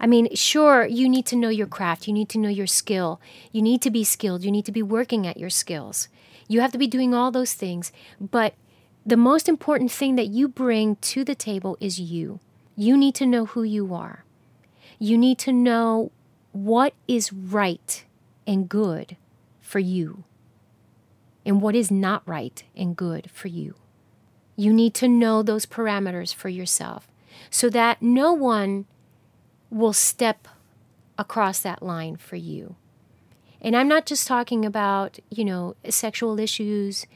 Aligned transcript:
I 0.00 0.06
mean, 0.06 0.34
sure, 0.34 0.86
you 0.86 1.08
need 1.10 1.26
to 1.26 1.36
know 1.36 1.50
your 1.50 1.66
craft, 1.66 2.08
you 2.08 2.14
need 2.14 2.30
to 2.30 2.38
know 2.38 2.48
your 2.48 2.66
skill, 2.66 3.20
you 3.52 3.60
need 3.60 3.82
to 3.82 3.90
be 3.90 4.02
skilled, 4.02 4.42
you 4.42 4.50
need 4.50 4.64
to 4.64 4.72
be 4.72 4.82
working 4.82 5.26
at 5.26 5.36
your 5.36 5.50
skills. 5.50 6.08
You 6.48 6.62
have 6.62 6.72
to 6.72 6.78
be 6.78 6.86
doing 6.86 7.14
all 7.14 7.30
those 7.30 7.52
things, 7.52 7.92
but 8.18 8.54
the 9.04 9.18
most 9.18 9.48
important 9.48 9.92
thing 9.92 10.16
that 10.16 10.28
you 10.28 10.48
bring 10.48 10.96
to 10.96 11.22
the 11.22 11.34
table 11.34 11.76
is 11.80 12.00
you. 12.00 12.40
You 12.76 12.96
need 12.96 13.14
to 13.16 13.26
know 13.26 13.44
who 13.44 13.62
you 13.62 13.94
are. 13.94 14.24
You 14.98 15.18
need 15.18 15.38
to 15.40 15.52
know 15.52 16.12
what 16.52 16.94
is 17.06 17.32
right 17.32 18.04
and 18.46 18.68
good 18.68 19.16
for 19.60 19.78
you 19.78 20.24
and 21.44 21.60
what 21.60 21.74
is 21.74 21.90
not 21.90 22.22
right 22.26 22.64
and 22.74 22.96
good 22.96 23.30
for 23.30 23.48
you. 23.48 23.74
You 24.56 24.72
need 24.72 24.94
to 24.94 25.08
know 25.08 25.42
those 25.42 25.66
parameters 25.66 26.34
for 26.34 26.48
yourself 26.48 27.08
so 27.50 27.68
that 27.70 28.02
no 28.02 28.32
one 28.32 28.86
will 29.70 29.92
step 29.92 30.48
across 31.18 31.60
that 31.60 31.82
line 31.82 32.16
for 32.16 32.36
you. 32.36 32.76
And 33.60 33.76
I'm 33.76 33.88
not 33.88 34.06
just 34.06 34.26
talking 34.26 34.64
about, 34.64 35.18
you 35.28 35.44
know, 35.44 35.76
sexual 35.88 36.40
issues 36.40 37.06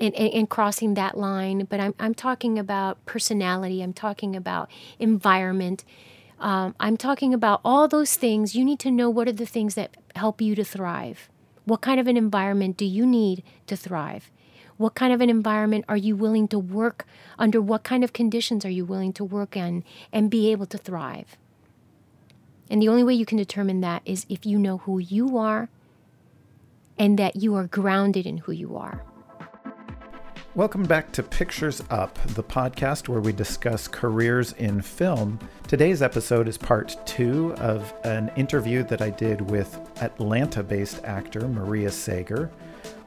and, 0.00 0.14
and, 0.14 0.32
and, 0.34 0.50
crossing 0.50 0.94
that 0.94 1.16
line, 1.16 1.66
but 1.70 1.80
I'm, 1.80 1.94
I'm 1.98 2.14
talking 2.14 2.58
about 2.58 3.04
personality, 3.06 3.80
I'm 3.80 3.92
talking 3.92 4.36
about 4.36 4.68
environment, 4.98 5.84
um, 6.40 6.74
I'm 6.78 6.96
talking 6.96 7.32
about 7.32 7.60
all 7.64 7.88
those 7.88 8.16
things. 8.16 8.54
You 8.54 8.64
need 8.64 8.80
to 8.80 8.90
know 8.90 9.08
what 9.08 9.28
are 9.28 9.32
the 9.32 9.46
things 9.46 9.76
that 9.76 9.96
help 10.14 10.40
you 10.40 10.54
to 10.56 10.64
thrive. 10.64 11.28
What 11.64 11.80
kind 11.80 11.98
of 11.98 12.06
an 12.06 12.16
environment 12.16 12.76
do 12.76 12.84
you 12.84 13.06
need 13.06 13.42
to 13.66 13.76
thrive? 13.76 14.30
What 14.76 14.94
kind 14.94 15.12
of 15.12 15.20
an 15.20 15.30
environment 15.30 15.84
are 15.88 15.96
you 15.96 16.16
willing 16.16 16.48
to 16.48 16.58
work 16.58 17.06
under? 17.38 17.60
What 17.60 17.84
kind 17.84 18.02
of 18.02 18.12
conditions 18.12 18.64
are 18.64 18.70
you 18.70 18.84
willing 18.84 19.12
to 19.14 19.24
work 19.24 19.56
in 19.56 19.84
and 20.12 20.30
be 20.30 20.50
able 20.50 20.66
to 20.66 20.76
thrive? 20.76 21.36
And 22.74 22.82
the 22.82 22.88
only 22.88 23.04
way 23.04 23.14
you 23.14 23.24
can 23.24 23.38
determine 23.38 23.82
that 23.82 24.02
is 24.04 24.26
if 24.28 24.44
you 24.44 24.58
know 24.58 24.78
who 24.78 24.98
you 24.98 25.38
are 25.38 25.68
and 26.98 27.16
that 27.20 27.36
you 27.36 27.54
are 27.54 27.68
grounded 27.68 28.26
in 28.26 28.38
who 28.38 28.50
you 28.50 28.76
are. 28.76 29.00
Welcome 30.56 30.82
back 30.82 31.12
to 31.12 31.22
Pictures 31.22 31.84
Up, 31.88 32.18
the 32.34 32.42
podcast 32.42 33.08
where 33.08 33.20
we 33.20 33.32
discuss 33.32 33.86
careers 33.86 34.54
in 34.54 34.82
film. 34.82 35.38
Today's 35.68 36.02
episode 36.02 36.48
is 36.48 36.58
part 36.58 36.96
two 37.06 37.54
of 37.58 37.94
an 38.02 38.32
interview 38.34 38.82
that 38.88 39.00
I 39.00 39.10
did 39.10 39.40
with 39.40 39.78
Atlanta 40.02 40.64
based 40.64 41.04
actor 41.04 41.46
Maria 41.46 41.92
Sager. 41.92 42.50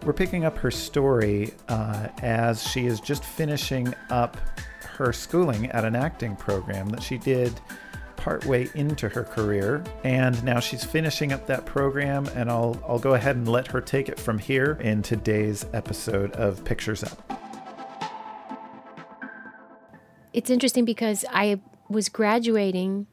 We're 0.05 0.13
picking 0.13 0.45
up 0.45 0.57
her 0.59 0.71
story 0.71 1.53
uh, 1.67 2.07
as 2.21 2.63
she 2.63 2.85
is 2.85 3.01
just 3.01 3.25
finishing 3.25 3.93
up 4.11 4.37
her 4.95 5.11
schooling 5.11 5.69
at 5.71 5.83
an 5.83 5.97
acting 5.97 6.37
program 6.37 6.87
that 6.87 7.03
she 7.03 7.17
did 7.17 7.59
partway 8.27 8.67
into 8.75 9.07
her 9.07 9.23
career, 9.23 9.81
and 10.03 10.43
now 10.43 10.59
she's 10.59 10.83
finishing 10.83 11.31
up 11.31 11.47
that 11.47 11.65
program. 11.65 12.27
And 12.35 12.51
I'll 12.51 12.77
I'll 12.85 12.99
go 12.99 13.13
ahead 13.13 13.37
and 13.37 13.47
let 13.47 13.67
her 13.67 13.79
take 13.79 14.09
it 14.09 14.19
from 14.19 14.37
here 14.37 14.77
in 14.81 15.01
today's 15.01 15.65
episode 15.71 16.33
of 16.33 16.65
Pictures 16.65 17.05
Up. 17.05 17.39
It's 20.33 20.49
interesting 20.49 20.83
because 20.83 21.23
I 21.31 21.61
was 21.87 22.09
graduating, 22.09 23.07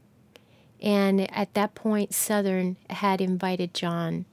and 0.83 1.31
at 1.31 1.55
that 1.55 1.77
point, 1.77 2.13
Southern 2.13 2.77
had 2.91 3.21
invited 3.21 3.73
John 3.73 4.25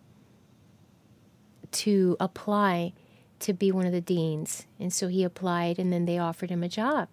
to 1.73 2.17
apply 2.19 2.93
to 3.41 3.53
be 3.53 3.71
one 3.71 3.85
of 3.85 3.91
the 3.91 4.01
deans. 4.01 4.65
And 4.79 4.91
so 4.91 5.09
he 5.09 5.23
applied, 5.23 5.77
and 5.77 5.93
then 5.93 6.05
they 6.05 6.17
offered 6.17 6.49
him 6.49 6.63
a 6.63 6.67
job. 6.67 7.09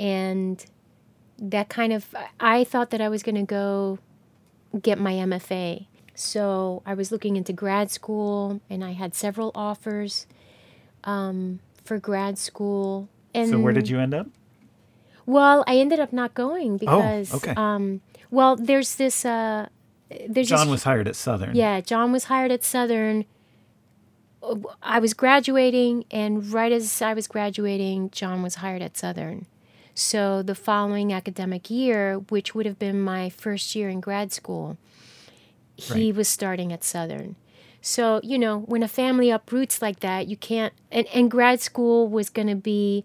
And 0.00 0.64
that 1.38 1.68
kind 1.68 1.92
of, 1.92 2.14
I 2.40 2.64
thought 2.64 2.90
that 2.90 3.00
I 3.00 3.08
was 3.08 3.22
going 3.22 3.34
to 3.34 3.42
go 3.42 3.98
get 4.80 4.98
my 4.98 5.12
MFA. 5.12 5.86
So 6.14 6.82
I 6.86 6.94
was 6.94 7.10
looking 7.10 7.36
into 7.36 7.52
grad 7.52 7.90
school, 7.90 8.60
and 8.70 8.84
I 8.84 8.92
had 8.92 9.14
several 9.14 9.50
offers 9.54 10.26
um, 11.02 11.60
for 11.84 11.98
grad 11.98 12.38
school. 12.38 13.08
And 13.34 13.50
so 13.50 13.58
where 13.58 13.72
did 13.72 13.88
you 13.88 13.98
end 13.98 14.14
up? 14.14 14.28
Well, 15.26 15.64
I 15.66 15.76
ended 15.78 16.00
up 16.00 16.12
not 16.12 16.34
going 16.34 16.76
because, 16.76 17.32
oh, 17.32 17.38
because, 17.38 17.48
okay. 17.50 17.54
um, 17.56 18.00
well, 18.30 18.56
there's 18.56 18.96
this. 18.96 19.24
Uh, 19.24 19.68
there's 20.28 20.48
John 20.48 20.66
this, 20.66 20.70
was 20.70 20.82
hired 20.84 21.08
at 21.08 21.16
Southern. 21.16 21.56
Yeah, 21.56 21.80
John 21.80 22.12
was 22.12 22.24
hired 22.24 22.52
at 22.52 22.62
Southern. 22.62 23.24
I 24.82 24.98
was 24.98 25.14
graduating, 25.14 26.04
and 26.10 26.46
right 26.52 26.70
as 26.70 27.00
I 27.00 27.14
was 27.14 27.26
graduating, 27.26 28.10
John 28.10 28.42
was 28.42 28.56
hired 28.56 28.82
at 28.82 28.96
Southern. 28.96 29.46
So 29.94 30.42
the 30.42 30.54
following 30.56 31.12
academic 31.12 31.70
year, 31.70 32.16
which 32.18 32.54
would 32.54 32.66
have 32.66 32.78
been 32.78 33.00
my 33.00 33.30
first 33.30 33.74
year 33.74 33.88
in 33.88 34.00
grad 34.00 34.32
school, 34.32 34.76
he 35.76 36.06
Right. 36.10 36.16
was 36.16 36.28
starting 36.28 36.72
at 36.72 36.82
Southern. 36.84 37.36
So, 37.80 38.20
you 38.22 38.38
know, 38.38 38.60
when 38.60 38.82
a 38.82 38.88
family 38.88 39.30
uproots 39.30 39.80
like 39.82 40.00
that, 40.00 40.26
you 40.26 40.36
can't 40.36 40.72
and, 40.90 41.06
and 41.08 41.30
grad 41.30 41.60
school 41.60 42.08
was 42.08 42.28
gonna 42.30 42.56
be 42.56 43.04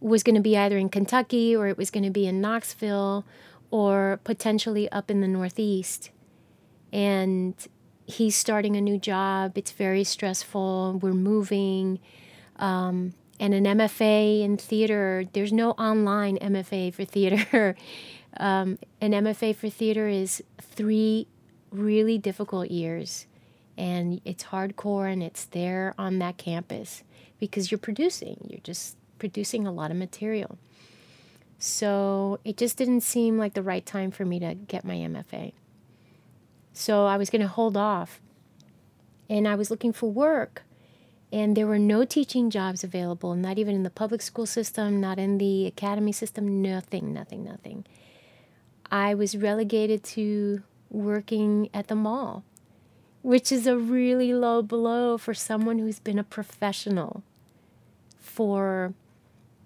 was 0.00 0.22
gonna 0.22 0.40
be 0.40 0.56
either 0.56 0.76
in 0.76 0.88
Kentucky 0.90 1.56
or 1.56 1.66
it 1.68 1.78
was 1.78 1.90
gonna 1.90 2.10
be 2.10 2.26
in 2.26 2.40
Knoxville 2.40 3.24
or 3.70 4.20
potentially 4.24 4.90
up 4.92 5.10
in 5.10 5.20
the 5.22 5.28
Northeast. 5.28 6.10
And 6.92 7.54
he's 8.06 8.36
starting 8.36 8.76
a 8.76 8.80
new 8.80 8.98
job. 8.98 9.56
It's 9.56 9.70
very 9.72 10.04
stressful. 10.04 10.98
We're 11.02 11.12
moving. 11.14 12.00
Um, 12.56 13.14
and 13.40 13.52
an 13.54 13.64
MFA 13.64 14.42
in 14.42 14.56
theater, 14.56 15.24
there's 15.32 15.52
no 15.52 15.72
online 15.72 16.38
MFA 16.38 16.94
for 16.94 17.04
theater. 17.04 17.76
um, 18.38 18.78
an 19.00 19.12
MFA 19.12 19.54
for 19.56 19.68
theater 19.68 20.08
is 20.08 20.42
three 20.60 21.26
really 21.70 22.18
difficult 22.18 22.70
years. 22.70 23.26
And 23.76 24.20
it's 24.24 24.44
hardcore 24.44 25.12
and 25.12 25.22
it's 25.22 25.46
there 25.46 25.94
on 25.98 26.20
that 26.20 26.36
campus 26.36 27.02
because 27.40 27.70
you're 27.70 27.78
producing. 27.78 28.46
You're 28.48 28.60
just 28.62 28.96
producing 29.18 29.66
a 29.66 29.72
lot 29.72 29.90
of 29.90 29.96
material. 29.96 30.58
So 31.58 32.38
it 32.44 32.56
just 32.56 32.76
didn't 32.76 33.00
seem 33.00 33.38
like 33.38 33.54
the 33.54 33.62
right 33.62 33.84
time 33.84 34.10
for 34.10 34.24
me 34.24 34.38
to 34.38 34.54
get 34.54 34.84
my 34.84 34.94
MFA. 34.94 35.52
So 36.72 37.06
I 37.06 37.16
was 37.16 37.30
going 37.30 37.42
to 37.42 37.48
hold 37.48 37.76
off. 37.76 38.20
And 39.28 39.48
I 39.48 39.54
was 39.54 39.70
looking 39.70 39.92
for 39.92 40.10
work. 40.10 40.62
And 41.34 41.56
there 41.56 41.66
were 41.66 41.80
no 41.80 42.04
teaching 42.04 42.48
jobs 42.48 42.84
available, 42.84 43.34
not 43.34 43.58
even 43.58 43.74
in 43.74 43.82
the 43.82 43.90
public 43.90 44.22
school 44.22 44.46
system, 44.46 45.00
not 45.00 45.18
in 45.18 45.38
the 45.38 45.66
academy 45.66 46.12
system, 46.12 46.62
nothing, 46.62 47.12
nothing, 47.12 47.42
nothing. 47.42 47.84
I 48.88 49.14
was 49.14 49.36
relegated 49.36 50.04
to 50.14 50.62
working 50.90 51.70
at 51.74 51.88
the 51.88 51.96
mall, 51.96 52.44
which 53.22 53.50
is 53.50 53.66
a 53.66 53.76
really 53.76 54.32
low 54.32 54.62
blow 54.62 55.18
for 55.18 55.34
someone 55.34 55.80
who's 55.80 55.98
been 55.98 56.20
a 56.20 56.22
professional 56.22 57.24
for, 58.20 58.94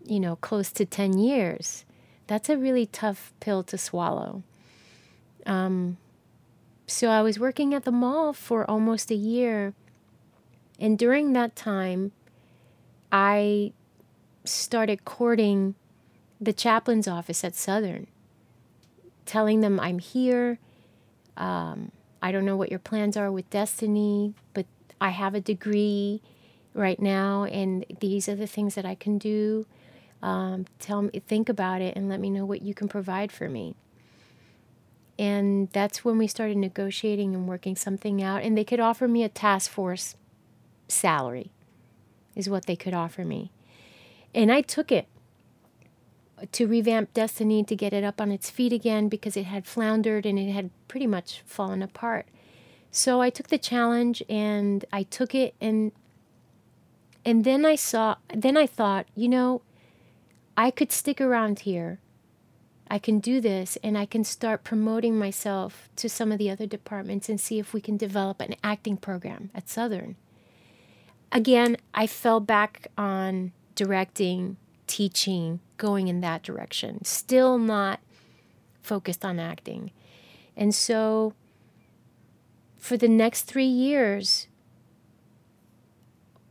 you 0.07 0.21
know, 0.21 0.37
close 0.37 0.73
to 0.73 0.87
10 0.87 1.19
years. 1.19 1.85
That's 2.29 2.49
a 2.49 2.57
really 2.57 2.87
tough 2.87 3.35
pill 3.41 3.63
to 3.65 3.77
swallow. 3.77 4.43
Um, 5.45 5.99
so 6.87 7.11
I 7.11 7.21
was 7.21 7.39
working 7.39 7.75
at 7.75 7.85
the 7.85 7.93
mall 7.93 8.33
for 8.33 8.65
almost 8.71 9.11
a 9.11 9.15
year. 9.15 9.75
And 10.79 10.99
during 10.99 11.33
that 11.33 11.57
time, 11.57 12.13
I 13.11 13.73
started 14.45 15.05
courting 15.05 15.75
the 16.41 16.53
chaplain's 16.53 17.09
office 17.09 17.43
at 17.43 17.55
Southern, 17.55 18.07
telling 19.27 19.61
them 19.61 19.81
I'm 19.81 19.99
here. 19.99 20.59
Um, 21.37 21.91
I 22.23 22.33
don't 22.33 22.45
know 22.45 22.57
what 22.57 22.71
your 22.71 22.79
plans 22.79 23.17
are 23.17 23.31
with 23.31 23.49
Destiny, 23.51 24.35
but 24.55 24.67
I 25.01 25.11
have 25.11 25.35
a 25.35 25.41
degree 25.41 26.23
right 26.75 27.01
now, 27.01 27.45
and 27.45 27.85
these 28.01 28.29
are 28.29 28.37
the 28.37 28.47
things 28.47 28.75
that 28.75 28.85
I 28.85 28.95
can 28.95 29.19
do. 29.19 29.67
Um, 30.23 30.67
tell 30.79 31.03
me, 31.03 31.23
think 31.27 31.49
about 31.49 31.81
it, 31.81 31.97
and 31.97 32.09
let 32.09 32.21
me 32.21 32.31
know 32.31 32.45
what 32.45 32.63
you 32.63 32.75
can 32.75 32.89
provide 32.89 33.33
for 33.33 33.49
me. 33.49 33.75
And 35.19 35.69
that's 35.73 36.05
when 36.05 36.19
we 36.19 36.29
started 36.29 36.57
negotiating 36.57 37.35
and 37.35 37.49
working 37.49 37.75
something 37.75 38.23
out. 38.23 38.43
And 38.43 38.57
they 38.57 38.63
could 38.63 38.79
offer 38.79 39.09
me 39.09 39.25
a 39.25 39.29
task 39.29 39.71
force 39.71 40.15
salary, 40.89 41.53
is 42.35 42.49
what 42.49 42.67
they 42.67 42.77
could 42.77 42.95
offer 42.95 43.25
me. 43.25 43.53
And 44.35 44.53
I 44.53 44.61
took 44.61 44.91
it 44.93 45.09
to 46.53 46.67
revamp 46.67 47.13
Destiny 47.15 47.65
to 47.65 47.75
get 47.75 47.93
it 47.93 48.05
up 48.05 48.21
on 48.21 48.31
its 48.31 48.51
feet 48.51 48.73
again 48.73 49.09
because 49.09 49.37
it 49.37 49.47
had 49.47 49.67
floundered 49.67 50.25
and 50.25 50.39
it 50.39 50.53
had 50.53 50.71
pretty 50.87 51.07
much 51.07 51.43
fallen 51.45 51.83
apart. 51.83 52.27
So 52.91 53.21
I 53.21 53.31
took 53.31 53.49
the 53.49 53.59
challenge 53.59 54.23
and 54.29 54.85
I 54.93 55.03
took 55.03 55.35
it 55.35 55.55
and 55.61 55.93
and 57.25 57.45
then 57.45 57.67
I 57.67 57.75
saw 57.75 58.17
then 58.35 58.57
I 58.57 58.67
thought, 58.67 59.07
you 59.15 59.29
know, 59.29 59.63
I 60.57 60.71
could 60.71 60.93
stick 60.93 61.21
around 61.21 61.61
here 61.61 61.99
I 62.91 62.99
can 62.99 63.19
do 63.19 63.41
this 63.41 63.77
and 63.83 63.99
I 63.99 64.07
can 64.07 64.25
start 64.25 64.65
promoting 64.65 65.19
myself 65.19 65.91
to 65.97 66.09
some 66.09 66.33
of 66.33 66.39
the 66.39 66.51
other 66.51 66.67
departments 66.67 67.29
and 67.29 67.39
see 67.39 67.59
if 67.59 67.75
we 67.75 67.81
can 67.81 67.97
develop 67.97 68.41
an 68.41 68.55
acting 68.65 68.97
program 68.97 69.51
at 69.55 69.69
Southern. 69.69 70.17
Again, 71.31 71.77
I 71.95 72.07
fell 72.07 72.41
back 72.41 72.89
on 72.97 73.53
directing, 73.75 74.57
teaching, 74.87 75.61
going 75.77 76.09
in 76.09 76.21
that 76.21 76.43
direction. 76.43 77.05
Still 77.05 77.59
not 77.59 78.01
focused 78.83 79.25
on 79.25 79.39
acting. 79.39 79.91
And 80.57 80.75
so 80.75 81.35
for 82.79 82.97
the 82.97 83.09
next 83.09 83.43
three 83.43 83.67
years, 83.67 84.49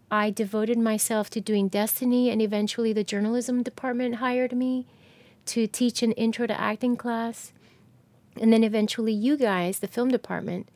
I 0.10 0.30
devoted 0.30 0.78
myself 0.78 1.30
to 1.32 1.42
doing 1.42 1.68
Destiny, 1.68 2.30
and 2.30 2.42
eventually 2.42 2.94
the 2.94 3.04
journalism 3.04 3.64
department 3.64 4.16
hired 4.16 4.54
me 4.54 4.86
to 5.48 5.68
teach 5.68 6.02
an 6.02 6.14
intro 6.14 6.48
to 6.48 6.60
acting 6.60 6.96
class. 6.96 7.52
And 8.40 8.54
then 8.54 8.64
eventually, 8.64 9.12
you 9.12 9.36
guys, 9.36 9.80
the 9.80 9.88
film 9.88 10.10
department, 10.10 10.70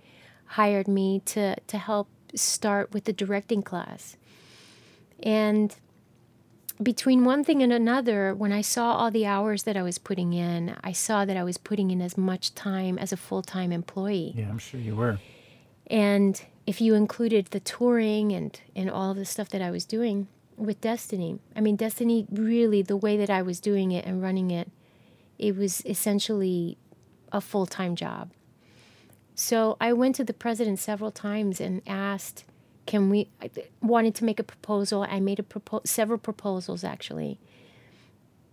hired 0.46 0.88
me 0.88 1.22
to, 1.26 1.56
to 1.56 1.78
help 1.78 2.10
start 2.36 2.94
with 2.94 3.06
the 3.06 3.14
directing 3.14 3.62
class. 3.62 4.18
And 5.22 5.76
between 6.82 7.26
one 7.26 7.44
thing 7.44 7.62
and 7.62 7.72
another, 7.72 8.34
when 8.34 8.52
I 8.52 8.62
saw 8.62 8.94
all 8.94 9.12
the 9.12 9.26
hours 9.26 9.64
that 9.64 9.78
I 9.78 9.84
was 9.84 9.98
putting 9.98 10.34
in, 10.34 10.76
I 10.84 10.92
saw 10.92 11.26
that 11.26 11.38
I 11.38 11.44
was 11.44 11.58
putting 11.58 11.92
in 11.92 12.02
as 12.02 12.18
much 12.18 12.56
time 12.56 12.98
as 12.98 13.12
a 13.14 13.18
full 13.18 13.42
time 13.42 13.72
employee. 13.72 14.34
Yeah, 14.36 14.50
I'm 14.50 14.58
sure 14.58 14.80
you 14.80 14.96
were. 14.96 15.20
And 15.88 16.42
if 16.66 16.82
you 16.82 16.96
included 16.96 17.48
the 17.48 17.60
touring 17.60 18.32
and, 18.32 18.60
and 18.76 18.90
all 18.90 19.12
of 19.12 19.18
the 19.18 19.26
stuff 19.26 19.50
that 19.50 19.62
I 19.62 19.72
was 19.72 19.86
doing 19.86 20.28
with 20.58 20.82
Destiny, 20.82 21.40
I 21.56 21.62
mean, 21.62 21.76
Destiny 21.76 22.26
really, 22.32 22.82
the 22.82 22.98
way 22.98 23.18
that 23.18 23.30
I 23.30 23.42
was 23.42 23.60
doing 23.60 23.92
it 23.92 24.06
and 24.06 24.22
running 24.22 24.52
it, 24.52 24.70
it 25.38 25.56
was 25.56 25.82
essentially 25.86 26.78
a 27.32 27.42
full 27.42 27.66
time 27.66 27.96
job. 27.96 28.32
So 29.36 29.78
I 29.80 29.94
went 29.94 30.16
to 30.16 30.24
the 30.24 30.34
president 30.34 30.80
several 30.80 31.12
times 31.12 31.60
and 31.62 31.82
asked, 31.88 32.46
can 32.86 33.10
we, 33.10 33.30
I 33.42 33.50
wanted 33.82 34.16
to 34.16 34.26
make 34.26 34.40
a 34.40 34.44
proposal. 34.44 35.06
I 35.10 35.20
made 35.20 35.40
a 35.40 35.44
propo- 35.44 35.86
several 35.88 36.18
proposals 36.18 36.84
actually 36.84 37.40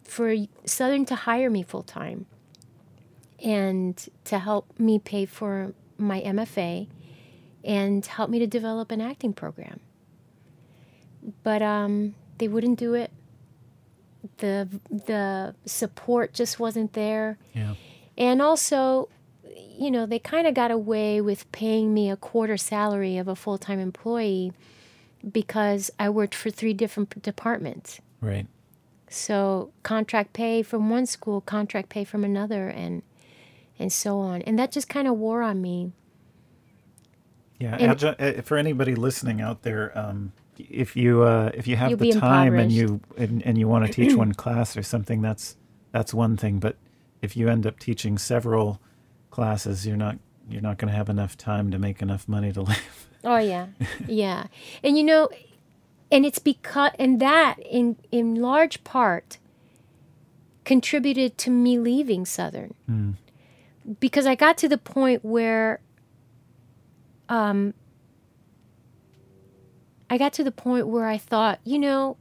for 0.05 0.35
Southern 0.65 1.05
to 1.07 1.15
hire 1.15 1.51
me 1.51 1.63
full 1.63 1.83
time 1.83 2.27
and 3.43 4.09
to 4.25 4.39
help 4.39 4.79
me 4.79 4.99
pay 4.99 5.27
for 5.27 5.75
my 5.97 6.21
MFA 6.21 6.89
and 7.65 8.05
help 8.05 8.31
me 8.31 8.39
to 8.39 8.47
develop 8.47 8.91
an 8.91 9.01
acting 9.01 9.33
program. 9.33 9.81
But 11.43 11.63
um, 11.63 12.15
they 12.39 12.49
wouldn't 12.49 12.79
do 12.79 12.95
it. 12.95 13.13
The 14.39 14.69
the 14.91 15.55
support 15.65 16.33
just 16.33 16.59
wasn't 16.59 16.93
there. 16.95 17.39
Yeah. 17.55 17.75
And 18.17 18.41
also, 18.43 19.09
you 19.57 19.91
know, 19.91 20.07
they 20.07 20.19
kind 20.19 20.47
of 20.47 20.55
got 20.55 20.71
away 20.71 21.21
with 21.21 21.51
paying 21.53 21.95
me 21.95 22.11
a 22.11 22.17
quarter 22.17 22.57
salary 22.57 23.17
of 23.19 23.29
a 23.29 23.37
full 23.37 23.59
time 23.59 23.79
employee 23.79 24.53
because 25.31 25.91
I 25.99 26.11
worked 26.11 26.35
for 26.35 26.51
three 26.51 26.73
different 26.75 27.23
departments. 27.23 28.01
Right. 28.21 28.47
So 29.11 29.71
contract 29.83 30.33
pay 30.33 30.63
from 30.63 30.91
one 30.91 31.07
school, 31.07 31.41
contract 31.41 31.89
pay 31.89 32.05
from 32.05 32.25
another, 32.25 32.69
and 32.69 33.03
and 33.79 33.93
so 33.93 34.19
on. 34.19 34.43
And 34.43 34.59
that 34.59 34.73
just 34.73 34.89
kind 34.89 35.09
of 35.09 35.17
wore 35.17 35.43
on 35.43 35.63
me. 35.63 35.93
Yeah, 37.59 37.77
And- 37.79 37.93
adju- 37.99 38.39
uh, 38.39 38.43
for 38.43 38.57
anybody 38.57 38.95
listening 38.95 39.41
out 39.41 39.63
there, 39.63 39.97
um, 39.99 40.33
if 40.59 40.97
you 40.97 41.23
uh, 41.23 41.51
if 41.55 41.67
you 41.67 41.77
have 41.77 41.99
the 41.99 42.13
time 42.13 42.55
and 42.59 42.71
you 42.71 43.01
and, 43.17 43.45
and 43.45 43.59
you 43.59 43.69
want 43.69 43.87
to 43.87 43.93
teach 43.93 44.15
one 44.25 44.35
class 44.35 44.77
or 44.77 44.83
something, 44.83 45.23
that's 45.23 45.57
that's 45.93 46.13
one 46.13 46.37
thing. 46.37 46.59
But 46.59 46.77
if 47.23 47.37
you 47.37 47.49
end 47.49 47.67
up 47.67 47.79
teaching 47.79 48.19
several 48.19 48.81
classes, 49.31 49.87
you're 49.87 49.97
not 49.97 50.19
you're 50.51 50.63
not 50.63 50.79
going 50.79 50.91
to 50.91 50.97
have 50.97 51.09
enough 51.11 51.37
time 51.37 51.71
to 51.71 51.79
make 51.79 52.01
enough 52.03 52.27
money 52.29 52.53
to 52.53 52.63
live. 52.71 53.09
Oh 53.25 53.39
yeah, 53.39 53.67
yeah, 54.07 54.47
and 54.83 54.97
you 54.97 55.05
know, 55.05 55.29
and 56.11 56.25
it's 56.25 56.39
because 56.39 56.93
and 56.99 57.21
that 57.21 57.57
in 57.69 57.97
in 58.11 58.37
large 58.37 58.83
part 58.85 59.39
contributed 60.65 61.37
to 61.39 61.51
me 61.51 61.79
leaving 61.79 62.25
Southern 62.27 62.75
Mm. 62.91 63.15
because 64.01 64.27
I 64.27 64.35
got 64.35 64.57
to 64.59 64.69
the 64.69 64.77
point 64.79 65.25
where, 65.25 65.81
um, 67.29 67.73
I 70.11 70.17
got 70.19 70.33
to 70.35 70.45
the 70.45 70.53
point 70.53 70.87
where 70.87 71.07
I 71.07 71.19
thought, 71.19 71.59
you 71.65 71.79
know, 71.79 72.17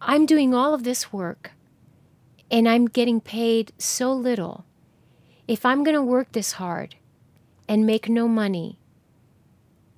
I'm 0.00 0.26
doing 0.26 0.54
all 0.54 0.74
of 0.74 0.84
this 0.84 1.12
work, 1.12 1.52
and 2.50 2.68
I'm 2.68 2.86
getting 2.86 3.20
paid 3.20 3.72
so 3.78 4.12
little. 4.12 4.65
If 5.48 5.64
I'm 5.64 5.84
going 5.84 5.94
to 5.94 6.02
work 6.02 6.32
this 6.32 6.52
hard 6.52 6.96
and 7.68 7.86
make 7.86 8.08
no 8.08 8.28
money, 8.28 8.78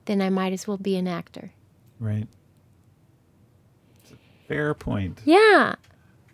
then 0.05 0.21
I 0.21 0.31
might 0.31 0.53
as 0.53 0.67
well 0.67 0.77
be 0.77 0.97
an 0.97 1.07
actor. 1.07 1.53
Right. 1.99 2.29
It's 4.03 4.13
a 4.13 4.17
fair 4.47 4.75
point. 4.75 5.21
Yeah. 5.25 5.77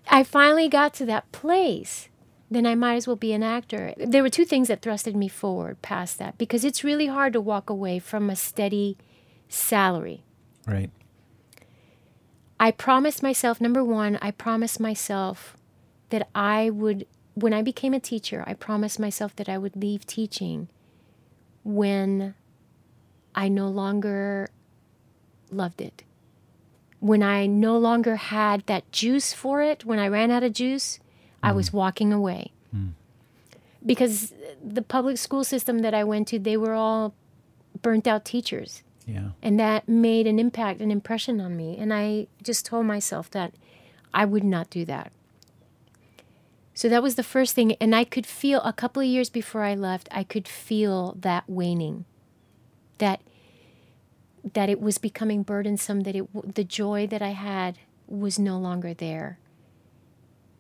I 0.08 0.22
finally 0.22 0.68
got 0.68 0.94
to 0.94 1.06
that 1.06 1.30
place. 1.32 2.08
Then 2.50 2.66
I 2.66 2.74
might 2.74 2.96
as 2.96 3.06
well 3.06 3.16
be 3.16 3.32
an 3.32 3.42
actor. 3.42 3.94
There 3.96 4.22
were 4.22 4.28
two 4.28 4.44
things 4.44 4.68
that 4.68 4.82
thrusted 4.82 5.14
me 5.14 5.28
forward 5.28 5.80
past 5.82 6.18
that 6.18 6.38
because 6.38 6.64
it's 6.64 6.84
really 6.84 7.06
hard 7.06 7.32
to 7.32 7.40
walk 7.40 7.70
away 7.70 7.98
from 7.98 8.28
a 8.28 8.36
steady 8.36 8.96
salary. 9.48 10.22
Right. 10.66 10.90
I 12.60 12.70
promised 12.70 13.22
myself, 13.22 13.60
number 13.60 13.82
one, 13.82 14.18
I 14.22 14.30
promised 14.30 14.78
myself 14.78 15.56
that 16.10 16.28
I 16.34 16.70
would, 16.70 17.06
when 17.34 17.52
I 17.52 17.62
became 17.62 17.94
a 17.94 18.00
teacher, 18.00 18.44
I 18.46 18.54
promised 18.54 18.98
myself 18.98 19.34
that 19.36 19.48
I 19.48 19.58
would 19.58 19.76
leave 19.76 20.06
teaching 20.06 20.68
when 21.64 22.34
I 23.34 23.48
no 23.48 23.68
longer 23.68 24.48
loved 25.50 25.80
it. 25.80 26.04
When 27.00 27.22
I 27.22 27.46
no 27.46 27.76
longer 27.76 28.16
had 28.16 28.66
that 28.66 28.90
juice 28.92 29.32
for 29.32 29.62
it, 29.62 29.84
when 29.84 29.98
I 29.98 30.08
ran 30.08 30.30
out 30.30 30.42
of 30.42 30.52
juice, 30.52 31.00
I 31.42 31.52
was 31.52 31.70
mm. 31.70 31.74
walking 31.74 32.12
away. 32.12 32.52
Mm. 32.74 32.92
Because 33.84 34.32
the 34.64 34.80
public 34.80 35.18
school 35.18 35.44
system 35.44 35.80
that 35.80 35.92
I 35.92 36.04
went 36.04 36.28
to, 36.28 36.38
they 36.38 36.56
were 36.56 36.72
all 36.72 37.14
burnt 37.82 38.06
out 38.06 38.24
teachers 38.24 38.82
Yeah. 39.06 39.30
and 39.42 39.58
that 39.60 39.88
made 39.88 40.26
an 40.26 40.38
impact 40.38 40.80
an 40.80 40.90
impression 40.90 41.40
on 41.40 41.56
me 41.56 41.76
and 41.76 41.92
i 41.92 42.26
just 42.42 42.64
told 42.64 42.86
myself 42.86 43.30
that 43.30 43.52
i 44.12 44.24
would 44.24 44.44
not 44.44 44.70
do 44.70 44.84
that 44.86 45.12
so 46.74 46.88
that 46.88 47.02
was 47.02 47.14
the 47.14 47.22
first 47.22 47.54
thing 47.54 47.72
and 47.74 47.94
i 47.94 48.04
could 48.04 48.26
feel 48.26 48.60
a 48.62 48.72
couple 48.72 49.00
of 49.00 49.08
years 49.08 49.30
before 49.30 49.62
i 49.62 49.74
left 49.74 50.08
i 50.10 50.22
could 50.22 50.46
feel 50.46 51.16
that 51.18 51.44
waning 51.48 52.04
that 52.98 53.20
that 54.52 54.68
it 54.68 54.80
was 54.80 54.98
becoming 54.98 55.42
burdensome 55.42 56.00
that 56.00 56.14
it 56.14 56.54
the 56.54 56.64
joy 56.64 57.06
that 57.06 57.22
i 57.22 57.30
had 57.30 57.78
was 58.06 58.38
no 58.38 58.58
longer 58.58 58.94
there. 58.94 59.38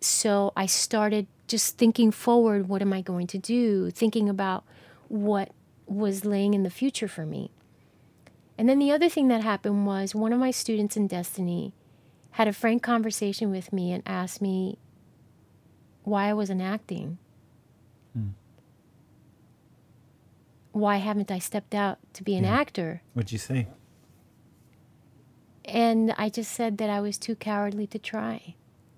So 0.00 0.52
i 0.56 0.66
started 0.66 1.26
just 1.46 1.76
thinking 1.76 2.10
forward 2.10 2.68
what 2.68 2.82
am 2.82 2.92
i 2.92 3.00
going 3.00 3.26
to 3.28 3.38
do? 3.38 3.90
Thinking 3.90 4.28
about 4.28 4.64
what 5.08 5.50
was 5.86 6.24
laying 6.24 6.54
in 6.54 6.62
the 6.62 6.70
future 6.70 7.08
for 7.08 7.26
me. 7.26 7.50
And 8.56 8.68
then 8.68 8.78
the 8.78 8.92
other 8.92 9.08
thing 9.08 9.28
that 9.28 9.42
happened 9.42 9.86
was 9.86 10.14
one 10.14 10.32
of 10.32 10.38
my 10.38 10.50
students 10.50 10.96
in 10.96 11.06
Destiny 11.06 11.74
had 12.32 12.48
a 12.48 12.52
frank 12.52 12.82
conversation 12.82 13.50
with 13.50 13.72
me 13.72 13.92
and 13.92 14.02
asked 14.06 14.40
me 14.40 14.78
why 16.04 16.28
I 16.28 16.34
wasn't 16.34 16.62
acting. 16.62 17.18
Hmm. 18.12 18.28
Why 20.72 20.96
haven't 20.96 21.30
I 21.30 21.38
stepped 21.38 21.74
out 21.74 21.98
to 22.14 22.22
be 22.22 22.36
an 22.36 22.44
Yeah. 22.44 22.58
actor? 22.60 23.02
What'd 23.14 23.32
you 23.32 23.38
say? 23.38 23.66
And 25.64 26.12
I 26.18 26.28
just 26.28 26.52
said 26.52 26.78
that 26.78 26.90
I 26.90 27.00
was 27.00 27.16
too 27.18 27.34
cowardly 27.34 27.86
to 27.88 27.98
try. 27.98 28.54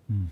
Hmm. 0.09 0.27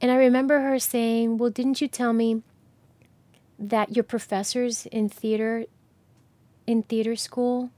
And 0.00 0.10
I 0.10 0.16
remember 0.16 0.60
her 0.60 0.78
saying, 0.78 1.38
Well, 1.38 1.50
didn't 1.50 1.80
you 1.80 1.88
tell 1.88 2.12
me 2.12 2.42
that 3.58 3.96
your 3.96 4.04
professors 4.04 4.86
in 4.86 5.08
theater 5.08 5.64
in 6.66 6.82
theater 6.82 7.16
school 7.16 7.70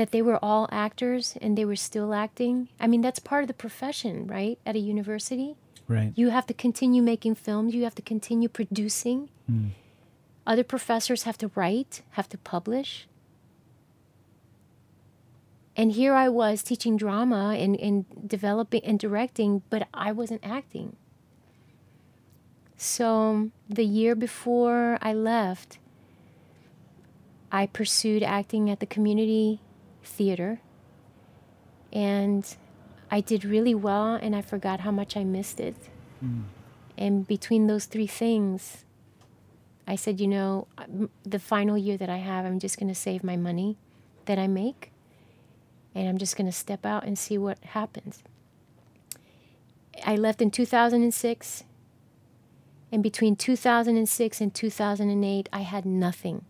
that 0.00 0.12
they 0.12 0.22
were 0.22 0.42
all 0.42 0.66
actors 0.72 1.36
and 1.42 1.58
they 1.58 1.64
were 1.66 1.76
still 1.76 2.14
acting? 2.14 2.70
I 2.80 2.86
mean, 2.86 3.02
that's 3.02 3.18
part 3.18 3.44
of 3.44 3.48
the 3.48 3.52
profession, 3.52 4.26
right? 4.26 4.58
At 4.64 4.74
a 4.74 4.78
university. 4.78 5.56
Right. 5.88 6.14
You 6.16 6.30
have 6.30 6.46
to 6.46 6.54
continue 6.54 7.02
making 7.02 7.34
films, 7.34 7.74
you 7.74 7.84
have 7.84 7.94
to 7.96 8.02
continue 8.02 8.48
producing. 8.48 9.28
Mm. 9.50 9.72
Other 10.46 10.64
professors 10.64 11.24
have 11.24 11.36
to 11.36 11.50
write, 11.54 12.00
have 12.12 12.30
to 12.30 12.38
publish. 12.38 13.08
And 15.76 15.92
here 15.92 16.14
I 16.14 16.30
was 16.30 16.62
teaching 16.62 16.96
drama 16.96 17.54
and, 17.58 17.78
and 17.78 18.06
developing 18.26 18.82
and 18.82 18.98
directing, 18.98 19.60
but 19.68 19.86
I 19.92 20.12
wasn't 20.12 20.40
acting. 20.42 20.96
So 22.78 23.50
the 23.68 23.84
year 23.84 24.14
before 24.14 24.96
I 25.02 25.12
left, 25.12 25.76
I 27.52 27.66
pursued 27.66 28.22
acting 28.22 28.70
at 28.70 28.80
the 28.80 28.86
community 28.86 29.60
theater. 30.02 30.60
And 31.92 32.46
I 33.10 33.20
did 33.20 33.44
really 33.44 33.74
well, 33.74 34.14
and 34.14 34.34
I 34.36 34.42
forgot 34.42 34.80
how 34.80 34.90
much 34.90 35.16
I 35.16 35.24
missed 35.24 35.60
it. 35.60 35.76
Hmm. 36.20 36.42
And 36.96 37.26
between 37.26 37.66
those 37.66 37.86
three 37.86 38.06
things, 38.06 38.84
I 39.86 39.96
said, 39.96 40.20
you 40.20 40.28
know, 40.28 40.68
the 41.24 41.38
final 41.38 41.76
year 41.76 41.96
that 41.96 42.10
I 42.10 42.18
have, 42.18 42.44
I'm 42.44 42.58
just 42.58 42.78
going 42.78 42.88
to 42.88 42.94
save 42.94 43.24
my 43.24 43.36
money 43.36 43.76
that 44.26 44.38
I 44.38 44.46
make, 44.46 44.92
and 45.94 46.08
I'm 46.08 46.18
just 46.18 46.36
going 46.36 46.46
to 46.46 46.52
step 46.52 46.86
out 46.86 47.04
and 47.04 47.18
see 47.18 47.38
what 47.38 47.58
happens. 47.64 48.22
I 50.04 50.16
left 50.16 50.40
in 50.40 50.50
2006. 50.50 51.64
And 52.92 53.02
between 53.02 53.36
2006 53.36 54.40
and 54.40 54.54
2008, 54.54 55.48
I 55.52 55.60
had 55.60 55.86
nothing 55.86 56.44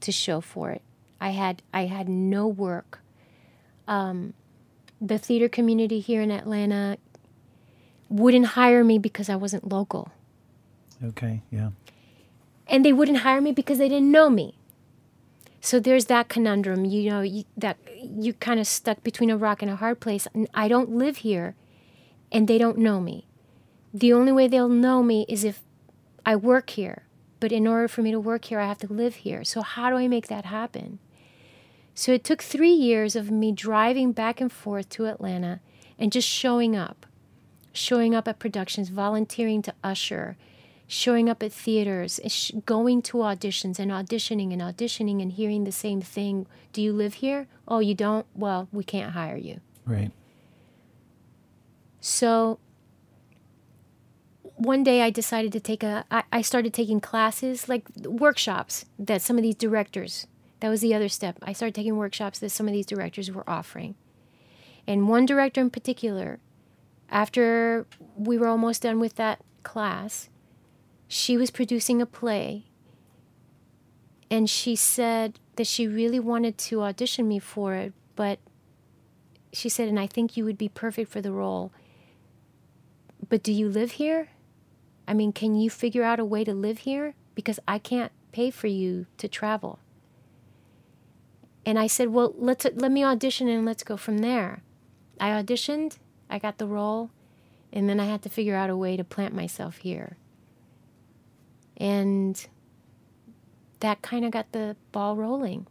to 0.00 0.12
show 0.12 0.40
for 0.40 0.70
it. 0.70 0.82
I 1.22 1.30
had 1.30 1.62
I 1.72 1.86
had 1.86 2.08
no 2.08 2.48
work. 2.48 2.98
Um, 3.86 4.34
the 5.00 5.18
theater 5.18 5.48
community 5.48 6.00
here 6.00 6.20
in 6.20 6.32
Atlanta 6.32 6.98
wouldn't 8.08 8.46
hire 8.58 8.82
me 8.82 8.98
because 8.98 9.28
I 9.28 9.36
wasn't 9.36 9.70
local. 9.70 10.10
Okay, 11.04 11.42
yeah. 11.50 11.70
And 12.66 12.84
they 12.84 12.92
wouldn't 12.92 13.18
hire 13.18 13.40
me 13.40 13.52
because 13.52 13.78
they 13.78 13.88
didn't 13.88 14.10
know 14.10 14.30
me. 14.30 14.58
So 15.60 15.78
there's 15.78 16.06
that 16.06 16.28
conundrum, 16.28 16.84
you 16.84 17.08
know, 17.08 17.20
you, 17.20 17.44
that 17.56 17.76
you're 17.96 18.34
kind 18.34 18.58
of 18.58 18.66
stuck 18.66 19.04
between 19.04 19.30
a 19.30 19.36
rock 19.36 19.62
and 19.62 19.70
a 19.70 19.76
hard 19.76 20.00
place. 20.00 20.26
I 20.52 20.66
don't 20.66 20.90
live 20.90 21.18
here, 21.18 21.54
and 22.32 22.48
they 22.48 22.58
don't 22.58 22.78
know 22.78 23.00
me. 23.00 23.28
The 23.94 24.12
only 24.12 24.32
way 24.32 24.48
they'll 24.48 24.68
know 24.68 25.04
me 25.04 25.24
is 25.28 25.44
if 25.44 25.62
I 26.26 26.34
work 26.34 26.70
here. 26.70 27.04
But 27.38 27.52
in 27.52 27.68
order 27.68 27.86
for 27.86 28.02
me 28.02 28.10
to 28.10 28.18
work 28.18 28.46
here, 28.46 28.58
I 28.58 28.66
have 28.66 28.78
to 28.78 28.92
live 28.92 29.16
here. 29.16 29.44
So 29.44 29.62
how 29.62 29.88
do 29.90 29.96
I 29.96 30.08
make 30.08 30.26
that 30.26 30.46
happen? 30.46 30.98
So 31.94 32.12
it 32.12 32.24
took 32.24 32.42
three 32.42 32.72
years 32.72 33.16
of 33.16 33.30
me 33.30 33.52
driving 33.52 34.12
back 34.12 34.40
and 34.40 34.50
forth 34.50 34.88
to 34.90 35.06
Atlanta 35.06 35.60
and 35.98 36.10
just 36.10 36.28
showing 36.28 36.74
up, 36.74 37.06
showing 37.72 38.14
up 38.14 38.26
at 38.26 38.38
productions, 38.38 38.88
volunteering 38.88 39.62
to 39.62 39.74
usher, 39.84 40.36
showing 40.86 41.28
up 41.28 41.42
at 41.42 41.52
theaters, 41.52 42.18
going 42.66 43.02
to 43.02 43.18
auditions 43.18 43.78
and 43.78 43.90
auditioning 43.90 44.52
and 44.52 44.62
auditioning 44.62 45.22
and 45.22 45.32
hearing 45.32 45.64
the 45.64 45.72
same 45.72 46.00
thing. 46.00 46.46
Do 46.72 46.82
you 46.82 46.92
live 46.92 47.14
here? 47.14 47.46
Oh, 47.68 47.80
you 47.80 47.94
don't? 47.94 48.26
Well, 48.34 48.68
we 48.72 48.84
can't 48.84 49.12
hire 49.12 49.36
you. 49.36 49.60
Right. 49.84 50.12
So 52.00 52.58
one 54.56 54.82
day 54.82 55.02
I 55.02 55.10
decided 55.10 55.52
to 55.52 55.60
take 55.60 55.82
a. 55.82 56.04
I, 56.10 56.24
I 56.32 56.42
started 56.42 56.72
taking 56.72 57.00
classes, 57.00 57.68
like 57.68 57.84
workshops 57.96 58.84
that 58.98 59.22
some 59.22 59.36
of 59.36 59.42
these 59.42 59.54
directors 59.54 60.26
that 60.62 60.70
was 60.70 60.80
the 60.80 60.94
other 60.94 61.08
step. 61.08 61.40
I 61.42 61.52
started 61.52 61.74
taking 61.74 61.96
workshops 61.96 62.38
that 62.38 62.50
some 62.50 62.68
of 62.68 62.72
these 62.72 62.86
directors 62.86 63.32
were 63.32 63.48
offering. 63.50 63.96
And 64.86 65.08
one 65.08 65.26
director 65.26 65.60
in 65.60 65.70
particular, 65.70 66.38
after 67.10 67.84
we 68.16 68.38
were 68.38 68.46
almost 68.46 68.82
done 68.82 69.00
with 69.00 69.16
that 69.16 69.40
class, 69.64 70.28
she 71.08 71.36
was 71.36 71.50
producing 71.50 72.00
a 72.00 72.06
play. 72.06 72.66
And 74.30 74.48
she 74.48 74.76
said 74.76 75.40
that 75.56 75.66
she 75.66 75.88
really 75.88 76.20
wanted 76.20 76.58
to 76.58 76.82
audition 76.82 77.26
me 77.26 77.40
for 77.40 77.74
it, 77.74 77.92
but 78.14 78.38
she 79.52 79.68
said, 79.68 79.88
and 79.88 79.98
I 79.98 80.06
think 80.06 80.36
you 80.36 80.44
would 80.44 80.58
be 80.58 80.68
perfect 80.68 81.10
for 81.10 81.20
the 81.20 81.32
role. 81.32 81.72
But 83.28 83.42
do 83.42 83.52
you 83.52 83.68
live 83.68 83.92
here? 83.92 84.28
I 85.08 85.14
mean, 85.14 85.32
can 85.32 85.56
you 85.56 85.70
figure 85.70 86.04
out 86.04 86.20
a 86.20 86.24
way 86.24 86.44
to 86.44 86.54
live 86.54 86.78
here? 86.78 87.14
Because 87.34 87.58
I 87.66 87.80
can't 87.80 88.12
pay 88.30 88.52
for 88.52 88.68
you 88.68 89.06
to 89.18 89.26
travel. 89.26 89.80
And 91.64 91.78
I 91.78 91.86
said, 91.86 92.08
"Well, 92.08 92.34
let's 92.36 92.64
let 92.64 92.90
me 92.90 93.04
audition 93.04 93.48
and 93.48 93.64
let's 93.64 93.84
go 93.84 93.96
from 93.96 94.18
there." 94.18 94.62
I 95.20 95.30
auditioned, 95.30 95.98
I 96.28 96.38
got 96.38 96.58
the 96.58 96.66
role, 96.66 97.10
and 97.72 97.88
then 97.88 98.00
I 98.00 98.06
had 98.06 98.22
to 98.22 98.28
figure 98.28 98.56
out 98.56 98.70
a 98.70 98.76
way 98.76 98.96
to 98.96 99.04
plant 99.04 99.34
myself 99.34 99.76
here. 99.78 100.16
And 101.76 102.44
that 103.80 104.02
kind 104.02 104.24
of 104.24 104.30
got 104.30 104.50
the 104.52 104.76
ball 104.90 105.16
rolling. 105.16 105.66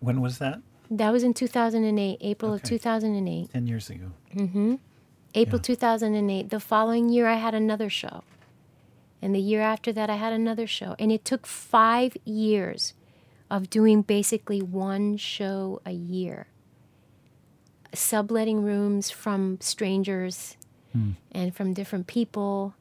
When 0.00 0.20
was 0.20 0.38
that? 0.38 0.60
That 0.90 1.10
was 1.10 1.22
in 1.22 1.34
2008, 1.34 2.18
April 2.20 2.52
okay. 2.52 2.62
of 2.62 2.68
2008. 2.68 3.52
10 3.52 3.66
years 3.66 3.90
ago. 3.90 4.12
Mhm. 4.34 4.78
April 5.34 5.58
yeah. 5.58 5.62
2008. 5.62 6.50
The 6.50 6.60
following 6.60 7.08
year 7.08 7.26
I 7.26 7.36
had 7.36 7.54
another 7.54 7.88
show. 7.88 8.22
And 9.22 9.34
the 9.34 9.40
year 9.40 9.62
after 9.62 9.92
that 9.92 10.10
I 10.10 10.16
had 10.16 10.32
another 10.32 10.66
show. 10.66 10.94
And 10.98 11.10
it 11.10 11.24
took 11.24 11.46
5 11.46 12.16
years 12.24 12.94
of 13.54 13.70
doing 13.70 14.02
basically 14.02 14.60
one 14.60 15.16
show 15.16 15.80
a 15.86 15.92
year, 15.92 16.48
subletting 17.92 18.64
rooms 18.64 19.12
from 19.12 19.56
strangers 19.60 20.56
mm. 20.94 21.14
and 21.30 21.54
from 21.54 21.72
different 21.72 22.08
people, 22.08 22.74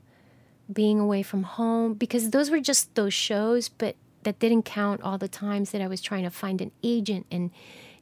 being 0.72 1.00
away 1.00 1.22
from 1.22 1.44
home, 1.44 1.94
because 1.94 2.32
those 2.32 2.50
were 2.50 2.60
just 2.60 2.96
those 2.96 3.14
shows, 3.14 3.70
but 3.70 3.96
that 4.24 4.40
didn't 4.40 4.64
count 4.64 5.00
all 5.04 5.20
the 5.20 5.28
times 5.28 5.70
that 5.70 5.82
I 5.82 5.86
was 5.86 6.02
trying 6.02 6.24
to 6.24 6.32
find 6.32 6.60
an 6.60 6.72
agent 6.82 7.28
and 7.30 7.52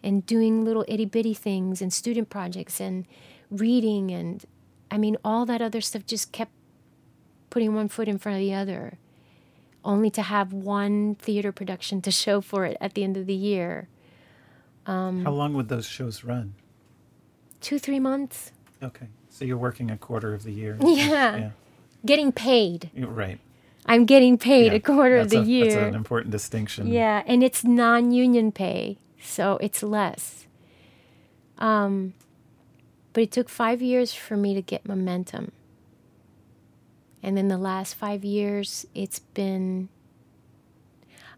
and 0.01 0.25
doing 0.25 0.63
little 0.63 0.85
itty 0.87 1.05
bitty 1.05 1.33
things 1.33 1.81
and 1.81 1.91
student 1.91 2.29
projects 2.29 2.79
and 2.79 3.05
reading 3.49 4.11
and 4.11 4.45
I 4.89 4.97
mean 4.97 5.17
all 5.25 5.45
that 5.45 5.61
other 5.61 5.81
stuff 5.81 6.05
just 6.05 6.31
kept 6.31 6.51
putting 7.49 7.75
one 7.75 7.89
foot 7.89 8.07
in 8.07 8.17
front 8.17 8.37
of 8.37 8.39
the 8.39 8.53
other 8.53 8.97
only 9.83 10.09
to 10.11 10.21
have 10.21 10.53
one 10.53 11.15
theater 11.15 11.51
production 11.51 12.01
to 12.01 12.11
show 12.11 12.41
for 12.41 12.65
it 12.65 12.77
at 12.79 12.93
the 12.93 13.03
end 13.03 13.17
of 13.17 13.25
the 13.25 13.33
year. 13.33 13.87
Um, 14.85 15.23
How 15.23 15.31
long 15.31 15.53
would 15.53 15.69
those 15.69 15.85
shows 15.85 16.23
run? 16.23 16.53
Two, 17.59 17.79
three 17.79 17.99
months. 17.99 18.51
Okay. 18.81 19.07
So 19.29 19.45
you're 19.45 19.57
working 19.57 19.91
a 19.91 19.97
quarter 19.97 20.33
of 20.33 20.43
the 20.43 20.51
year. 20.51 20.77
Yeah. 20.81 21.37
yeah. 21.37 21.49
Getting 22.05 22.31
paid. 22.31 22.89
Right. 22.97 23.39
I'm 23.85 24.05
getting 24.05 24.37
paid 24.37 24.71
yeah. 24.71 24.77
a 24.77 24.79
quarter 24.79 25.17
of 25.17 25.29
the 25.29 25.39
a, 25.39 25.43
year. 25.43 25.65
That's 25.65 25.89
an 25.89 25.95
important 25.95 26.31
distinction. 26.31 26.87
Yeah, 26.87 27.23
and 27.25 27.43
it's 27.43 27.63
non-union 27.63 28.51
pay, 28.51 28.97
so 29.21 29.57
it's 29.57 29.81
less. 29.81 30.45
Um, 31.57 32.13
but 33.13 33.23
it 33.23 33.31
took 33.31 33.49
five 33.49 33.81
years 33.81 34.13
for 34.13 34.37
me 34.37 34.53
to 34.53 34.61
get 34.61 34.87
momentum. 34.87 35.51
And 37.23 37.37
then 37.37 37.47
the 37.47 37.57
last 37.57 37.93
five 37.95 38.23
years, 38.23 38.85
it's 38.95 39.19
been, 39.19 39.89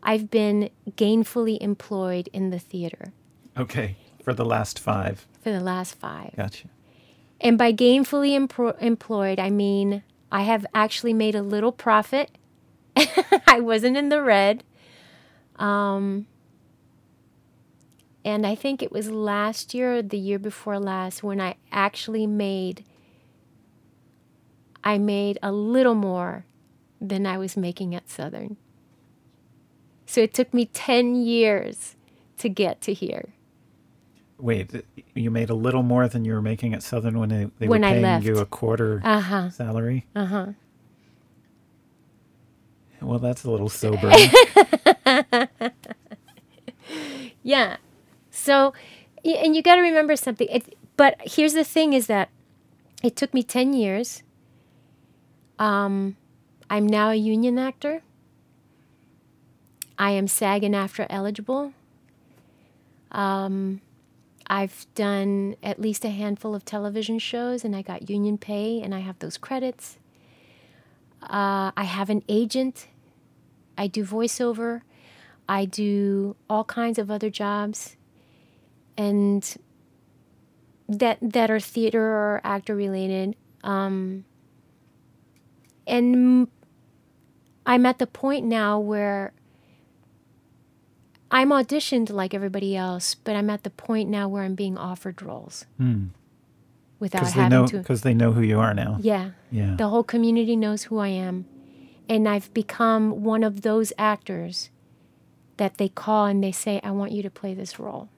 I've 0.01 0.29
been 0.31 0.69
gainfully 0.91 1.57
employed 1.59 2.29
in 2.31 2.49
the 2.49 2.59
theater. 2.59 3.13
Okay, 3.57 3.97
for 4.23 4.33
the 4.33 4.45
last 4.45 4.79
five. 4.79 5.27
For 5.41 5.51
the 5.51 5.59
last 5.59 5.95
five. 5.95 6.33
Gotcha. 6.35 6.67
And 7.41 7.57
by 7.57 7.73
gainfully 7.73 8.31
empro- 8.31 8.81
employed, 8.81 9.39
I 9.39 9.49
mean 9.49 10.03
I 10.31 10.41
have 10.41 10.65
actually 10.73 11.13
made 11.13 11.35
a 11.35 11.43
little 11.43 11.71
profit. 11.71 12.31
I 13.47 13.59
wasn't 13.59 13.97
in 13.97 14.09
the 14.09 14.23
red. 14.23 14.63
Um, 15.57 16.25
and 18.25 18.47
I 18.47 18.55
think 18.55 18.81
it 18.81 18.91
was 18.91 19.11
last 19.11 19.73
year 19.75 19.97
or 19.97 20.01
the 20.01 20.17
year 20.17 20.39
before 20.39 20.79
last 20.79 21.21
when 21.21 21.39
I 21.39 21.57
actually 21.71 22.25
made 22.25 22.83
I 24.83 24.97
made 24.97 25.39
a 25.41 25.51
little 25.51 25.95
more 25.95 26.45
than 26.99 27.25
I 27.25 27.37
was 27.37 27.55
making 27.57 27.95
at 27.95 28.09
Southern. 28.09 28.57
So 30.05 30.21
it 30.21 30.33
took 30.33 30.53
me 30.53 30.65
10 30.65 31.15
years 31.15 31.95
to 32.37 32.49
get 32.49 32.81
to 32.81 32.93
here. 32.93 33.33
Wait, 34.37 34.85
you 35.13 35.31
made 35.31 35.49
a 35.49 35.55
little 35.55 35.83
more 35.83 36.07
than 36.07 36.25
you 36.25 36.33
were 36.33 36.41
making 36.41 36.73
at 36.73 36.83
Southern 36.83 37.17
when 37.17 37.29
they, 37.29 37.49
they 37.59 37.67
when 37.67 37.81
were 37.81 37.87
paying 37.87 38.21
you 38.23 38.39
a 38.39 38.45
quarter 38.45 39.01
uh-huh. 39.03 39.49
salary? 39.49 40.05
Uh 40.15 40.25
huh. 40.25 40.47
Well, 43.01 43.19
that's 43.19 43.43
a 43.43 43.51
little 43.51 43.69
sobering. 43.69 44.29
yeah. 47.43 47.77
So, 48.31 48.73
and 49.23 49.55
you 49.55 49.61
got 49.61 49.75
to 49.75 49.81
remember 49.81 50.15
something. 50.15 50.47
It, 50.49 50.77
but 50.97 51.17
here's 51.23 51.53
the 51.53 51.63
thing 51.63 51.93
is 51.93 52.07
that 52.07 52.29
it 53.01 53.15
took 53.15 53.33
me 53.33 53.43
10 53.43 53.73
years 53.73 54.23
um, 55.63 56.17
I'm 56.69 56.85
now 56.85 57.09
a 57.09 57.15
union 57.15 57.57
actor. 57.57 58.01
I 59.97 60.11
am 60.11 60.27
SAG 60.27 60.61
and 60.61 60.75
AFTRA 60.75 61.07
eligible. 61.09 61.71
Um, 63.13 63.79
I've 64.47 64.85
done 64.93 65.55
at 65.63 65.79
least 65.79 66.03
a 66.03 66.09
handful 66.09 66.53
of 66.53 66.65
television 66.65 67.17
shows 67.17 67.63
and 67.63 67.77
I 67.77 67.81
got 67.81 68.09
union 68.09 68.37
pay 68.37 68.81
and 68.81 68.93
I 68.93 68.99
have 68.99 69.19
those 69.19 69.37
credits. 69.37 69.97
Uh, 71.21 71.71
I 71.77 71.85
have 71.85 72.09
an 72.09 72.23
agent. 72.27 72.87
I 73.77 73.87
do 73.87 74.03
voiceover. 74.03 74.81
I 75.47 75.63
do 75.63 76.35
all 76.49 76.65
kinds 76.65 76.99
of 76.99 77.09
other 77.09 77.29
jobs 77.29 77.95
and 78.97 79.55
that 80.89 81.19
that 81.21 81.49
are 81.49 81.61
theater 81.61 82.03
or 82.03 82.41
actor 82.43 82.75
related. 82.75 83.37
Um, 83.63 84.25
and 85.87 86.47
I'm 87.65 87.85
at 87.85 87.99
the 87.99 88.07
point 88.07 88.45
now 88.45 88.79
where 88.79 89.33
I'm 91.31 91.49
auditioned 91.49 92.11
like 92.11 92.33
everybody 92.33 92.75
else, 92.75 93.15
but 93.15 93.35
I'm 93.35 93.49
at 93.49 93.63
the 93.63 93.71
point 93.71 94.09
now 94.09 94.27
where 94.27 94.43
I'm 94.43 94.53
being 94.53 94.77
offered 94.77 95.21
roles 95.21 95.65
mm. 95.81 96.09
without 96.99 97.31
having 97.31 97.49
know, 97.49 97.67
to. 97.67 97.77
Because 97.79 98.03
they 98.03 98.13
know 98.13 98.33
who 98.33 98.41
you 98.41 98.59
are 98.59 98.73
now. 98.73 98.97
Yeah. 99.01 99.31
Yeah. 99.49 99.75
The 99.75 99.89
whole 99.89 100.03
community 100.03 100.55
knows 100.55 100.83
who 100.83 100.99
I 100.99 101.07
am, 101.07 101.45
and 102.07 102.29
I've 102.29 102.53
become 102.53 103.23
one 103.23 103.43
of 103.43 103.61
those 103.61 103.91
actors 103.97 104.69
that 105.57 105.77
they 105.77 105.89
call 105.89 106.25
and 106.25 106.43
they 106.43 106.51
say, 106.51 106.79
"I 106.83 106.91
want 106.91 107.11
you 107.13 107.23
to 107.23 107.31
play 107.31 107.53
this 107.55 107.79
role," 107.79 108.09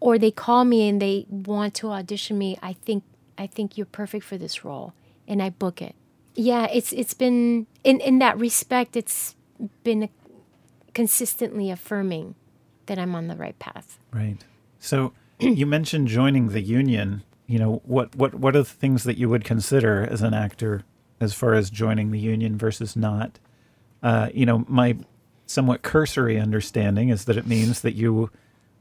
or 0.00 0.18
they 0.18 0.30
call 0.30 0.64
me 0.64 0.88
and 0.88 1.02
they 1.02 1.26
want 1.28 1.74
to 1.74 1.90
audition 1.90 2.38
me. 2.38 2.56
I 2.62 2.72
think 2.72 3.04
I 3.36 3.46
think 3.46 3.76
you're 3.76 3.86
perfect 3.86 4.24
for 4.24 4.38
this 4.38 4.64
role, 4.64 4.94
and 5.26 5.42
I 5.42 5.50
book 5.50 5.82
it. 5.82 5.94
Yeah, 6.38 6.68
it's 6.72 6.92
it's 6.92 7.14
been 7.14 7.66
in 7.82 7.98
in 8.00 8.20
that 8.20 8.38
respect, 8.38 8.96
it's 8.96 9.34
been 9.82 10.08
consistently 10.94 11.68
affirming 11.68 12.36
that 12.86 12.96
I'm 12.96 13.16
on 13.16 13.26
the 13.26 13.34
right 13.34 13.58
path. 13.58 13.98
Right. 14.12 14.36
So 14.78 15.12
you 15.40 15.66
mentioned 15.66 16.06
joining 16.06 16.50
the 16.50 16.60
union. 16.60 17.24
You 17.48 17.58
know, 17.58 17.82
what 17.84 18.14
what 18.14 18.36
what 18.36 18.54
are 18.54 18.60
the 18.60 18.64
things 18.64 19.02
that 19.02 19.18
you 19.18 19.28
would 19.28 19.42
consider 19.42 20.06
as 20.08 20.22
an 20.22 20.32
actor 20.32 20.84
as 21.20 21.34
far 21.34 21.54
as 21.54 21.70
joining 21.70 22.12
the 22.12 22.20
union 22.20 22.56
versus 22.56 22.94
not? 22.94 23.40
Uh, 24.00 24.28
you 24.32 24.46
know, 24.46 24.64
my 24.68 24.96
somewhat 25.44 25.82
cursory 25.82 26.38
understanding 26.38 27.08
is 27.08 27.24
that 27.24 27.36
it 27.36 27.48
means 27.48 27.80
that 27.80 27.96
you, 27.96 28.30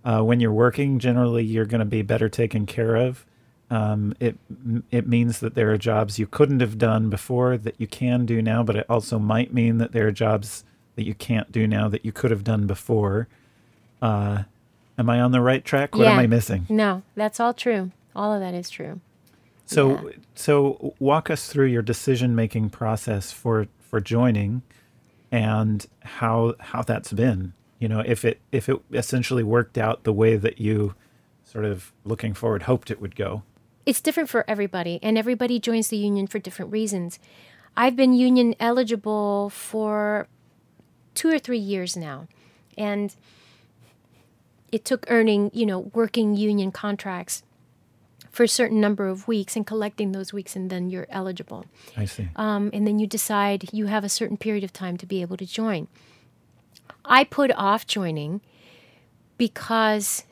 uh, 0.06 0.22
when 0.22 0.40
you're 0.40 0.52
working, 0.52 1.00
generally 1.00 1.44
you're 1.44 1.66
going 1.66 1.80
to 1.80 1.86
be 1.86 2.04
better 2.04 2.30
taken 2.30 2.68
care 2.68 2.96
of. 2.96 3.26
Um, 3.70 4.14
it 4.20 4.38
it 4.92 5.08
means 5.08 5.40
that 5.40 5.56
there 5.56 5.72
are 5.72 5.78
jobs 5.78 6.18
you 6.18 6.28
couldn't 6.28 6.62
have 6.62 6.78
done 6.78 7.10
before 7.10 7.58
that 7.58 7.76
you 7.78 7.88
can 7.88 8.26
do 8.26 8.42
now, 8.42 8.64
but 8.64 8.78
it 8.78 8.86
also 8.90 9.20
might 9.20 9.54
mean 9.54 9.78
that 9.80 9.92
there 9.92 10.08
are 10.08 10.12
jobs 10.12 10.64
that 10.96 11.06
you 11.06 11.14
can't 11.14 11.52
do 11.52 11.68
now 11.68 11.90
that 11.90 12.06
you 12.06 12.12
could 12.12 12.32
have 12.32 12.44
done 12.44 12.66
before. 12.66 13.28
Uh, 14.02 14.44
am 14.98 15.10
I 15.10 15.20
on 15.20 15.32
the 15.32 15.42
right 15.42 15.64
track? 15.66 15.96
What 15.96 16.04
yeah. 16.04 16.14
am 16.14 16.20
I 16.20 16.28
missing? 16.28 16.66
No, 16.70 17.04
that's 17.16 17.40
all 17.40 17.54
true. 17.54 17.92
All 18.16 18.34
of 18.34 18.40
that 18.40 18.54
is 18.54 18.70
true. 18.70 19.02
So 19.66 19.90
Yeah. 19.90 20.12
so 20.34 20.96
walk 21.00 21.30
us 21.30 21.50
through 21.50 21.66
your 21.68 21.82
decision 21.82 22.36
making 22.36 22.70
process 22.70 23.34
for 23.34 23.68
for 23.80 24.00
joining 24.00 24.62
and 25.30 25.86
how 26.04 26.56
how 26.60 26.84
that's 26.84 27.12
been. 27.12 27.52
You 27.80 27.90
know, 27.90 28.00
if 28.06 28.24
it 28.24 28.40
if 28.54 28.70
it 28.70 28.80
essentially 28.94 29.44
worked 29.44 29.78
out 29.78 30.04
the 30.04 30.14
way 30.14 30.38
that 30.38 30.60
you 30.60 30.96
sort 31.44 31.66
of 31.66 31.92
looking 32.06 32.34
forward 32.34 32.64
hoped 32.64 32.90
it 32.90 33.02
would 33.02 33.16
go. 33.16 33.44
It's 33.88 34.02
different 34.02 34.30
for 34.30 34.44
everybody, 34.50 35.00
and 35.02 35.18
everybody 35.18 35.62
joins 35.62 35.88
the 35.88 35.96
union 35.96 36.28
for 36.28 36.40
different 36.40 36.74
reasons. 36.74 37.20
I've 37.78 37.96
been 37.96 38.12
union 38.14 38.54
eligible 38.60 39.50
for 39.50 40.28
two 41.16 41.30
or 41.30 41.40
three 41.40 41.58
years 41.58 41.96
now, 41.96 42.28
and 42.78 43.16
it 44.74 44.84
took 44.84 45.06
earning, 45.08 45.52
you 45.54 45.66
know, 45.66 45.90
working 45.94 46.36
union 46.36 46.70
contracts 46.74 47.44
for 48.30 48.44
a 48.44 48.48
certain 48.50 48.82
number 48.82 49.08
of 49.08 49.26
weeks 49.26 49.56
and 49.56 49.66
collecting 49.66 50.12
those 50.12 50.34
weeks, 50.34 50.54
and 50.58 50.70
then 50.70 50.90
you're 50.90 51.08
eligible. 51.10 51.66
I 51.96 52.04
see. 52.04 52.28
um, 52.36 52.70
and 52.74 52.86
then 52.86 53.00
you 53.00 53.08
decide 53.08 53.70
you 53.72 53.86
have 53.86 54.04
a 54.04 54.10
certain 54.10 54.36
period 54.36 54.66
of 54.66 54.74
time 54.74 54.98
to 54.98 55.06
be 55.06 55.22
able 55.22 55.38
to 55.38 55.46
join. 55.46 55.88
I 57.06 57.24
put 57.24 57.52
off 57.56 57.88
joining 57.88 58.42
because 59.38 60.26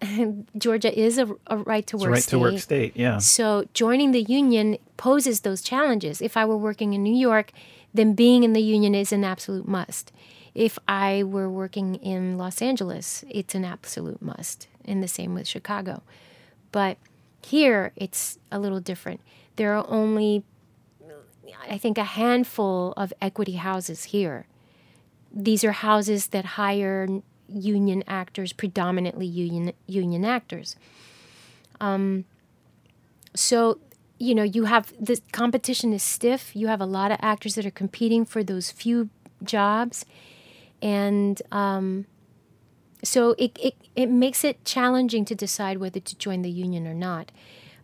Georgia 0.58 0.96
is 0.96 1.18
a, 1.18 1.28
a 1.48 1.56
right 1.58 1.86
to 1.88 1.96
work 1.96 2.10
right 2.10 2.22
state. 2.22 2.30
to 2.30 2.38
work 2.38 2.58
state, 2.58 2.96
yeah. 2.96 3.18
So 3.18 3.64
joining 3.74 4.12
the 4.12 4.22
union 4.22 4.78
poses 4.96 5.40
those 5.40 5.62
challenges. 5.62 6.20
If 6.20 6.36
I 6.36 6.44
were 6.44 6.56
working 6.56 6.92
in 6.92 7.02
New 7.02 7.16
York, 7.16 7.52
then 7.92 8.14
being 8.14 8.44
in 8.44 8.52
the 8.52 8.62
union 8.62 8.94
is 8.94 9.12
an 9.12 9.24
absolute 9.24 9.66
must. 9.66 10.12
If 10.54 10.78
I 10.86 11.22
were 11.22 11.48
working 11.48 11.96
in 11.96 12.36
Los 12.36 12.62
Angeles, 12.62 13.24
it's 13.28 13.54
an 13.54 13.64
absolute 13.64 14.20
must. 14.22 14.68
And 14.84 15.02
the 15.02 15.08
same 15.08 15.34
with 15.34 15.46
Chicago. 15.46 16.02
But 16.72 16.98
here, 17.44 17.92
it's 17.96 18.38
a 18.50 18.58
little 18.58 18.80
different. 18.80 19.20
There 19.56 19.76
are 19.76 19.86
only, 19.88 20.44
I 21.68 21.78
think, 21.78 21.98
a 21.98 22.04
handful 22.04 22.94
of 22.96 23.12
equity 23.20 23.54
houses 23.54 24.04
here. 24.04 24.46
These 25.32 25.64
are 25.64 25.72
houses 25.72 26.28
that 26.28 26.44
hire 26.44 27.22
union 27.48 28.04
actors, 28.06 28.52
predominantly 28.52 29.26
union 29.26 29.72
union 29.86 30.24
actors. 30.24 30.76
So, 33.34 33.78
you 34.18 34.34
know, 34.34 34.42
you 34.42 34.64
have 34.64 34.92
the 35.00 35.20
competition 35.32 35.92
is 35.92 36.02
stiff. 36.02 36.56
You 36.56 36.68
have 36.68 36.80
a 36.80 36.86
lot 36.86 37.12
of 37.12 37.18
actors 37.22 37.54
that 37.54 37.66
are 37.66 37.70
competing 37.70 38.24
for 38.24 38.42
those 38.42 38.70
few 38.70 39.10
jobs. 39.44 40.04
And 40.82 41.40
um, 41.52 42.06
so 43.04 43.36
it, 43.38 43.56
it, 43.62 43.74
it 43.94 44.08
makes 44.08 44.44
it 44.44 44.64
challenging 44.64 45.24
to 45.26 45.34
decide 45.34 45.78
whether 45.78 46.00
to 46.00 46.16
join 46.18 46.42
the 46.42 46.50
union 46.50 46.86
or 46.86 46.94
not. 46.94 47.30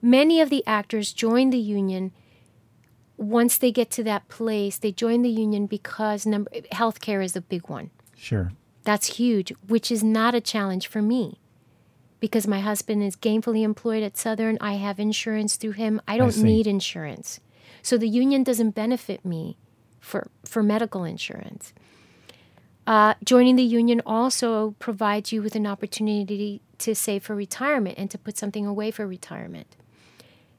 Many 0.03 0.41
of 0.41 0.51
the 0.51 0.65
actors 0.67 1.13
join 1.13 1.51
the 1.51 1.59
union 1.59 2.13
once 3.17 3.59
they 3.59 3.73
get 3.73 3.91
to 3.93 4.05
that 4.05 4.29
place. 4.29 4.79
They 4.79 4.93
join 4.93 5.23
the 5.23 5.31
union 5.31 5.67
because 5.67 6.27
number 6.27 6.51
healthcare 6.73 7.25
is 7.25 7.37
a 7.37 7.41
big 7.41 7.69
one. 7.69 7.91
Sure. 8.17 8.53
That's 8.85 9.17
huge, 9.17 9.53
which 9.67 9.91
is 9.91 10.05
not 10.05 10.35
a 10.35 10.41
challenge 10.41 10.87
for 10.87 11.03
me 11.03 11.41
because 12.21 12.47
my 12.47 12.61
husband 12.61 13.03
is 13.03 13.17
gainfully 13.17 13.63
employed 13.63 14.03
at 14.03 14.17
Southern. 14.17 14.57
I 14.61 14.75
have 14.75 14.99
insurance 14.99 15.57
through 15.57 15.73
him. 15.73 16.01
I 16.07 16.17
don't 16.17 16.33
see. 16.33 16.43
need 16.43 16.67
insurance. 16.67 17.41
So 17.83 17.99
the 17.99 18.09
union 18.09 18.43
doesn't 18.43 18.71
benefit 18.71 19.25
me 19.25 19.59
for, 20.01 20.29
for 20.45 20.63
medical 20.63 21.05
insurance. 21.05 21.73
Uh, 22.87 23.15
joining 23.25 23.57
the 23.57 23.63
union 23.63 24.03
also 24.05 24.75
provides 24.79 25.33
you 25.33 25.43
with 25.43 25.55
an 25.55 25.67
opportunity 25.67 26.61
to 26.79 26.95
save 26.95 27.23
for 27.25 27.35
retirement 27.35 27.99
and 27.99 28.11
to 28.11 28.19
put 28.19 28.37
something 28.37 28.67
away 28.67 28.91
for 28.91 29.07
retirement. 29.07 29.77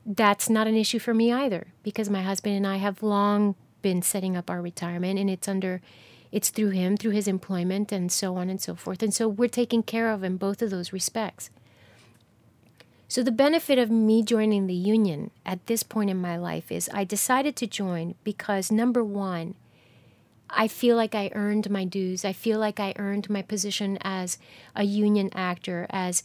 That's 0.05 0.49
not 0.49 0.67
an 0.67 0.75
issue 0.75 0.99
for 0.99 1.13
me 1.13 1.31
either 1.31 1.67
because 1.83 2.09
my 2.09 2.21
husband 2.21 2.55
and 2.55 2.65
I 2.65 2.77
have 2.77 3.03
long 3.03 3.55
been 3.81 4.01
setting 4.01 4.35
up 4.35 4.49
our 4.49 4.61
retirement 4.61 5.19
and 5.19 5.29
it's 5.29 5.47
under 5.47 5.81
it's 6.36 6.50
through 6.50 6.71
him 6.71 6.98
through 6.98 7.12
his 7.12 7.30
employment 7.30 7.93
and 7.93 8.12
so 8.12 8.36
on 8.36 8.50
and 8.50 8.60
so 8.60 8.76
forth. 8.76 9.02
And 9.02 9.13
so 9.13 9.26
we're 9.26 9.48
taken 9.48 9.82
care 9.82 10.12
of 10.12 10.21
in 10.21 10.36
both 10.36 10.62
of 10.62 10.69
those 10.69 10.91
respects. 10.91 11.50
So 13.08 13.24
the 13.24 13.32
benefit 13.32 13.80
of 13.80 13.89
me 13.89 14.21
joining 14.21 14.67
the 14.67 14.74
union 14.74 15.32
at 15.45 15.65
this 15.67 15.82
point 15.82 16.10
in 16.10 16.17
my 16.17 16.36
life 16.36 16.74
is 16.74 16.89
i 16.93 17.06
decided 17.06 17.56
to 17.56 17.67
join 17.67 18.15
because 18.26 18.69
number 18.69 19.02
one 19.02 19.56
i 20.50 20.67
feel 20.67 20.98
like 20.98 21.15
i 21.15 21.32
earned 21.34 21.69
my 21.69 21.86
dues. 21.86 22.26
I 22.26 22.34
feel 22.34 22.60
like 22.60 22.82
i 22.82 22.93
earned 22.98 23.30
my 23.30 23.41
position 23.41 23.98
as 24.02 24.38
a 24.76 24.84
union 24.84 25.30
actor 25.34 25.88
as 25.89 26.21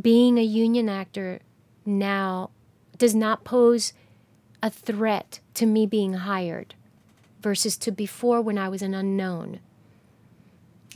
being 0.00 0.38
a 0.38 0.42
union 0.42 0.88
actor 0.88 1.38
now 1.86 2.50
does 2.98 3.14
not 3.14 3.44
pose 3.44 3.92
a 4.60 4.70
threat 4.70 5.38
to 5.54 5.66
me 5.66 5.86
being 5.86 6.14
hired 6.14 6.74
versus 7.42 7.76
to 7.78 7.90
before 7.92 8.40
when 8.40 8.56
I 8.58 8.68
was 8.68 8.82
an 8.82 8.94
unknown. 8.94 9.60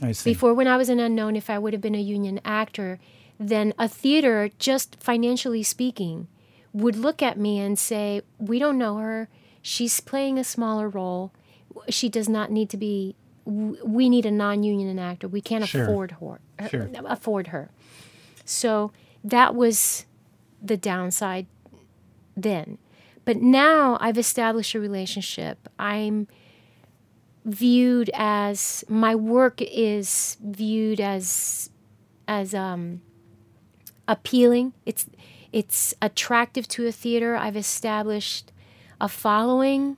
I 0.01 0.11
see. 0.11 0.31
Before 0.31 0.53
when 0.53 0.67
I 0.67 0.77
was 0.77 0.89
an 0.89 0.99
unknown, 0.99 1.35
if 1.35 1.49
I 1.49 1.57
would 1.59 1.73
have 1.73 1.81
been 1.81 1.95
a 1.95 1.99
union 2.01 2.39
actor, 2.45 2.99
then 3.39 3.73
a 3.77 3.87
theater, 3.87 4.49
just 4.59 4.97
financially 5.01 5.63
speaking, 5.63 6.27
would 6.73 6.95
look 6.95 7.21
at 7.21 7.37
me 7.37 7.59
and 7.59 7.77
say, 7.77 8.21
We 8.37 8.59
don't 8.59 8.77
know 8.77 8.97
her. 8.97 9.27
She's 9.61 9.99
playing 9.99 10.37
a 10.39 10.43
smaller 10.43 10.87
role. 10.87 11.31
She 11.89 12.09
does 12.09 12.29
not 12.29 12.51
need 12.51 12.69
to 12.69 12.77
be. 12.77 13.15
We 13.45 14.09
need 14.09 14.25
a 14.25 14.31
non-union 14.31 14.99
actor. 14.99 15.27
We 15.27 15.41
can't 15.41 15.65
Sure. 15.65 15.83
afford 15.83 16.11
her. 16.19 16.39
Uh, 16.59 16.67
sure. 16.67 16.89
Uh, 16.95 17.03
afford 17.05 17.47
her. 17.47 17.69
So 18.45 18.91
that 19.23 19.55
was 19.55 20.05
the 20.61 20.77
downside 20.77 21.47
then. 22.35 22.77
But 23.27 23.41
now 23.41 23.97
I've 23.99 24.17
established 24.17 24.73
a 24.73 24.79
relationship. 24.79 25.67
I'm 25.77 26.29
viewed 27.43 28.09
as 28.13 28.85
my 28.87 29.15
work 29.15 29.61
is 29.61 30.37
viewed 30.41 31.01
as 31.01 31.69
as 32.25 32.55
um 32.55 33.01
appealing. 34.07 34.71
It's 34.85 35.07
it's 35.51 35.93
attractive 36.01 36.69
to 36.69 36.87
a 36.87 36.93
theater. 36.93 37.35
I've 37.35 37.57
established 37.57 38.53
a 39.01 39.09
following. 39.09 39.97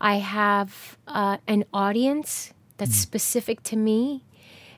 I 0.00 0.16
have 0.16 0.98
uh, 1.06 1.36
an 1.46 1.66
audience 1.72 2.52
that's 2.78 2.96
specific 2.96 3.62
to 3.62 3.76
me. 3.76 4.24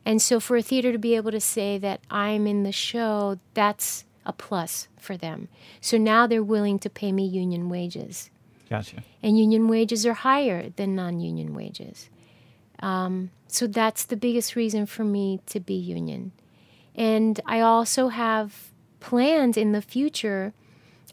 And 0.04 0.20
so 0.20 0.40
for 0.40 0.58
a 0.58 0.62
theater 0.62 0.92
to 0.92 0.98
be 0.98 1.16
able 1.16 1.30
to 1.30 1.40
say 1.40 1.78
that 1.78 2.02
I'm 2.10 2.46
in 2.46 2.64
the 2.64 2.72
show, 2.72 3.38
that's 3.54 4.04
a 4.28 4.32
plus 4.32 4.86
for 5.00 5.16
them. 5.16 5.48
So 5.80 5.96
now 5.98 6.26
they're 6.26 6.42
willing 6.44 6.78
to 6.80 6.90
pay 6.90 7.10
me 7.10 7.26
union 7.26 7.68
wages. 7.68 8.30
Gotcha. 8.70 9.02
And 9.22 9.38
union 9.38 9.66
wages 9.66 10.06
are 10.06 10.14
higher 10.14 10.68
than 10.76 10.94
non 10.94 11.18
union 11.18 11.54
wages. 11.54 12.10
Um, 12.80 13.30
so 13.48 13.66
that's 13.66 14.04
the 14.04 14.16
biggest 14.16 14.54
reason 14.54 14.86
for 14.86 15.02
me 15.02 15.40
to 15.46 15.58
be 15.58 15.74
union. 15.74 16.32
And 16.94 17.40
I 17.46 17.60
also 17.60 18.08
have 18.08 18.70
plans 19.00 19.56
in 19.56 19.72
the 19.72 19.82
future. 19.82 20.52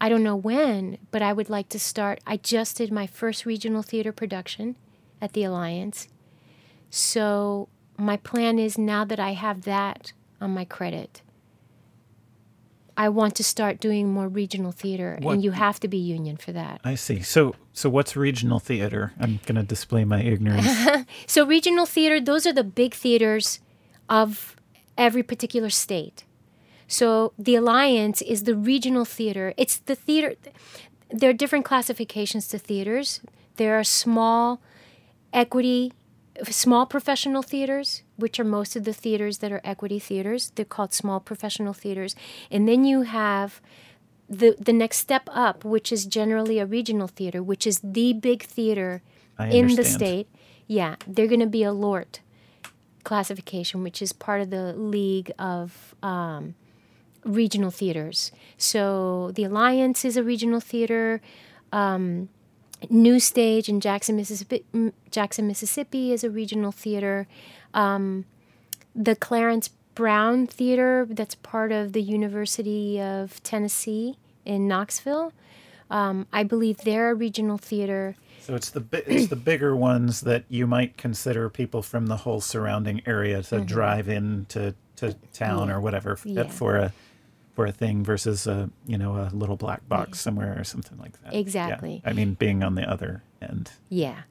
I 0.01 0.09
don't 0.09 0.23
know 0.23 0.35
when, 0.35 0.97
but 1.11 1.21
I 1.21 1.31
would 1.31 1.49
like 1.49 1.69
to 1.69 1.79
start. 1.79 2.19
I 2.27 2.37
just 2.37 2.77
did 2.77 2.91
my 2.91 3.07
first 3.07 3.45
regional 3.45 3.81
theater 3.81 4.11
production 4.11 4.75
at 5.21 5.33
the 5.33 5.45
Alliance. 5.45 6.09
So 6.89 7.69
my 7.97 8.17
plan 8.17 8.59
is 8.59 8.77
now 8.77 9.05
that 9.05 9.19
I 9.19 9.31
have 9.31 9.61
that 9.61 10.11
on 10.41 10.51
my 10.51 10.65
credit, 10.65 11.21
I 12.97 13.09
want 13.09 13.35
to 13.35 13.43
start 13.43 13.79
doing 13.79 14.13
more 14.13 14.27
regional 14.27 14.71
theater, 14.71 15.17
What- 15.21 15.33
and 15.33 15.43
you 15.43 15.51
have 15.51 15.79
to 15.81 15.87
be 15.87 15.97
union 15.97 16.37
for 16.37 16.51
that. 16.53 16.79
I 16.83 16.95
see. 16.95 17.21
So 17.21 17.55
so 17.73 17.89
what's 17.89 18.15
regional 18.15 18.59
theater? 18.59 19.11
I'm 19.19 19.39
going 19.45 19.55
to 19.57 19.63
display 19.63 20.05
my 20.05 20.21
ignorance. 20.21 20.67
So 21.27 21.45
regional 21.45 21.85
theater, 21.85 22.21
those 22.21 22.45
are 22.47 22.53
the 22.53 22.63
big 22.63 22.93
theaters 22.93 23.59
of 24.09 24.55
every 24.97 25.23
particular 25.23 25.69
state. 25.69 26.23
So 26.87 27.33
the 27.37 27.55
Alliance 27.55 28.21
is 28.21 28.43
the 28.43 28.55
regional 28.55 29.05
theater. 29.05 29.53
It's 29.57 29.77
the 29.77 29.95
theater. 29.95 30.35
There 31.09 31.29
are 31.29 31.33
different 31.33 31.65
classifications 31.65 32.47
to 32.49 32.57
theaters. 32.57 33.19
There 33.57 33.77
are 33.77 33.83
small 33.83 34.61
equity, 35.33 35.91
small 36.49 36.85
professional 36.85 37.41
theaters, 37.41 38.03
which 38.17 38.39
are 38.39 38.43
most 38.43 38.75
of 38.75 38.83
the 38.83 38.93
theaters 38.93 39.39
that 39.39 39.51
are 39.51 39.61
equity 39.63 39.99
theaters. 39.99 40.51
They're 40.55 40.65
called 40.65 40.93
small 40.93 41.19
professional 41.19 41.73
theaters. 41.73 42.15
And 42.49 42.67
then 42.67 42.83
you 42.85 43.01
have 43.03 43.61
the 44.29 44.55
the 44.59 44.73
next 44.73 44.97
step 44.97 45.29
up, 45.31 45.63
which 45.63 45.91
is 45.91 46.05
generally 46.05 46.59
a 46.59 46.65
regional 46.65 47.07
theater, 47.07 47.43
which 47.43 47.67
is 47.67 47.79
the 47.83 48.13
big 48.13 48.43
theater 48.43 49.01
in 49.39 49.75
the 49.75 49.83
state. 49.83 50.27
Yeah, 50.67 50.95
they're 51.07 51.27
going 51.27 51.41
to 51.41 51.45
be 51.45 51.63
a 51.63 51.71
LORT 51.71 52.21
classification, 53.03 53.83
which 53.83 54.01
is 54.01 54.11
part 54.11 54.41
of 54.41 54.49
the 54.49 54.73
League 54.73 55.31
of 55.37 55.95
um, 56.01 56.55
Regional 57.23 57.71
Theaters. 57.71 58.31
So 58.57 59.31
the 59.35 59.43
Alliance 59.43 60.03
is 60.03 60.17
a 60.17 60.23
regional 60.23 60.59
theater. 60.59 61.21
Um, 61.71 62.29
New 62.89 63.19
Stage 63.19 63.69
in 63.69 63.79
Jackson, 63.79 64.15
Mississippi, 64.15 64.65
Jackson, 65.09 65.47
Mississippi 65.47 66.11
is 66.11 66.23
a 66.23 66.29
regional 66.29 66.71
theater. 66.71 67.27
Um, 67.75 68.25
the 68.95 69.15
Clarence 69.15 69.69
Brown 69.93 70.47
Theater, 70.47 71.05
that's 71.09 71.35
part 71.35 71.71
of 71.71 71.93
the 71.93 72.01
University 72.01 72.99
of 72.99 73.41
Tennessee 73.43 74.17
in 74.45 74.67
Knoxville. 74.67 75.31
Um, 75.91 76.25
I 76.33 76.43
believe 76.43 76.77
they're 76.79 77.11
a 77.11 77.13
regional 77.13 77.57
theater. 77.57 78.15
So 78.41 78.55
it's 78.55 78.69
the 78.71 78.79
bi- 78.81 79.03
it's 79.05 79.27
the 79.27 79.35
bigger 79.35 79.75
ones 79.75 80.21
that 80.21 80.45
you 80.49 80.65
might 80.67 80.97
consider 80.97 81.49
people 81.49 81.81
from 81.81 82.07
the 82.07 82.17
whole 82.17 82.41
surrounding 82.41 83.01
area 83.05 83.41
to 83.43 83.61
drive 83.61 84.07
in 84.09 84.45
to, 84.49 84.73
to 84.97 85.13
town 85.33 85.69
or 85.69 85.79
whatever 85.79 86.13
f- 86.13 86.23
Mm-hmm. 86.23 86.37
Yeah. 86.37 86.47
for 86.49 86.75
a 86.77 86.93
for 87.55 87.65
a 87.65 87.71
thing 87.71 88.03
versus 88.03 88.47
a 88.47 88.69
you 88.85 88.97
know 88.97 89.15
a 89.15 89.29
little 89.33 89.55
black 89.55 89.87
box 89.87 90.19
somewhere 90.19 90.55
or 90.59 90.63
something 90.63 90.97
like 90.97 91.21
that. 91.23 91.33
Yeah. 91.33 91.39
Exactly. 91.39 92.01
I 92.05 92.13
mean, 92.13 92.33
being 92.33 92.63
on 92.63 92.75
the 92.75 92.83
other 92.89 93.23
end. 93.41 93.71
Yeah. 93.89 94.21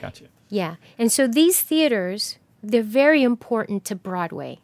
Gotcha. 0.00 0.24
Yeah. 0.48 0.76
And 0.98 1.10
so 1.10 1.26
these 1.26 1.60
theaters, 1.62 2.38
they're 2.70 2.82
very 2.82 3.22
important 3.22 3.84
to 3.86 3.94
Broadway 3.94 4.58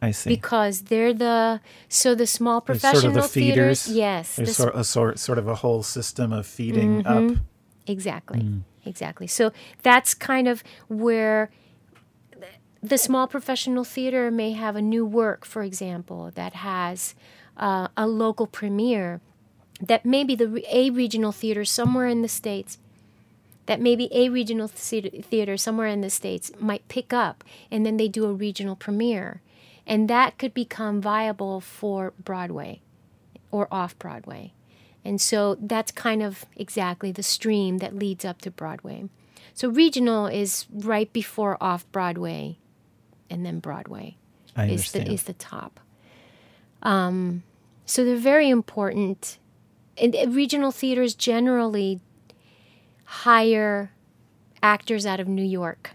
I 0.00 0.10
see. 0.10 0.30
because 0.30 0.82
they're 0.82 1.14
the 1.14 1.60
so 1.88 2.14
the 2.14 2.26
small 2.26 2.60
professional 2.60 3.12
sort 3.12 3.16
of 3.16 3.22
the 3.22 3.28
theaters. 3.28 3.82
feeders. 3.84 3.96
Yes. 3.96 4.36
There's 4.36 4.48
the 4.48 4.54
sort, 4.54 4.76
a 4.76 4.84
sort 4.84 5.18
sort 5.18 5.38
of 5.38 5.48
a 5.48 5.56
whole 5.56 5.82
system 5.82 6.32
of 6.32 6.46
feeding 6.46 7.06
up. 7.06 7.38
Exactly. 7.86 8.62
Exactly. 8.84 9.26
So 9.26 9.52
that's 9.82 10.14
kind 10.14 10.48
of 10.48 10.64
where 10.88 11.50
the 12.82 12.98
small 12.98 13.28
professional 13.28 13.84
theater 13.84 14.30
may 14.30 14.52
have 14.52 14.74
a 14.74 14.82
new 14.82 15.06
work, 15.06 15.44
for 15.44 15.62
example, 15.62 16.32
that 16.34 16.54
has 16.54 17.14
uh, 17.56 17.88
a 17.96 18.08
local 18.08 18.46
premiere 18.46 19.20
that 19.80 20.04
maybe 20.04 20.34
the 20.34 20.64
a 20.68 20.90
regional 20.90 21.32
theater 21.32 21.64
somewhere 21.64 22.06
in 22.06 22.22
the 22.22 22.28
states 22.28 22.78
that 23.66 23.80
maybe 23.80 24.08
a 24.12 24.28
regional 24.28 24.68
theater 24.68 25.56
somewhere 25.56 25.86
in 25.86 26.00
the 26.00 26.10
states 26.10 26.50
might 26.58 26.86
pick 26.88 27.12
up 27.12 27.44
and 27.70 27.86
then 27.86 27.96
they 27.96 28.08
do 28.08 28.24
a 28.24 28.32
regional 28.32 28.76
premiere 28.76 29.40
and 29.86 30.08
that 30.08 30.38
could 30.38 30.54
become 30.54 31.00
viable 31.00 31.60
for 31.60 32.12
broadway 32.18 32.80
or 33.50 33.68
off 33.70 33.98
broadway 33.98 34.52
and 35.04 35.20
so 35.20 35.56
that's 35.60 35.90
kind 35.90 36.22
of 36.22 36.44
exactly 36.56 37.10
the 37.10 37.22
stream 37.22 37.78
that 37.78 37.94
leads 37.94 38.24
up 38.24 38.40
to 38.40 38.50
broadway 38.50 39.08
so 39.54 39.68
regional 39.68 40.26
is 40.26 40.66
right 40.70 41.12
before 41.12 41.56
off 41.60 41.90
broadway 41.92 42.56
and 43.30 43.44
then 43.46 43.58
broadway 43.58 44.16
I 44.56 44.66
is 44.66 44.92
the, 44.92 45.10
is 45.10 45.24
the 45.24 45.32
top. 45.32 45.80
Um, 46.82 47.42
so 47.86 48.04
they're 48.04 48.16
very 48.16 48.48
important. 48.48 49.38
And 49.96 50.14
regional 50.34 50.72
theaters 50.72 51.14
generally 51.14 52.00
hire 53.12 53.92
actors 54.62 55.04
out 55.04 55.20
of 55.20 55.28
New 55.28 55.44
York. 55.44 55.90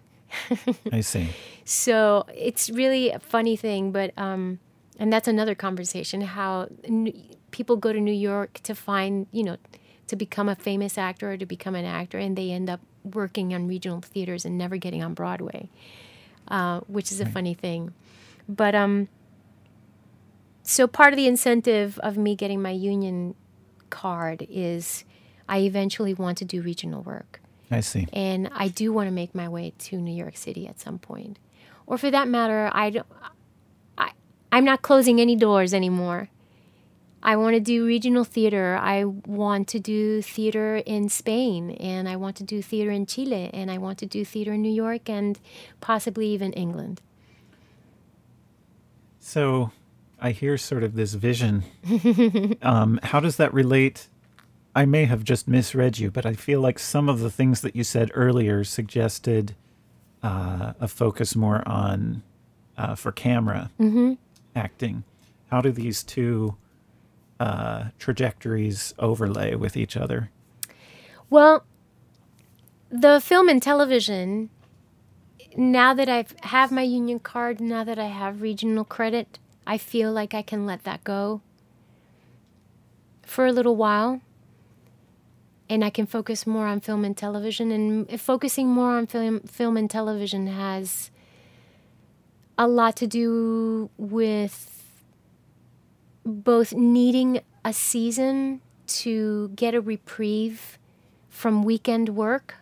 I 0.92 1.02
see. 1.02 1.30
So 1.66 2.26
it's 2.34 2.70
really 2.70 3.10
a 3.10 3.20
funny 3.20 3.56
thing, 3.56 3.92
but 3.92 4.14
um, 4.18 4.60
and 5.00 5.12
that's 5.12 5.28
another 5.28 5.56
conversation. 5.56 6.22
How 6.22 6.70
n- 6.84 7.12
people 7.50 7.76
go 7.76 7.92
to 7.92 8.00
New 8.00 8.14
York 8.14 8.60
to 8.64 8.76
find, 8.76 9.26
you 9.32 9.44
know, 9.44 9.58
to 10.06 10.16
become 10.16 10.48
a 10.48 10.56
famous 10.56 10.96
actor 10.98 11.32
or 11.32 11.38
to 11.38 11.46
become 11.46 11.74
an 11.74 11.86
actor, 11.86 12.20
and 12.20 12.38
they 12.38 12.52
end 12.52 12.70
up 12.70 12.82
working 13.04 13.54
on 13.54 13.68
regional 13.68 14.00
theaters 14.00 14.46
and 14.46 14.56
never 14.56 14.78
getting 14.78 15.02
on 15.04 15.16
Broadway, 15.16 15.70
uh, 16.50 16.82
which 16.82 17.12
is 17.12 17.20
a 17.20 17.26
funny 17.26 17.56
thing. 17.56 17.94
But 18.48 18.76
um, 18.76 19.08
so 20.62 20.86
part 20.86 21.14
of 21.14 21.18
the 21.18 21.26
incentive 21.28 21.98
of 22.00 22.16
me 22.16 22.36
getting 22.36 22.62
my 22.62 22.72
union 22.72 23.34
card 23.90 24.46
is 24.50 25.04
I 25.48 25.60
eventually 25.60 26.14
want 26.14 26.38
to 26.40 26.46
do 26.46 26.62
regional 26.62 27.02
work 27.02 27.40
I 27.70 27.82
see. 27.82 28.08
and 28.14 28.50
I 28.54 28.68
do 28.68 28.92
want 28.94 29.08
to 29.08 29.12
make 29.12 29.36
my 29.36 29.48
way 29.50 29.74
to 29.78 29.98
New 29.98 30.14
York 30.14 30.38
City 30.38 30.68
at 30.68 30.80
some 30.80 31.00
point. 31.00 31.40
Or 31.86 31.98
for 31.98 32.12
that 32.12 32.28
matter, 32.28 32.70
I 32.74 32.90
don't, 32.90 33.08
I, 33.98 34.12
I'm 34.52 34.66
not 34.66 34.82
closing 34.82 35.22
any 35.22 35.36
doors 35.36 35.74
anymore. 35.74 36.30
I 37.24 37.36
want 37.36 37.56
to 37.56 37.60
do 37.60 37.86
regional 37.86 38.24
theater. 38.24 38.78
I 38.80 39.04
want 39.04 39.68
to 39.70 39.80
do 39.80 40.22
theater 40.22 40.78
in 40.78 41.10
Spain, 41.10 41.72
and 41.72 42.08
I 42.08 42.16
want 42.16 42.36
to 42.38 42.44
do 42.44 42.62
theater 42.62 42.92
in 42.92 43.06
Chile, 43.06 43.50
and 43.54 43.72
I 43.72 43.78
want 43.78 43.98
to 44.00 44.06
do 44.06 44.24
theater 44.24 44.54
in 44.54 44.62
New 44.62 44.72
York, 44.72 45.10
and 45.10 45.40
possibly 45.82 46.28
even 46.28 46.54
England. 46.54 47.02
So 49.20 49.72
I 50.22 50.32
hear 50.32 50.58
sort 50.58 50.84
of 50.84 50.96
this 50.96 51.16
vision. 51.16 51.64
um, 52.62 53.00
how 53.04 53.20
does 53.20 53.38
that 53.38 53.54
relate? 53.54 54.08
I 54.78 54.86
may 54.86 55.06
have 55.06 55.24
just 55.24 55.48
misread 55.48 55.98
you, 55.98 56.12
but 56.12 56.24
I 56.24 56.34
feel 56.34 56.62
like 56.62 56.78
some 56.78 57.10
of 57.10 57.20
the 57.20 57.32
things 57.32 57.62
that 57.62 57.76
you 57.76 57.84
said 57.84 58.12
earlier 58.14 58.64
suggested 58.64 59.56
uh, 60.22 60.74
a 60.80 60.88
focus 60.88 61.36
more 61.36 61.68
on 61.68 62.22
uh, 62.78 62.94
for 62.94 63.12
camera 63.12 63.72
acting. 64.56 65.04
How 65.50 65.62
do 65.62 65.72
these 65.72 66.04
two 66.04 66.58
uh, 67.40 67.86
trajectories 67.98 68.94
overlay 69.00 69.56
with 69.56 69.76
each 69.76 69.98
other? 69.98 70.30
Well, 71.32 71.66
the 72.92 73.20
film 73.20 73.50
and 73.50 73.64
television, 73.64 74.52
now 75.56 75.96
that 75.96 76.08
I 76.08 76.26
have 76.44 76.72
my 76.72 76.84
union 76.84 77.18
card, 77.18 77.60
now 77.60 77.84
that 77.84 77.98
I 77.98 78.10
have 78.10 78.44
regional 78.44 78.86
credit, 78.86 79.40
I 79.66 79.80
feel 79.80 80.12
like 80.12 80.36
I 80.36 80.44
can 80.44 80.68
let 80.68 80.84
that 80.84 81.04
go 81.04 81.42
for 83.24 83.48
a 83.48 83.52
little 83.52 83.76
while. 83.76 84.22
And 85.70 85.84
I 85.84 85.90
can 85.90 86.06
focus 86.06 86.48
more 86.48 86.66
on 86.66 86.80
film 86.80 87.04
and 87.04 87.16
television. 87.16 87.72
And 87.72 88.20
focusing 88.20 88.68
more 88.68 88.92
on 88.92 89.08
film, 89.08 89.42
film 89.42 89.78
and 89.78 89.90
television 89.90 90.48
has 90.48 91.12
a 92.58 92.68
lot 92.68 92.96
to 92.98 93.08
do 93.08 93.90
with 93.98 94.74
both 96.26 96.74
needing 96.74 97.42
a 97.64 97.74
season 97.74 98.62
to 98.88 99.50
get 99.50 99.76
a 99.76 99.82
reprieve 99.82 100.80
from 101.30 101.64
weekend 101.64 102.10
work, 102.10 102.56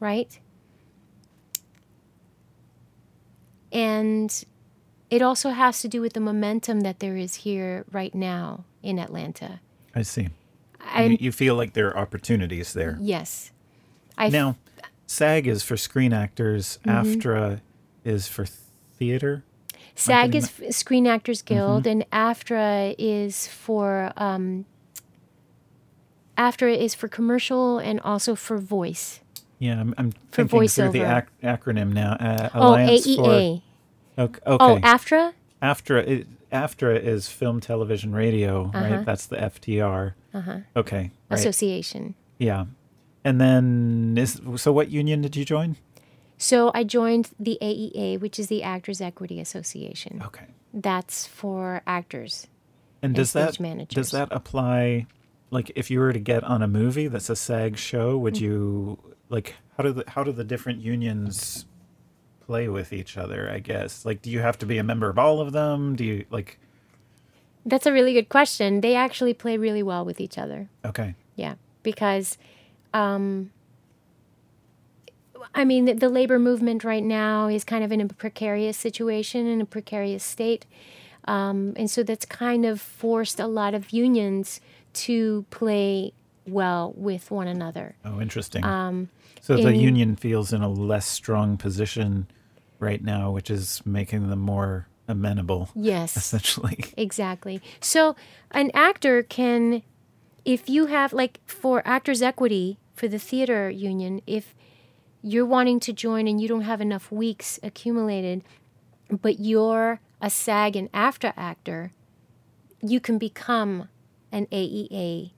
right? 0.00 0.38
And 3.72 4.44
it 5.10 5.22
also 5.22 5.50
has 5.50 5.80
to 5.82 5.88
do 5.88 6.00
with 6.00 6.12
the 6.12 6.20
momentum 6.20 6.80
that 6.80 7.00
there 7.00 7.16
is 7.16 7.34
here 7.36 7.84
right 7.90 8.14
now 8.14 8.64
in 8.82 8.98
Atlanta. 8.98 9.60
I 9.94 10.02
see. 10.02 10.28
I 10.80 11.16
you, 11.20 11.32
feel 11.32 11.54
like 11.54 11.72
there 11.74 11.88
are 11.88 11.98
opportunities 11.98 12.72
there. 12.72 12.98
yes, 13.00 13.50
I 14.16 14.28
Now, 14.28 14.56
SAG 15.06 15.46
is 15.46 15.62
for 15.62 15.76
screen 15.76 16.12
actors, 16.12 16.78
Mm-hmm. 16.84 17.20
AFTRA 17.20 17.60
is 18.04 18.28
for 18.28 18.46
theater. 18.46 19.44
SAG 19.94 20.34
is 20.36 20.44
f- 20.60 20.72
Screen 20.74 21.06
Actors 21.08 21.42
Guild, 21.42 21.86
and 21.86 22.04
AFTRA 22.12 22.94
is 22.98 23.48
for 23.48 24.12
um, 24.16 24.64
AFTRA 26.36 26.76
is 26.78 26.94
for 26.94 27.08
commercial 27.08 27.78
and 27.78 28.00
also 28.00 28.34
for 28.34 28.58
voice. 28.58 29.20
Yeah, 29.58 29.80
I'm, 29.80 29.94
I'm 29.98 30.12
For 30.30 30.44
thinking 30.46 30.68
through 30.68 30.90
the 30.92 31.02
ac- 31.16 31.26
acronym 31.42 31.92
now. 31.92 32.12
Uh, 32.12 32.48
Oh, 32.54 32.68
Alliance 32.68 33.06
AEA. 33.08 33.62
For, 34.14 34.22
okay, 34.22 34.40
Oh, 34.46 34.74
okay. 34.76 34.82
AFTRA. 34.82 35.32
AFTRA, 35.60 36.06
it, 36.06 36.26
AFTRA 36.52 37.02
is 37.02 37.28
film, 37.28 37.60
television, 37.60 38.14
radio, 38.14 38.66
Uh-huh. 38.72 38.78
right? 38.96 39.04
That's 39.04 39.26
the 39.26 39.36
FTR. 39.36 40.12
Uh-huh. 40.34 40.58
Okay, 40.76 41.10
right. 41.30 41.38
Association. 41.38 42.14
yeah. 42.38 42.66
And 43.24 43.40
then, 43.40 44.14
is, 44.16 44.40
so 44.56 44.72
what 44.72 44.90
union 44.90 45.20
did 45.20 45.36
you 45.36 45.44
join? 45.44 45.76
So 46.38 46.70
I 46.72 46.84
joined 46.84 47.30
the 47.38 47.58
AEA, 47.60 48.20
which 48.20 48.38
is 48.38 48.46
the 48.46 48.62
Actors 48.62 49.00
Equity 49.00 49.40
Association. 49.40 50.22
Okay. 50.24 50.46
That's 50.72 51.26
for 51.26 51.82
actors. 51.86 52.46
And 53.02 53.14
does 53.14 53.30
stage 53.30 53.58
that 53.58 53.88
does 53.88 54.12
that 54.12 54.28
apply? 54.30 55.06
Like, 55.50 55.72
if 55.76 55.90
you 55.90 55.98
were 56.00 56.12
to 56.12 56.18
get 56.20 56.44
on 56.44 56.62
a 56.62 56.68
movie 56.68 57.08
that's 57.08 57.28
a 57.28 57.36
SAG 57.36 57.76
show, 57.76 58.16
would 58.18 58.34
Mm-hmm. 58.34 58.44
you 58.44 58.98
like 59.28 59.56
how 59.76 59.82
do 59.82 59.92
the 59.92 60.04
how 60.06 60.22
do 60.22 60.32
the 60.32 60.44
different 60.44 60.80
unions 60.80 61.66
play 62.46 62.68
with 62.68 62.92
each 62.92 63.18
other? 63.18 63.50
I 63.50 63.58
guess 63.58 64.04
like, 64.06 64.22
do 64.22 64.30
you 64.30 64.40
have 64.40 64.56
to 64.58 64.66
be 64.66 64.78
a 64.78 64.84
member 64.84 65.08
of 65.10 65.18
all 65.18 65.40
of 65.40 65.52
them? 65.52 65.96
Do 65.96 66.04
you 66.04 66.24
like? 66.30 66.58
That's 67.64 67.86
a 67.86 67.92
really 67.92 68.12
good 68.12 68.28
question. 68.28 68.80
They 68.80 68.94
actually 68.94 69.34
play 69.34 69.56
really 69.56 69.82
well 69.82 70.04
with 70.04 70.20
each 70.20 70.38
other. 70.38 70.68
Okay. 70.84 71.14
Yeah, 71.36 71.54
because, 71.82 72.38
um, 72.94 73.50
I 75.54 75.64
mean, 75.64 75.84
the, 75.84 75.94
the 75.94 76.08
labor 76.08 76.38
movement 76.38 76.84
right 76.84 77.02
now 77.02 77.48
is 77.48 77.64
kind 77.64 77.84
of 77.84 77.92
in 77.92 78.00
a 78.00 78.08
precarious 78.08 78.76
situation, 78.76 79.46
in 79.46 79.60
a 79.60 79.66
precarious 79.66 80.24
state. 80.24 80.66
Um, 81.26 81.74
and 81.76 81.90
so 81.90 82.02
that's 82.02 82.24
kind 82.24 82.64
of 82.64 82.80
forced 82.80 83.38
a 83.38 83.46
lot 83.46 83.74
of 83.74 83.90
unions 83.90 84.60
to 84.94 85.44
play 85.50 86.12
well 86.46 86.94
with 86.96 87.30
one 87.30 87.46
another. 87.46 87.96
Oh, 88.04 88.20
interesting. 88.20 88.64
Um, 88.64 89.10
so 89.40 89.56
the 89.56 89.76
union 89.76 90.16
feels 90.16 90.52
in 90.52 90.62
a 90.62 90.68
less 90.68 91.06
strong 91.06 91.56
position 91.56 92.26
right 92.80 93.02
now, 93.02 93.30
which 93.30 93.50
is 93.50 93.82
making 93.84 94.28
them 94.28 94.40
more 94.40 94.88
amenable. 95.08 95.70
Yes. 95.74 96.16
Essentially. 96.16 96.84
Exactly. 96.96 97.62
So 97.80 98.16
an 98.50 98.70
actor 98.74 99.22
can, 99.22 99.82
if 100.44 100.68
you 100.68 100.86
have, 100.86 101.12
like 101.12 101.40
for 101.46 101.82
Actors 101.86 102.22
Equity, 102.22 102.78
for 102.94 103.08
the 103.08 103.18
theater 103.18 103.70
union, 103.70 104.20
if 104.26 104.54
you're 105.22 105.46
wanting 105.46 105.80
to 105.80 105.92
join 105.92 106.26
and 106.26 106.40
you 106.40 106.48
don't 106.48 106.62
have 106.62 106.80
enough 106.80 107.10
weeks 107.10 107.58
accumulated, 107.62 108.42
but 109.10 109.40
you're 109.40 110.00
a 110.20 110.28
SAG 110.30 110.76
and 110.76 110.90
AFTRA 110.92 111.32
actor, 111.36 111.92
you 112.82 113.00
can 113.00 113.18
become 113.18 113.88
an 114.32 114.46
AEA 114.46 115.32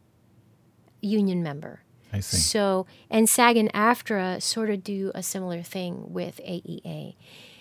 union 1.00 1.42
member. 1.42 1.80
I 2.12 2.20
see. 2.20 2.38
So, 2.38 2.87
and 3.09 3.28
SAG 3.28 3.56
and 3.56 3.72
AFTRA 3.72 4.42
sort 4.42 4.70
of 4.70 4.83
do 4.83 5.12
a 5.14 5.22
similar 5.22 5.62
thing 5.62 6.12
with 6.12 6.40
AEA. 6.46 7.14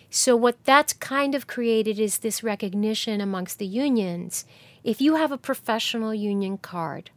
So, 0.09 0.35
what 0.35 0.63
that's 0.65 0.93
kind 0.93 1.35
of 1.35 1.47
created 1.47 1.99
is 1.99 2.17
this 2.17 2.43
recognition 2.43 3.21
amongst 3.21 3.59
the 3.59 3.65
unions. 3.65 4.45
If 4.83 5.01
you 5.01 5.15
have 5.15 5.31
a 5.31 5.37
professional 5.37 6.13
union 6.13 6.57
card, 6.57 7.11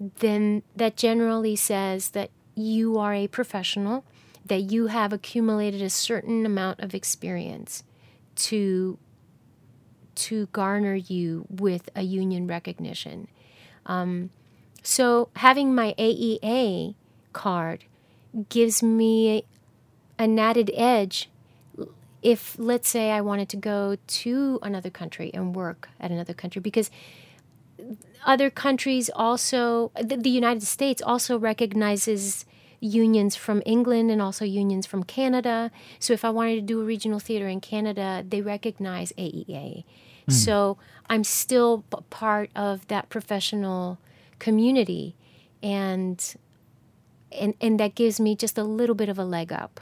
then 0.00 0.62
that 0.74 0.96
generally 0.96 1.56
says 1.56 2.10
that 2.10 2.30
you 2.54 2.98
are 2.98 3.14
a 3.14 3.28
professional, 3.28 4.04
that 4.46 4.62
you 4.62 4.86
have 4.86 5.12
accumulated 5.12 5.82
a 5.82 5.90
certain 5.90 6.46
amount 6.46 6.80
of 6.80 6.94
experience 6.94 7.84
to 8.34 8.98
to 10.14 10.46
garner 10.52 10.94
you 10.94 11.46
with 11.48 11.88
a 11.94 12.02
union 12.02 12.46
recognition. 12.46 13.28
Um, 13.86 14.30
so 14.82 15.30
having 15.36 15.74
my 15.74 15.94
AEA 15.98 16.94
card 17.32 17.84
gives 18.48 18.82
me 18.82 19.44
an 20.18 20.38
added 20.38 20.70
edge 20.74 21.30
if 22.22 22.56
let's 22.58 22.88
say 22.88 23.10
I 23.10 23.20
wanted 23.20 23.48
to 23.50 23.56
go 23.56 23.96
to 24.06 24.58
another 24.62 24.90
country 24.90 25.30
and 25.34 25.54
work 25.54 25.88
at 26.00 26.10
another 26.10 26.34
country 26.34 26.60
because 26.60 26.90
other 28.24 28.48
countries 28.48 29.10
also 29.14 29.90
the, 30.00 30.16
the 30.16 30.30
United 30.30 30.62
States 30.62 31.02
also 31.02 31.38
recognizes 31.38 32.46
unions 32.80 33.36
from 33.36 33.62
England 33.64 34.10
and 34.10 34.20
also 34.20 34.44
unions 34.44 34.86
from 34.86 35.04
Canada. 35.04 35.70
So 35.98 36.12
if 36.12 36.24
I 36.24 36.30
wanted 36.30 36.56
to 36.56 36.60
do 36.62 36.80
a 36.80 36.84
regional 36.84 37.20
theater 37.20 37.46
in 37.46 37.60
Canada, 37.60 38.24
they 38.28 38.42
recognize 38.42 39.12
AEA. 39.12 39.84
Mm. 40.28 40.32
So 40.32 40.78
I'm 41.08 41.22
still 41.24 41.84
part 42.10 42.50
of 42.56 42.86
that 42.88 43.08
professional 43.08 43.98
community 44.38 45.14
and 45.62 46.34
and 47.30 47.54
and 47.60 47.78
that 47.80 47.94
gives 47.94 48.18
me 48.20 48.34
just 48.34 48.58
a 48.58 48.64
little 48.64 48.94
bit 48.94 49.08
of 49.08 49.18
a 49.18 49.24
leg 49.24 49.52
up 49.52 49.80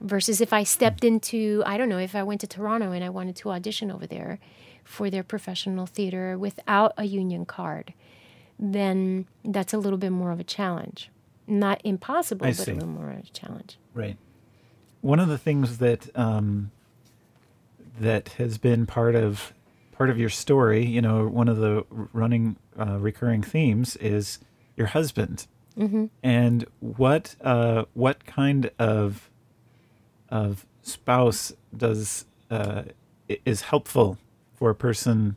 versus 0.00 0.40
if 0.40 0.52
I 0.52 0.64
stepped 0.64 1.04
into 1.04 1.62
I 1.66 1.76
don't 1.76 1.88
know 1.88 1.98
if 1.98 2.14
I 2.14 2.22
went 2.22 2.40
to 2.42 2.46
Toronto 2.46 2.92
and 2.92 3.04
I 3.04 3.10
wanted 3.10 3.36
to 3.36 3.50
audition 3.50 3.90
over 3.90 4.06
there 4.06 4.38
for 4.84 5.10
their 5.10 5.22
professional 5.22 5.86
theater 5.86 6.38
without 6.38 6.92
a 6.96 7.04
union 7.04 7.44
card 7.46 7.94
then 8.58 9.26
that's 9.44 9.72
a 9.72 9.78
little 9.78 9.98
bit 9.98 10.10
more 10.10 10.32
of 10.32 10.40
a 10.40 10.44
challenge 10.44 11.10
not 11.46 11.80
impossible 11.84 12.46
I 12.46 12.50
but 12.50 12.56
see. 12.56 12.70
a 12.70 12.74
little 12.74 12.88
more 12.88 13.10
of 13.10 13.18
a 13.18 13.30
challenge 13.30 13.78
right 13.94 14.16
one 15.00 15.18
of 15.18 15.28
the 15.28 15.38
things 15.38 15.78
that 15.78 16.14
um, 16.16 16.70
that 17.98 18.30
has 18.30 18.58
been 18.58 18.86
part 18.86 19.14
of 19.14 19.52
part 19.92 20.10
of 20.10 20.18
your 20.18 20.30
story, 20.30 20.84
you 20.84 21.02
know, 21.02 21.26
one 21.26 21.48
of 21.48 21.58
the 21.58 21.84
running 21.90 22.56
uh, 22.78 22.98
recurring 22.98 23.42
themes 23.42 23.96
is 23.96 24.38
your 24.76 24.88
husband. 24.88 25.46
Mm-hmm. 25.78 26.06
And 26.22 26.66
what 26.80 27.36
uh, 27.40 27.84
what 27.94 28.24
kind 28.26 28.70
of 28.78 29.29
of 30.30 30.66
spouse 30.82 31.52
does 31.76 32.24
uh, 32.50 32.82
is 33.44 33.62
helpful 33.62 34.18
for 34.54 34.70
a 34.70 34.74
person 34.74 35.36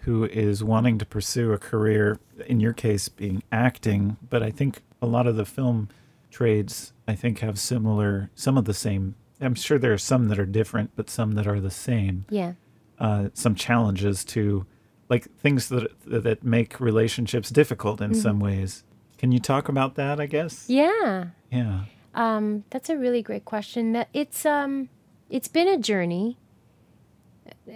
who 0.00 0.24
is 0.24 0.64
wanting 0.64 0.98
to 0.98 1.06
pursue 1.06 1.52
a 1.52 1.58
career? 1.58 2.18
In 2.46 2.60
your 2.60 2.72
case, 2.72 3.08
being 3.08 3.42
acting, 3.52 4.16
but 4.28 4.42
I 4.42 4.50
think 4.50 4.82
a 5.02 5.06
lot 5.06 5.26
of 5.26 5.36
the 5.36 5.44
film 5.44 5.88
trades 6.30 6.92
I 7.08 7.14
think 7.14 7.40
have 7.40 7.58
similar 7.58 8.30
some 8.34 8.56
of 8.56 8.64
the 8.64 8.74
same. 8.74 9.14
I'm 9.40 9.54
sure 9.54 9.78
there 9.78 9.92
are 9.92 9.98
some 9.98 10.28
that 10.28 10.38
are 10.38 10.46
different, 10.46 10.90
but 10.96 11.08
some 11.08 11.32
that 11.32 11.46
are 11.46 11.60
the 11.60 11.70
same. 11.70 12.26
Yeah 12.28 12.52
uh, 13.00 13.30
some 13.32 13.54
challenges 13.54 14.24
to 14.24 14.66
like 15.08 15.28
things 15.38 15.68
that 15.70 15.90
that 16.06 16.44
make 16.44 16.78
relationships 16.78 17.50
difficult 17.50 18.00
in 18.00 18.12
mm-hmm. 18.12 18.20
some 18.20 18.38
ways. 18.38 18.84
Can 19.18 19.32
you 19.32 19.38
talk 19.38 19.68
about 19.68 19.96
that? 19.96 20.20
I 20.20 20.26
guess. 20.26 20.66
Yeah. 20.68 21.26
Yeah. 21.50 21.84
Um, 22.14 22.64
that's 22.70 22.90
a 22.90 22.96
really 22.96 23.22
great 23.22 23.44
question. 23.44 23.92
That 23.92 24.08
it's 24.12 24.44
um, 24.44 24.88
it's 25.28 25.48
been 25.48 25.68
a 25.68 25.78
journey. 25.78 26.36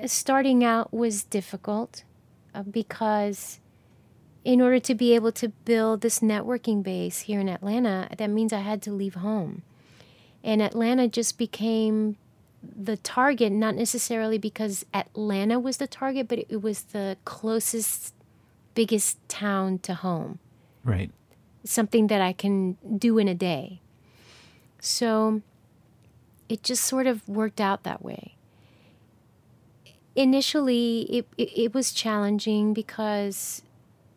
Starting 0.07 0.64
out 0.64 0.92
was 0.92 1.23
difficult 1.23 2.05
uh, 2.55 2.62
because 2.62 3.61
in 4.44 4.61
order 4.61 4.79
to 4.79 4.94
be 4.94 5.14
able 5.14 5.33
to 5.33 5.49
build 5.49 6.01
this 6.01 6.20
networking 6.20 6.83
base 6.83 7.20
here 7.20 7.40
in 7.40 7.49
Atlanta, 7.49 8.09
that 8.16 8.29
means 8.29 8.53
I 8.53 8.61
had 8.61 8.83
to 8.83 8.92
leave 8.92 9.14
home. 9.14 9.62
And 10.42 10.61
Atlanta 10.61 11.09
just 11.09 11.38
became 11.38 12.16
the 12.62 12.97
target, 12.99 13.53
not 13.53 13.75
necessarily 13.75 14.38
because 14.38 14.85
Atlanta 14.92 15.59
was 15.59 15.79
the 15.79 15.87
target, 15.87 16.29
but 16.29 16.38
it 16.38 16.62
was 16.62 16.83
the 16.83 17.16
closest, 17.25 18.14
biggest 18.75 19.18
town 19.29 19.79
to 19.81 19.94
home. 19.94 20.38
Right. 20.85 21.11
Something 21.64 22.09
that 22.09 22.20
I 22.20 22.35
can 22.35 22.77
do 22.99 23.18
in 23.18 23.29
a 23.29 23.35
day. 23.35 23.81
So 24.85 25.40
it 26.49 26.62
just 26.62 26.85
sort 26.85 27.07
of 27.07 27.27
worked 27.27 27.61
out 27.61 27.85
that 27.85 28.05
way. 28.05 28.37
Initially, 30.14 31.03
it, 31.11 31.27
it, 31.38 31.59
it 31.59 31.75
was 31.75 31.90
challenging 31.90 32.75
because, 32.75 33.62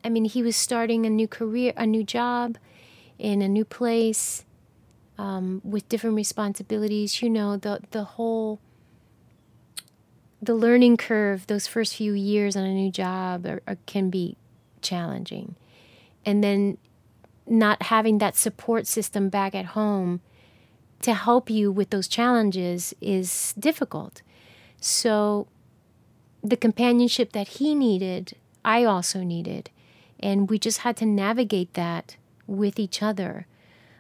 I 0.04 0.10
mean, 0.10 0.26
he 0.26 0.44
was 0.44 0.56
starting 0.56 1.06
a 1.06 1.10
new 1.10 1.28
career, 1.28 1.72
a 1.78 1.88
new 1.88 2.04
job 2.04 2.58
in 3.18 3.42
a 3.42 3.48
new 3.48 3.64
place 3.64 4.44
um, 5.18 5.62
with 5.64 5.88
different 5.88 6.18
responsibilities. 6.18 7.22
You 7.22 7.30
know, 7.30 7.56
the 7.56 7.80
the 7.92 8.04
whole 8.04 8.60
the 10.42 10.54
learning 10.54 10.98
curve 10.98 11.48
those 11.48 11.66
first 11.66 11.96
few 11.96 12.14
years 12.14 12.56
on 12.56 12.64
a 12.64 12.74
new 12.74 12.92
job 12.92 13.46
are, 13.46 13.62
are, 13.66 13.78
can 13.86 14.10
be 14.10 14.36
challenging, 14.82 15.56
and 16.26 16.44
then 16.44 16.78
not 17.48 17.84
having 17.84 18.18
that 18.18 18.36
support 18.36 18.86
system 18.86 19.30
back 19.30 19.56
at 19.56 19.68
home 19.68 20.20
to 21.02 21.14
help 21.14 21.50
you 21.50 21.72
with 21.72 21.90
those 21.90 22.08
challenges 22.08 22.94
is 23.02 23.54
difficult. 23.58 24.22
So, 24.80 25.48
the 26.44 26.58
companionship 26.58 27.34
that 27.34 27.48
he 27.48 27.76
needed, 27.76 28.34
I 28.64 28.84
also 28.84 29.24
needed. 29.24 29.70
And 30.20 30.50
we 30.50 30.58
just 30.60 30.80
had 30.80 30.98
to 30.98 31.06
navigate 31.06 31.74
that 31.74 32.16
with 32.48 32.80
each 32.80 33.04
other 33.04 33.48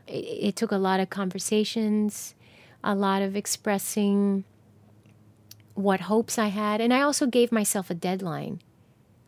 it, 0.07 0.12
it 0.12 0.55
took 0.55 0.71
a 0.71 0.77
lot 0.77 0.99
of 0.99 1.10
conversations, 1.10 2.33
a 2.83 2.95
lot 2.95 3.21
of 3.21 3.36
expressing 3.36 4.45
what 5.75 6.01
hopes 6.01 6.39
I 6.39 6.47
had, 6.47 6.81
and 6.81 6.93
I 6.93 7.01
also 7.01 7.27
gave 7.27 7.51
myself 7.51 7.89
a 7.89 7.95
deadline. 7.95 8.62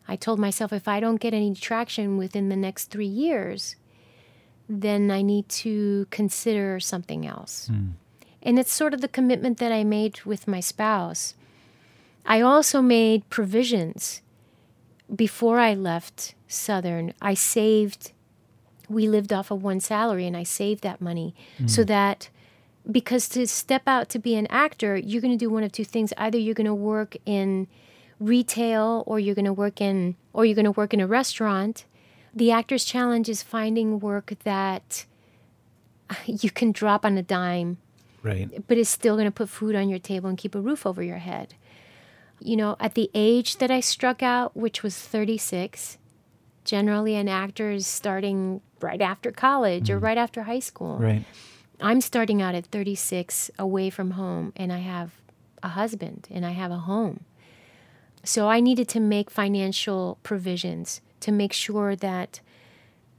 I 0.08 0.16
told 0.16 0.40
myself 0.40 0.72
if 0.72 0.88
I 0.88 0.98
don't 0.98 1.20
get 1.20 1.34
any 1.34 1.54
traction 1.54 2.16
within 2.16 2.48
the 2.48 2.56
next 2.56 2.86
three 2.86 3.06
years, 3.06 3.76
then 4.70 5.10
I 5.10 5.20
need 5.20 5.48
to 5.48 6.06
consider 6.10 6.78
something 6.78 7.26
else. 7.26 7.68
Mm. 7.70 7.92
And 8.42 8.58
it's 8.58 8.72
sort 8.72 8.94
of 8.94 9.00
the 9.00 9.08
commitment 9.08 9.58
that 9.58 9.72
I 9.72 9.84
made 9.84 10.22
with 10.24 10.46
my 10.46 10.60
spouse. 10.60 11.34
I 12.24 12.40
also 12.40 12.80
made 12.80 13.28
provisions 13.28 14.22
before 15.14 15.58
I 15.58 15.74
left 15.74 16.34
Southern. 16.46 17.12
I 17.20 17.34
saved 17.34 18.12
we 18.88 19.08
lived 19.08 19.32
off 19.32 19.52
of 19.52 19.62
one 19.62 19.78
salary 19.78 20.26
and 20.26 20.36
I 20.36 20.42
saved 20.42 20.82
that 20.82 21.00
money 21.00 21.32
mm. 21.60 21.70
so 21.70 21.84
that 21.84 22.28
because 22.90 23.28
to 23.30 23.46
step 23.46 23.82
out 23.86 24.08
to 24.08 24.18
be 24.18 24.34
an 24.34 24.48
actor, 24.48 24.96
you're 24.96 25.20
going 25.20 25.32
to 25.32 25.38
do 25.38 25.48
one 25.48 25.62
of 25.62 25.70
two 25.70 25.84
things. 25.84 26.12
Either 26.16 26.38
you're 26.38 26.54
going 26.54 26.66
to 26.66 26.74
work 26.74 27.16
in 27.24 27.68
retail 28.18 29.04
or 29.06 29.20
you're 29.20 29.34
going 29.34 29.44
to 29.44 29.52
work 29.52 29.80
in 29.80 30.16
or 30.32 30.44
you're 30.44 30.56
going 30.56 30.64
to 30.64 30.72
work 30.72 30.92
in 30.92 31.00
a 31.00 31.06
restaurant. 31.06 31.84
The 32.34 32.50
actor's 32.50 32.84
challenge 32.84 33.28
is 33.28 33.42
finding 33.42 34.00
work 34.00 34.34
that 34.44 35.06
you 36.26 36.50
can 36.50 36.72
drop 36.72 37.04
on 37.04 37.18
a 37.18 37.22
dime. 37.22 37.78
Right. 38.22 38.48
But 38.68 38.78
it's 38.78 38.90
still 38.90 39.14
going 39.14 39.26
to 39.26 39.30
put 39.32 39.48
food 39.48 39.74
on 39.74 39.88
your 39.88 39.98
table 39.98 40.28
and 40.28 40.36
keep 40.36 40.54
a 40.54 40.60
roof 40.60 40.84
over 40.86 41.02
your 41.02 41.18
head. 41.18 41.54
you 42.42 42.56
know, 42.56 42.74
at 42.80 42.94
the 42.94 43.10
age 43.14 43.58
that 43.58 43.70
I 43.70 43.80
struck 43.80 44.22
out, 44.22 44.56
which 44.56 44.82
was 44.82 44.96
36, 44.98 45.98
generally 46.64 47.14
an 47.14 47.28
actor 47.28 47.70
is 47.70 47.86
starting 47.86 48.62
right 48.80 49.00
after 49.00 49.30
college 49.30 49.88
mm. 49.88 49.94
or 49.94 49.98
right 49.98 50.16
after 50.16 50.44
high 50.44 50.58
school. 50.60 50.96
Right. 50.96 51.24
I'm 51.80 52.00
starting 52.00 52.40
out 52.42 52.54
at 52.54 52.66
36 52.66 53.50
away 53.58 53.90
from 53.90 54.12
home 54.12 54.52
and 54.56 54.72
I 54.72 54.78
have 54.78 55.12
a 55.62 55.68
husband 55.68 56.28
and 56.30 56.44
I 56.44 56.52
have 56.52 56.70
a 56.70 56.78
home. 56.78 57.24
So 58.24 58.48
I 58.48 58.60
needed 58.60 58.88
to 58.90 59.00
make 59.00 59.30
financial 59.30 60.18
provisions 60.22 61.00
to 61.20 61.32
make 61.32 61.52
sure 61.52 61.96
that 61.96 62.40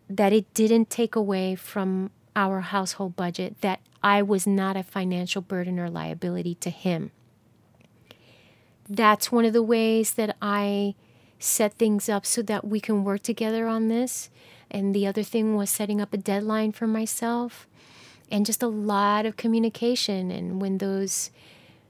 that 0.09 0.33
it 0.33 0.53
didn't 0.53 0.89
take 0.89 1.15
away 1.15 1.55
from 1.55 2.11
our 2.35 2.61
household 2.61 3.15
budget, 3.15 3.55
that 3.61 3.79
I 4.03 4.21
was 4.21 4.45
not 4.45 4.75
a 4.75 4.83
financial 4.83 5.41
burden 5.41 5.79
or 5.79 5.89
liability 5.89 6.55
to 6.55 6.69
him. 6.69 7.11
That's 8.89 9.31
one 9.31 9.45
of 9.45 9.53
the 9.53 9.63
ways 9.63 10.15
that 10.15 10.35
I 10.41 10.95
set 11.39 11.73
things 11.75 12.09
up 12.09 12.25
so 12.25 12.41
that 12.41 12.67
we 12.67 12.79
can 12.79 13.03
work 13.03 13.23
together 13.23 13.67
on 13.67 13.87
this. 13.87 14.29
And 14.69 14.93
the 14.93 15.07
other 15.07 15.23
thing 15.23 15.55
was 15.55 15.69
setting 15.69 16.01
up 16.01 16.13
a 16.13 16.17
deadline 16.17 16.71
for 16.71 16.87
myself 16.87 17.67
and 18.29 18.45
just 18.45 18.63
a 18.63 18.67
lot 18.67 19.25
of 19.25 19.37
communication. 19.37 20.31
And 20.31 20.61
when 20.61 20.77
those 20.77 21.31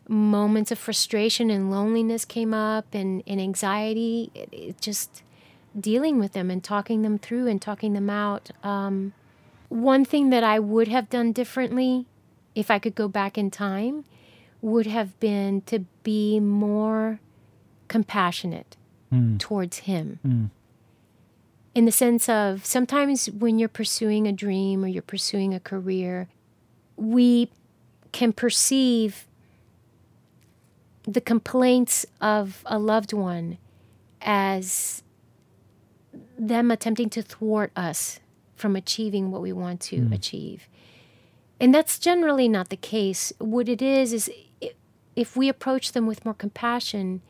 moments 0.08 0.72
of 0.72 0.80
frustration 0.80 1.50
and 1.50 1.72
loneliness 1.72 2.26
came 2.26 2.54
up 2.54 2.94
and, 2.94 3.24
and 3.28 3.40
anxiety, 3.40 4.32
it, 4.34 4.50
it 4.52 4.82
just 4.82 5.24
dealing 5.80 6.20
with 6.20 6.34
them 6.34 6.50
and 6.50 6.64
talking 6.64 7.02
them 7.02 7.18
through 7.18 7.48
and 7.48 7.62
talking 7.62 7.94
them 7.94 8.10
out. 8.10 8.52
Um, 8.64 9.14
one 9.70 10.04
thing 10.04 10.30
that 10.32 10.44
I 10.44 10.60
would 10.60 10.88
have 10.90 11.10
done 11.10 11.32
differently 11.32 12.06
if 12.56 12.70
I 12.70 12.80
could 12.80 12.96
go 12.96 13.08
back 13.08 13.38
in 13.38 13.50
time 13.50 14.04
would 14.62 14.86
have 14.86 15.20
been 15.20 15.62
to 15.62 15.80
be 16.04 16.40
more 16.40 17.20
compassionate 17.88 18.78
mm. 19.12 19.40
towards 19.40 19.80
him. 19.80 20.20
Mm. 20.26 20.50
In 21.74 21.86
the 21.86 21.92
sense 21.92 22.28
of 22.28 22.66
sometimes 22.66 23.28
when 23.30 23.58
you're 23.58 23.70
pursuing 23.70 24.28
a 24.28 24.34
dream 24.34 24.84
or 24.84 24.88
you're 24.88 25.02
pursuing 25.02 25.54
a 25.54 25.60
career, 25.60 26.28
we 26.98 27.50
can 28.12 28.34
perceive 28.34 29.26
the 31.04 31.22
complaints 31.22 32.06
of 32.20 32.62
a 32.66 32.78
loved 32.78 33.14
one 33.14 33.58
as 34.22 35.02
them 36.42 36.72
attempting 36.72 37.10
to 37.12 37.22
thwart 37.22 37.72
us 37.76 38.20
from 38.56 38.76
achieving 38.76 39.30
what 39.30 39.44
we 39.44 39.54
want 39.54 39.80
to 39.80 39.98
mm. 39.98 40.14
achieve. 40.14 40.68
And 41.60 41.74
that's 41.74 42.00
generally 42.00 42.48
not 42.48 42.70
the 42.70 42.78
case. 42.78 43.32
What 43.38 43.70
it 43.70 43.82
is, 43.82 44.12
is 44.12 44.32
if 45.16 45.38
we 45.38 45.48
approach 45.48 45.92
them 45.92 46.08
with 46.08 46.26
more 46.26 46.34
compassion, 46.34 47.22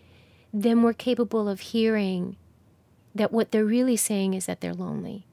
then 0.53 0.81
we're 0.81 0.93
capable 0.93 1.49
of 1.49 1.59
hearing 1.59 2.37
that 3.13 3.33
what 3.33 3.51
they're 3.51 3.65
really 3.65 3.97
saying 3.97 4.33
is 4.33 4.45
that 4.45 4.61
they're 4.61 4.73
lonely. 4.73 5.25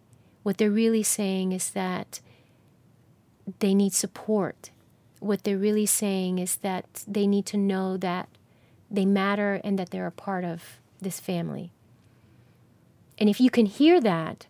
What 0.42 0.58
they're 0.58 0.70
really 0.70 1.04
saying 1.04 1.52
is 1.52 1.70
that 1.70 2.20
they 3.60 3.74
need 3.74 3.92
support. 3.92 4.70
What 5.20 5.44
they're 5.44 5.56
really 5.56 5.86
saying 5.86 6.40
is 6.40 6.56
that 6.56 7.04
they 7.06 7.28
need 7.28 7.46
to 7.46 7.56
know 7.56 7.96
that 7.96 8.28
they 8.90 9.06
matter 9.06 9.60
and 9.62 9.78
that 9.78 9.90
they're 9.90 10.06
a 10.06 10.12
part 10.12 10.44
of 10.44 10.78
this 11.00 11.20
family. 11.20 11.70
And 13.18 13.28
if 13.28 13.40
you 13.40 13.50
can 13.50 13.66
hear 13.66 14.00
that, 14.00 14.46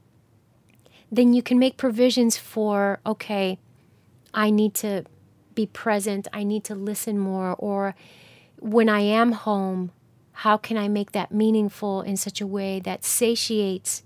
then 1.11 1.33
you 1.33 1.43
can 1.43 1.59
make 1.59 1.77
provisions 1.77 2.37
for, 2.37 3.01
okay, 3.07 3.59
I 4.35 4.51
need 4.51 4.75
to 4.75 5.05
be 5.55 5.67
present, 5.67 6.29
I 6.33 6.45
need 6.45 6.65
to 6.65 6.75
listen 6.75 7.19
more, 7.19 7.57
or 7.59 7.95
when 8.59 8.89
I 8.89 9.01
am 9.01 9.33
home, 9.33 9.91
how 10.33 10.57
can 10.57 10.77
I 10.77 10.87
make 10.87 11.13
that 11.13 11.33
meaningful 11.33 12.03
in 12.03 12.17
such 12.17 12.41
a 12.41 12.47
way 12.47 12.79
that 12.81 13.05
satiates 13.05 14.05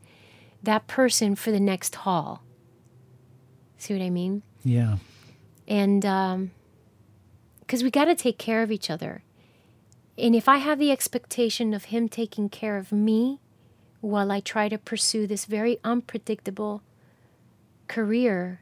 that 0.63 0.87
person 0.87 1.35
for 1.35 1.51
the 1.51 1.61
next 1.61 1.97
haul? 1.97 2.43
See 3.77 3.93
what 3.93 4.03
I 4.03 4.11
mean? 4.11 4.43
Yeah. 4.65 4.97
And 5.67 6.01
because 6.01 7.81
um, 7.81 7.85
we 7.85 7.91
got 7.91 8.07
to 8.07 8.15
take 8.15 8.39
care 8.39 8.63
of 8.63 8.71
each 8.71 8.89
other. 8.89 9.25
And 10.17 10.35
if 10.35 10.49
I 10.49 10.59
have 10.59 10.79
the 10.79 10.91
expectation 10.91 11.75
of 11.75 11.87
him 11.87 12.09
taking 12.09 12.49
care 12.49 12.79
of 12.79 12.93
me 12.93 13.41
while 14.03 14.31
I 14.31 14.41
try 14.41 14.69
to 14.69 14.77
pursue 14.77 15.27
this 15.27 15.47
very 15.47 15.79
unpredictable 15.83 16.83
career, 17.89 18.61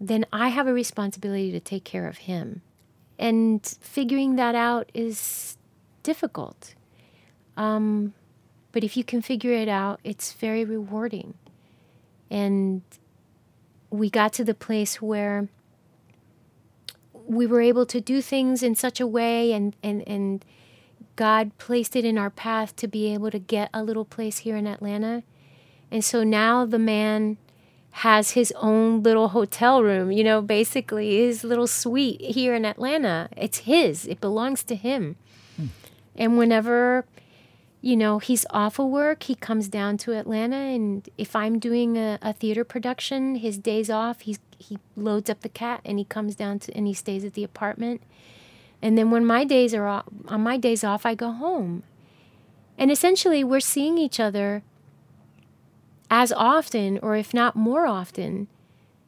then 0.00 0.24
I 0.32 0.48
have 0.48 0.66
a 0.66 0.72
responsibility 0.72 1.52
to 1.52 1.60
take 1.60 1.84
care 1.84 2.08
of 2.08 2.18
him. 2.18 2.62
And 3.18 3.64
figuring 3.82 4.36
that 4.36 4.54
out 4.54 4.90
is 4.94 5.58
difficult. 6.02 6.74
Um, 7.56 8.14
but 8.72 8.82
if 8.82 8.96
you 8.96 9.04
can 9.04 9.20
figure 9.20 9.52
it 9.52 9.68
out, 9.68 10.00
it's 10.02 10.32
very 10.32 10.64
rewarding. 10.64 11.34
And 12.30 12.80
we 13.90 14.08
got 14.08 14.32
to 14.34 14.44
the 14.44 14.54
place 14.54 15.02
where 15.02 15.48
we 17.26 17.46
were 17.46 17.60
able 17.60 17.84
to 17.86 18.00
do 18.00 18.22
things 18.22 18.62
in 18.62 18.74
such 18.74 19.00
a 19.00 19.06
way 19.06 19.52
and, 19.52 19.76
and, 19.82 20.06
and 20.08 20.44
God 21.20 21.58
placed 21.58 21.96
it 21.96 22.06
in 22.06 22.16
our 22.16 22.30
path 22.30 22.74
to 22.76 22.88
be 22.88 23.12
able 23.12 23.30
to 23.30 23.38
get 23.38 23.68
a 23.74 23.84
little 23.84 24.06
place 24.06 24.38
here 24.38 24.56
in 24.56 24.66
Atlanta. 24.66 25.22
And 25.90 26.02
so 26.02 26.24
now 26.24 26.64
the 26.64 26.78
man 26.78 27.36
has 27.90 28.30
his 28.30 28.54
own 28.56 29.02
little 29.02 29.28
hotel 29.28 29.82
room, 29.82 30.10
you 30.10 30.24
know, 30.24 30.40
basically 30.40 31.18
his 31.18 31.44
little 31.44 31.66
suite 31.66 32.22
here 32.22 32.54
in 32.54 32.64
Atlanta. 32.64 33.28
It's 33.36 33.58
his, 33.58 34.06
it 34.06 34.18
belongs 34.18 34.62
to 34.62 34.74
him. 34.74 35.16
Hmm. 35.58 35.66
And 36.16 36.38
whenever 36.38 37.04
you 37.82 37.96
know, 37.96 38.18
he's 38.18 38.46
off 38.48 38.78
of 38.78 38.88
work. 38.88 39.24
He 39.24 39.34
comes 39.34 39.68
down 39.68 39.96
to 39.98 40.12
Atlanta, 40.12 40.56
and 40.56 41.08
if 41.16 41.34
I'm 41.34 41.58
doing 41.58 41.96
a, 41.96 42.18
a 42.20 42.34
theater 42.34 42.62
production, 42.62 43.36
his 43.36 43.56
days 43.56 43.88
off, 43.88 44.20
he's 44.20 44.38
he 44.58 44.78
loads 44.96 45.30
up 45.30 45.40
the 45.40 45.48
cat 45.48 45.80
and 45.86 45.98
he 45.98 46.04
comes 46.04 46.36
down 46.36 46.58
to 46.58 46.76
and 46.76 46.86
he 46.86 46.92
stays 46.92 47.24
at 47.24 47.32
the 47.32 47.42
apartment. 47.42 48.02
And 48.82 48.96
then 48.96 49.10
when 49.10 49.24
my 49.26 49.44
days 49.44 49.74
are 49.74 49.86
off, 49.86 50.06
on 50.28 50.42
my 50.42 50.56
days 50.56 50.84
off, 50.84 51.04
I 51.04 51.14
go 51.14 51.32
home. 51.32 51.82
And 52.78 52.90
essentially, 52.90 53.44
we're 53.44 53.60
seeing 53.60 53.98
each 53.98 54.18
other 54.18 54.62
as 56.10 56.32
often, 56.32 56.98
or 57.02 57.14
if 57.14 57.34
not 57.34 57.54
more 57.54 57.86
often, 57.86 58.48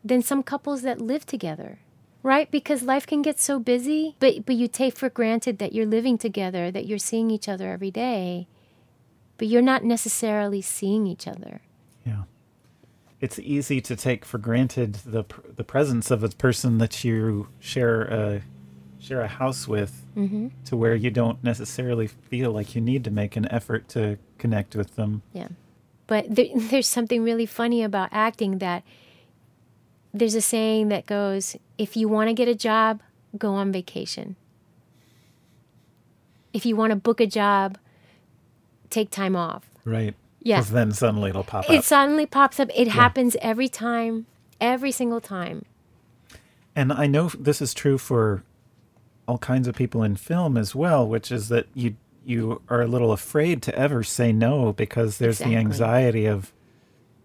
than 0.05 0.23
some 0.23 0.43
couples 0.43 0.83
that 0.83 1.01
live 1.01 1.25
together 1.25 1.79
right 2.25 2.53
because 2.53 2.85
life 2.85 3.05
can 3.05 3.21
get 3.21 3.41
so 3.41 3.59
busy 3.59 4.15
but 4.21 4.47
but 4.47 4.55
you 4.55 4.69
take 4.69 4.97
for 4.97 5.09
granted 5.09 5.59
that 5.59 5.73
you're 5.73 5.87
living 5.87 6.17
together 6.17 6.71
that 6.71 6.87
you're 6.87 6.97
seeing 6.97 7.33
each 7.33 7.49
other 7.49 7.73
every 7.73 7.91
day 7.91 8.47
but 9.43 9.49
you're 9.49 9.61
not 9.61 9.83
necessarily 9.83 10.63
seeing 10.63 11.05
each 11.05 11.27
other. 11.27 11.63
Yeah. 12.07 12.23
It's 13.21 13.41
easy 13.41 13.81
to 13.81 13.97
take 13.97 14.25
for 14.25 14.39
granted 14.39 14.95
the 15.05 15.25
the 15.57 15.65
presence 15.65 16.13
of 16.13 16.23
a 16.23 16.29
person 16.29 16.79
that 16.79 17.03
you 17.03 17.49
share 17.59 18.03
a 18.03 18.43
share 19.03 19.21
a 19.21 19.29
house 19.29 19.67
with 19.67 20.07
mm-hmm. 20.17 20.49
to 20.65 20.77
where 20.77 20.95
you 20.95 21.11
don't 21.11 21.43
necessarily 21.43 22.07
feel 22.07 22.53
like 22.53 22.75
you 22.75 22.81
need 22.81 23.03
to 23.05 23.11
make 23.11 23.35
an 23.37 23.51
effort 23.51 23.89
to 23.89 24.17
connect 24.39 24.77
with 24.77 24.95
them. 24.95 25.23
Yeah. 25.33 25.49
But 26.07 26.35
there, 26.35 26.47
there's 26.55 26.89
something 26.89 27.23
really 27.23 27.47
funny 27.47 27.83
about 27.83 28.11
acting 28.13 28.59
that 28.59 28.85
there's 30.15 30.35
a 30.35 30.41
saying 30.41 30.89
that 30.89 31.07
goes 31.07 31.57
if 31.79 31.97
you 31.97 32.09
want 32.09 32.29
to 32.29 32.35
get 32.35 32.47
a 32.47 32.55
job, 32.55 33.03
go 33.37 33.55
on 33.55 33.73
vacation. 33.73 34.37
If 36.53 36.65
you 36.65 36.77
want 36.77 36.91
to 36.91 36.97
book 36.97 37.21
a 37.21 37.27
job, 37.27 37.79
take 38.91 39.11
time 39.11 39.35
off. 39.35 39.65
Right. 39.85 40.15
Yeah. 40.41 40.61
then 40.61 40.93
suddenly 40.93 41.31
it'll 41.31 41.45
pop 41.45 41.65
up. 41.65 41.71
It 41.71 41.85
suddenly 41.85 42.27
pops 42.27 42.61
up. 42.61 42.69
It 42.75 42.89
yeah. 42.89 42.93
happens 42.93 43.37
every 43.41 43.69
time, 43.69 44.27
every 44.61 44.93
single 44.93 45.21
time. 45.21 45.65
And 46.77 46.93
I 46.93 47.07
know 47.07 47.29
this 47.29 47.63
is 47.63 47.75
true 47.75 47.97
for 47.97 48.43
all 49.27 49.39
kinds 49.39 49.69
of 49.69 49.75
people 49.75 50.03
in 50.03 50.17
film 50.17 50.57
as 50.57 50.75
well, 50.75 51.07
which 51.07 51.31
is 51.31 51.49
that 51.49 51.67
you 51.75 51.97
you 52.25 52.63
are 52.69 52.83
a 52.83 52.87
little 52.87 53.13
afraid 53.13 53.63
to 53.63 53.75
ever 53.77 54.03
say 54.05 54.33
no 54.33 54.73
because 54.73 55.19
there's 55.19 55.41
exactly. 55.41 55.55
the 55.55 55.61
anxiety 55.61 56.27
of 56.27 56.53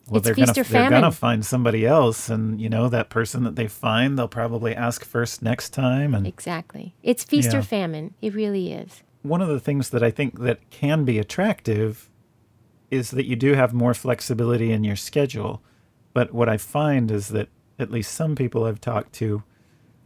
well 0.10 0.18
it's 0.18 0.26
they're 0.26 0.34
gonna 0.34 0.54
they're 0.54 0.89
gonna 0.89 1.12
find 1.12 1.45
somebody 1.45 1.86
else 1.86 2.30
and 2.30 2.60
you 2.60 2.68
know 2.68 2.89
that 2.89 3.10
person 3.10 3.43
that 3.43 3.56
they 3.56 3.68
find 3.68 4.18
they'll 4.18 4.28
probably 4.28 4.74
ask 4.74 5.06
first 5.06 5.43
next 5.43 5.70
time 5.70 6.16
and 6.16 6.26
exactly 6.26 6.95
it's 7.04 7.24
feast 7.24 7.52
yeah. 7.52 7.60
or 7.60 7.62
famine 7.62 8.16
it 8.22 8.34
really 8.34 8.74
is 8.74 9.04
one 9.28 9.41
of 9.41 9.48
the 9.48 9.60
things 9.60 9.89
that 9.89 10.04
I 10.04 10.12
think 10.12 10.39
that 10.39 10.70
can 10.70 11.06
be 11.06 11.20
attractive 11.20 12.10
is 12.89 13.12
that 13.12 13.26
you 13.26 13.36
do 13.36 13.54
have 13.54 13.74
more 13.74 13.93
flexibility 13.93 14.72
in 14.72 14.84
your 14.84 14.95
schedule. 14.95 15.62
But 16.14 16.34
what 16.34 16.50
I 16.50 16.58
find 16.58 17.12
is 17.12 17.30
that 17.30 17.50
at 17.78 17.91
least 17.91 18.14
some 18.14 18.36
people 18.36 18.64
I've 18.64 18.82
talked 18.82 19.14
to 19.14 19.43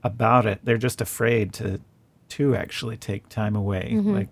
about 0.03 0.45
it, 0.45 0.59
they're 0.63 0.77
just 0.77 1.01
afraid 1.01 1.53
to 1.53 1.79
to 2.29 2.55
actually 2.55 2.97
take 2.97 3.27
time 3.27 3.55
away. 3.55 3.91
Mm-hmm. 3.93 4.13
Like 4.13 4.29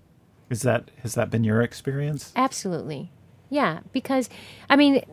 is 0.49 0.61
that 0.63 0.89
has 1.03 1.15
that 1.15 1.29
been 1.29 1.43
your 1.43 1.61
experience? 1.61 2.31
Absolutely. 2.35 3.11
Yeah, 3.49 3.79
because 3.91 4.29
I 4.69 4.75
mean 4.75 5.03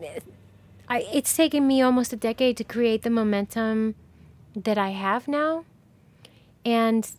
I, 0.89 1.05
it's 1.11 1.35
taken 1.35 1.67
me 1.67 1.81
almost 1.81 2.13
a 2.13 2.15
decade 2.15 2.57
to 2.57 2.63
create 2.63 3.03
the 3.03 3.09
momentum 3.09 3.95
that 4.55 4.77
I 4.77 4.89
have 4.89 5.27
now. 5.27 5.65
And 6.65 7.09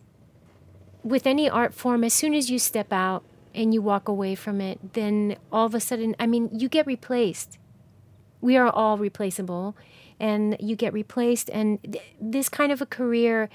with 1.03 1.25
any 1.25 1.49
art 1.49 1.73
form, 1.73 2.03
as 2.03 2.13
soon 2.13 2.33
as 2.33 2.49
you 2.49 2.59
step 2.59 2.91
out 2.91 3.23
and 3.53 3.73
you 3.73 3.81
walk 3.81 4.07
away 4.07 4.35
from 4.35 4.61
it, 4.61 4.93
then 4.93 5.37
all 5.51 5.65
of 5.65 5.75
a 5.75 5.79
sudden, 5.79 6.15
I 6.19 6.27
mean, 6.27 6.49
you 6.51 6.67
get 6.67 6.85
replaced. 6.85 7.57
We 8.41 8.57
are 8.57 8.69
all 8.69 8.97
replaceable, 8.97 9.75
and 10.19 10.55
you 10.59 10.75
get 10.75 10.93
replaced. 10.93 11.49
And 11.49 11.81
th- 11.83 12.03
this 12.19 12.49
kind 12.49 12.71
of 12.71 12.81
a 12.81 12.85
career 12.85 13.49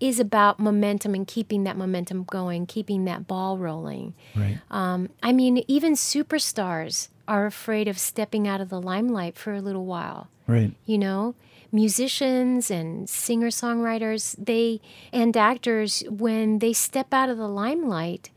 is 0.00 0.18
about 0.18 0.58
momentum 0.58 1.14
and 1.14 1.26
keeping 1.26 1.64
that 1.64 1.76
momentum 1.76 2.24
going, 2.24 2.66
keeping 2.66 3.04
that 3.04 3.26
ball 3.26 3.58
rolling. 3.58 4.14
Right. 4.34 4.58
Um, 4.70 5.10
I 5.22 5.32
mean, 5.32 5.62
even 5.68 5.92
superstars 5.92 7.08
are 7.28 7.46
afraid 7.46 7.86
of 7.86 7.98
stepping 7.98 8.48
out 8.48 8.60
of 8.60 8.70
the 8.70 8.80
limelight 8.80 9.36
for 9.36 9.54
a 9.54 9.60
little 9.60 9.84
while. 9.84 10.28
Right. 10.46 10.74
You 10.86 10.98
know, 10.98 11.34
musicians 11.70 12.70
and 12.70 13.08
singer 13.08 13.48
songwriters, 13.48 14.34
they 14.42 14.80
and 15.12 15.36
actors, 15.36 16.02
when 16.08 16.58
they 16.58 16.72
step 16.72 17.12
out 17.12 17.28
of 17.28 17.36
the 17.36 17.48
limelight 17.48 18.30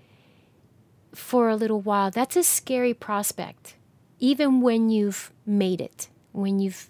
for 1.16 1.49
a 1.49 1.55
little 1.55 1.82
while, 1.82 2.11
that's 2.11 2.36
a 2.36 2.43
scary 2.43 2.93
prospect. 2.93 3.76
Even 4.20 4.61
when 4.61 4.89
you've 4.89 5.32
made 5.45 5.82
it, 5.82 6.09
when 6.32 6.59
you've, 6.59 6.89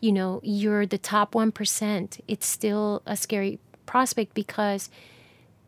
you 0.00 0.12
know, 0.12 0.40
you're 0.42 0.86
the 0.86 0.98
top 0.98 1.32
1%, 1.32 2.20
it's 2.26 2.46
still 2.46 3.02
a 3.06 3.16
scary 3.16 3.58
prospect 3.86 4.34
because 4.34 4.88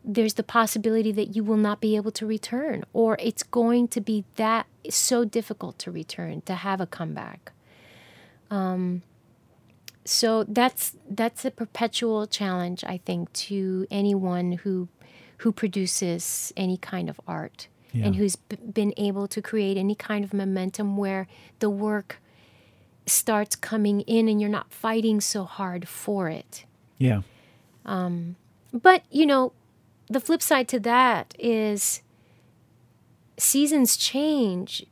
there's 0.03 0.33
the 0.33 0.43
possibility 0.43 1.11
that 1.11 1.35
you 1.35 1.43
will 1.43 1.57
not 1.57 1.79
be 1.79 1.95
able 1.95 2.11
to 2.11 2.25
return, 2.25 2.83
or 2.93 3.15
it's 3.19 3.43
going 3.43 3.87
to 3.89 4.01
be 4.01 4.25
that 4.35 4.65
so 4.89 5.23
difficult 5.23 5.77
to 5.79 5.91
return 5.91 6.41
to 6.41 6.55
have 6.55 6.81
a 6.81 6.85
comeback. 6.85 7.51
Um, 8.51 9.01
so 10.05 10.43
that's 10.43 10.97
that's 11.09 11.45
a 11.45 11.51
perpetual 11.51 12.27
challenge, 12.27 12.83
I 12.83 12.97
think, 12.97 13.31
to 13.33 13.87
anyone 13.89 14.53
who 14.53 14.89
who 15.37 15.51
produces 15.53 16.51
any 16.57 16.77
kind 16.77 17.09
of 17.09 17.19
art 17.27 17.67
Yeah. 17.93 18.07
and 18.07 18.15
who's 18.15 18.35
b- 18.35 18.57
been 18.57 18.93
able 18.97 19.27
to 19.29 19.41
create 19.41 19.77
any 19.77 19.95
kind 19.95 20.25
of 20.25 20.33
momentum 20.33 20.97
where 20.97 21.27
the 21.59 21.69
work 21.69 22.21
starts 23.05 23.55
coming 23.55 24.01
in 24.01 24.27
and 24.27 24.39
you're 24.39 24.49
not 24.49 24.71
fighting 24.71 25.21
so 25.21 25.43
hard 25.43 25.87
for 25.87 26.29
it. 26.29 26.65
Yeah. 26.97 27.21
Um, 27.85 28.35
But, 28.73 29.03
you 29.11 29.25
know, 29.25 29.53
the 30.09 30.19
flip 30.19 30.41
side 30.41 30.67
to 30.69 30.79
that 30.79 31.35
is 31.37 32.01
seasons 33.37 33.97
change. 33.97 34.85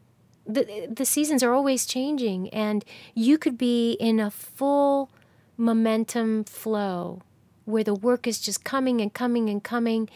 The, 0.46 0.88
the 0.90 1.06
seasons 1.06 1.42
are 1.42 1.54
always 1.54 1.86
changing, 1.86 2.50
and 2.50 2.86
you 3.16 3.38
could 3.38 3.58
be 3.58 3.94
in 3.94 4.20
a 4.20 4.30
full 4.30 5.10
momentum 5.58 6.44
flow 6.44 7.22
where 7.66 7.84
the 7.84 7.94
work 7.96 8.28
is 8.28 8.40
just 8.40 8.64
coming 8.64 9.02
and 9.02 9.14
coming 9.14 9.50
and 9.50 9.64
coming. 9.64 10.10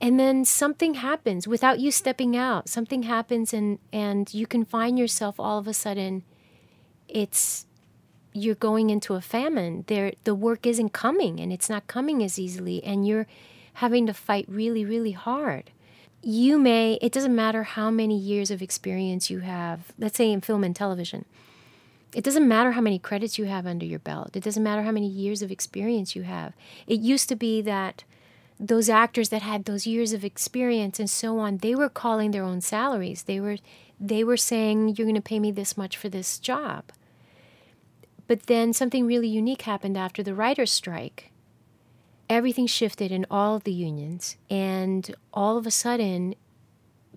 And 0.00 0.18
then 0.18 0.44
something 0.44 0.94
happens 0.94 1.46
without 1.46 1.78
you 1.78 1.90
stepping 1.90 2.36
out. 2.36 2.68
Something 2.68 3.04
happens, 3.04 3.54
and, 3.54 3.78
and 3.92 4.32
you 4.32 4.46
can 4.46 4.64
find 4.64 4.98
yourself 4.98 5.38
all 5.38 5.58
of 5.58 5.68
a 5.68 5.74
sudden, 5.74 6.24
it's 7.12 7.66
you're 8.32 8.54
going 8.54 8.90
into 8.90 9.14
a 9.14 9.20
famine. 9.20 9.84
There, 9.88 10.12
the 10.24 10.34
work 10.34 10.66
isn't 10.66 10.90
coming, 10.90 11.40
and 11.40 11.52
it's 11.52 11.68
not 11.68 11.86
coming 11.86 12.22
as 12.22 12.38
easily, 12.38 12.82
and 12.84 13.06
you're 13.06 13.26
having 13.74 14.06
to 14.06 14.14
fight 14.14 14.44
really, 14.48 14.84
really 14.84 15.12
hard. 15.12 15.70
You 16.22 16.58
may. 16.58 16.98
It 17.00 17.12
doesn't 17.12 17.34
matter 17.34 17.62
how 17.62 17.90
many 17.90 18.16
years 18.16 18.50
of 18.50 18.62
experience 18.62 19.30
you 19.30 19.40
have. 19.40 19.92
Let's 19.98 20.16
say 20.16 20.30
in 20.30 20.40
film 20.40 20.64
and 20.64 20.76
television. 20.76 21.24
It 22.12 22.24
doesn't 22.24 22.46
matter 22.46 22.72
how 22.72 22.80
many 22.80 22.98
credits 22.98 23.38
you 23.38 23.44
have 23.44 23.66
under 23.66 23.86
your 23.86 24.00
belt. 24.00 24.36
It 24.36 24.42
doesn't 24.42 24.62
matter 24.62 24.82
how 24.82 24.90
many 24.90 25.06
years 25.06 25.42
of 25.42 25.52
experience 25.52 26.16
you 26.16 26.22
have. 26.22 26.54
It 26.86 27.00
used 27.00 27.28
to 27.28 27.36
be 27.36 27.62
that 27.62 28.02
those 28.58 28.90
actors 28.90 29.30
that 29.30 29.42
had 29.42 29.64
those 29.64 29.86
years 29.86 30.12
of 30.12 30.24
experience 30.24 30.98
and 30.98 31.08
so 31.08 31.38
on, 31.38 31.58
they 31.58 31.74
were 31.74 31.88
calling 31.88 32.32
their 32.32 32.44
own 32.44 32.60
salaries. 32.60 33.22
They 33.22 33.40
were 33.40 33.56
they 33.98 34.24
were 34.24 34.36
saying 34.36 34.96
you're 34.96 35.06
going 35.06 35.14
to 35.14 35.20
pay 35.20 35.38
me 35.38 35.52
this 35.52 35.76
much 35.76 35.96
for 35.96 36.08
this 36.08 36.38
job. 36.38 36.84
But 38.30 38.44
then 38.44 38.72
something 38.72 39.06
really 39.06 39.26
unique 39.26 39.62
happened 39.62 39.96
after 39.96 40.22
the 40.22 40.36
writer's 40.36 40.70
strike. 40.70 41.32
Everything 42.28 42.68
shifted 42.68 43.10
in 43.10 43.26
all 43.28 43.56
of 43.56 43.64
the 43.64 43.72
unions, 43.72 44.36
and 44.48 45.12
all 45.34 45.58
of 45.58 45.66
a 45.66 45.72
sudden, 45.72 46.36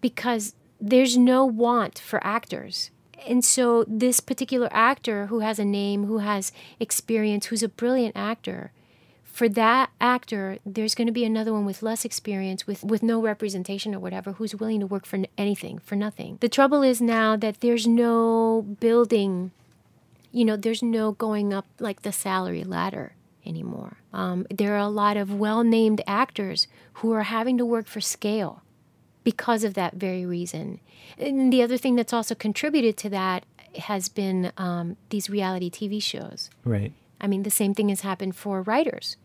because 0.01 0.55
there's 0.81 1.15
no 1.15 1.45
want 1.45 1.99
for 1.99 2.19
actors. 2.25 2.89
And 3.27 3.45
so, 3.45 3.85
this 3.87 4.21
particular 4.21 4.67
actor 4.71 5.27
who 5.27 5.41
has 5.41 5.59
a 5.59 5.65
name, 5.65 6.05
who 6.05 6.17
has 6.17 6.51
experience, 6.79 7.45
who's 7.45 7.61
a 7.61 7.69
brilliant 7.69 8.17
actor, 8.17 8.71
for 9.21 9.47
that 9.49 9.91
actor, 10.01 10.57
there's 10.65 10.95
going 10.95 11.05
to 11.05 11.13
be 11.13 11.25
another 11.25 11.53
one 11.53 11.63
with 11.67 11.83
less 11.83 12.05
experience, 12.05 12.65
with, 12.65 12.83
with 12.83 13.03
no 13.03 13.21
representation 13.21 13.93
or 13.93 13.99
whatever, 13.99 14.31
who's 14.31 14.55
willing 14.55 14.79
to 14.79 14.87
work 14.87 15.05
for 15.05 15.19
anything, 15.37 15.77
for 15.77 15.95
nothing. 15.95 16.39
The 16.41 16.49
trouble 16.49 16.81
is 16.81 16.99
now 16.99 17.35
that 17.35 17.59
there's 17.59 17.85
no 17.85 18.63
building 18.79 19.51
you 20.33 20.43
know, 20.43 20.57
there's 20.57 20.83
no 20.83 21.13
going 21.13 21.53
up 21.53 21.67
like 21.79 22.01
the 22.01 22.11
salary 22.11 22.65
ladder 22.65 23.15
anymore. 23.45 23.97
Um, 24.11 24.45
there 24.49 24.73
are 24.73 24.79
a 24.79 24.89
lot 24.89 25.15
of 25.15 25.33
well 25.33 25.63
named 25.63 26.01
actors 26.05 26.67
who 26.95 27.13
are 27.13 27.23
having 27.23 27.57
to 27.59 27.65
work 27.65 27.87
for 27.87 28.01
scale 28.01 28.63
because 29.23 29.63
of 29.63 29.75
that 29.75 29.93
very 29.93 30.25
reason. 30.25 30.79
And 31.17 31.53
the 31.53 31.61
other 31.61 31.77
thing 31.77 31.95
that's 31.95 32.11
also 32.11 32.35
contributed 32.35 32.97
to 32.97 33.09
that 33.11 33.45
has 33.77 34.09
been 34.09 34.51
um, 34.57 34.97
these 35.09 35.29
reality 35.29 35.69
TV 35.69 36.01
shows. 36.01 36.49
Right. 36.65 36.91
I 37.21 37.27
mean, 37.27 37.43
the 37.43 37.51
same 37.51 37.73
thing 37.73 37.89
has 37.89 38.01
happened 38.01 38.35
for 38.35 38.61
writers. 38.63 39.15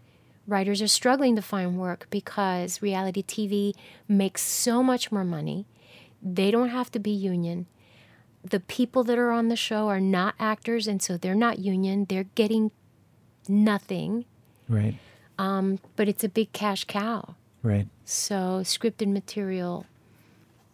Writers 0.47 0.81
are 0.81 0.89
struggling 0.89 1.37
to 1.37 1.43
find 1.43 1.79
work 1.79 2.07
because 2.11 2.81
reality 2.81 3.23
TV 3.23 3.75
makes 4.07 4.43
so 4.43 4.83
much 4.83 5.11
more 5.11 5.25
money. 5.25 5.67
They 6.23 6.51
don't 6.51 6.71
have 6.71 6.91
to 6.93 6.99
be 6.99 7.11
union. 7.11 7.67
The 8.45 8.61
people 8.61 9.05
that 9.05 9.19
are 9.19 9.31
on 9.31 9.49
the 9.49 9.57
show 9.57 9.89
are 9.89 10.01
not 10.01 10.35
actors, 10.39 10.87
and 10.87 11.03
so 11.03 11.17
they're 11.17 11.35
not 11.35 11.59
union. 11.59 12.07
They're 12.09 12.29
getting 12.35 12.71
nothing, 13.49 14.25
Right. 14.69 14.97
Um, 15.39 15.79
but 15.97 16.09
it's 16.09 16.25
a 16.25 16.29
big 16.29 16.53
cash 16.53 16.85
cow. 16.85 17.35
Right. 17.63 17.89
So 18.05 18.61
scripted 18.63 19.09
material. 19.09 19.87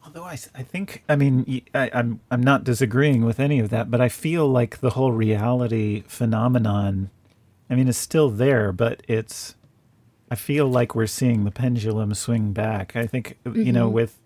Although 0.04 0.24
I, 0.24 0.36
I 0.54 0.62
think, 0.62 1.02
I 1.08 1.16
mean, 1.16 1.62
I, 1.74 1.86
am 1.88 2.20
I'm 2.30 2.42
not 2.42 2.64
disagreeing 2.64 3.24
with 3.24 3.40
any 3.40 3.58
of 3.58 3.70
that, 3.70 3.90
but 3.90 4.00
I 4.00 4.08
feel 4.08 4.46
like 4.46 4.80
the 4.80 4.90
whole 4.90 5.12
reality 5.12 6.02
phenomenon, 6.06 7.10
I 7.70 7.74
mean, 7.74 7.88
it's 7.88 7.98
still 7.98 8.28
there, 8.28 8.70
but 8.70 9.02
it's, 9.08 9.54
I 10.30 10.34
feel 10.34 10.66
like 10.68 10.94
we're 10.94 11.06
seeing 11.06 11.44
the 11.44 11.50
pendulum 11.50 12.12
swing 12.14 12.52
back. 12.52 12.96
I 12.96 13.06
think, 13.06 13.38
you 13.46 13.72
know, 13.72 13.86
mm-hmm. 13.86 13.94
with, 13.94 14.18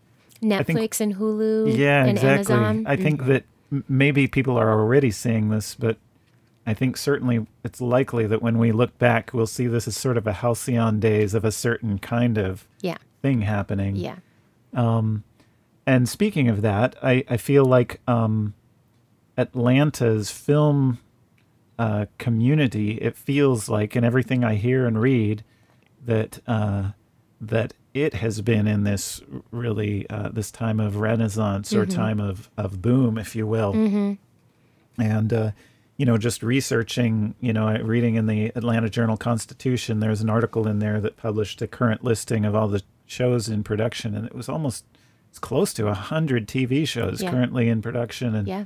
Netflix 0.43 0.65
think- 0.67 1.01
and 1.01 1.15
Hulu 1.17 1.77
yeah, 1.77 2.03
and 2.05 2.11
exactly. 2.11 2.55
Amazon. 2.55 2.85
I 2.87 2.97
think 2.97 3.27
that 3.27 3.45
maybe 3.89 4.27
people 4.27 4.57
are 4.57 4.71
already 4.71 5.11
seeing 5.11 5.51
this, 5.51 5.75
but 5.75 5.97
I 6.67 6.75
think 6.75 6.97
certainly 6.97 7.47
it's 7.65 7.81
likely 7.81 8.27
that 8.27 8.43
when 8.43 8.59
we 8.59 8.73
look 8.73 8.97
back, 8.99 9.33
we'll 9.33 9.47
see 9.47 9.67
this 9.67 9.89
as 9.89 9.97
sort 9.97 10.17
of 10.17 10.27
a 10.27 10.35
halcyon 10.35 11.01
days 11.01 11.35
of 11.35 11.45
a 11.45 11.51
certain 11.53 11.99
kind 11.99 12.39
of 12.39 12.67
yeah, 12.83 12.99
thing 13.23 13.43
happening. 13.43 13.97
yeah, 13.97 14.17
And 15.87 16.09
speaking 16.09 16.49
of 16.49 16.61
that, 16.63 16.95
I, 17.03 17.25
I 17.29 17.37
feel 17.39 17.65
like 17.65 18.01
um, 18.07 18.53
Atlanta's 19.37 20.31
film 20.31 20.99
uh, 21.79 22.07
community, 22.19 22.93
it 23.01 23.17
feels 23.17 23.69
like, 23.69 23.97
in 23.97 24.05
everything 24.05 24.45
I 24.45 24.57
hear 24.57 24.87
and 24.87 25.01
read, 25.01 25.45
that 26.05 26.41
uh, 26.47 26.91
that 27.41 27.73
it 28.03 28.15
has 28.15 28.41
been 28.41 28.67
in 28.67 28.85
this 28.85 29.21
really 29.51 30.09
uh, 30.11 30.29
this 30.31 30.51
time 30.51 30.81
of 30.81 30.97
renaissance 30.97 31.73
or 31.75 31.85
time 31.87 32.21
of, 32.21 32.51
of 32.57 32.81
boom, 32.83 33.19
if 33.19 33.35
you 33.37 33.47
will. 33.47 33.73
And 34.99 35.33
uh, 35.33 35.51
you 35.97 36.07
know, 36.07 36.17
just 36.19 36.43
researching, 36.43 37.35
you 37.41 37.53
know, 37.53 37.77
reading 37.79 38.15
in 38.17 38.27
the 38.27 38.47
Atlanta 38.55 38.89
Journal 38.89 39.17
Constitution, 39.17 40.01
there's 40.01 40.21
an 40.21 40.31
article 40.31 40.67
in 40.69 40.79
there 40.79 41.01
that 41.01 41.17
published 41.17 41.61
a 41.63 41.67
current 41.67 42.05
listing 42.05 42.45
of 42.45 42.55
all 42.55 42.69
the 42.69 42.83
shows 43.07 43.49
in 43.49 43.63
production, 43.65 44.15
and 44.15 44.27
it 44.27 44.35
was 44.35 44.49
almost 44.49 44.85
it's 45.29 45.39
close 45.39 45.73
to 45.75 45.89
a 45.89 45.95
hundred 45.95 46.47
TV 46.47 46.87
shows 46.87 47.23
Yeah. 47.23 47.31
currently 47.31 47.69
in 47.69 47.83
production, 47.83 48.35
and 48.35 48.49
yeah. 48.49 48.65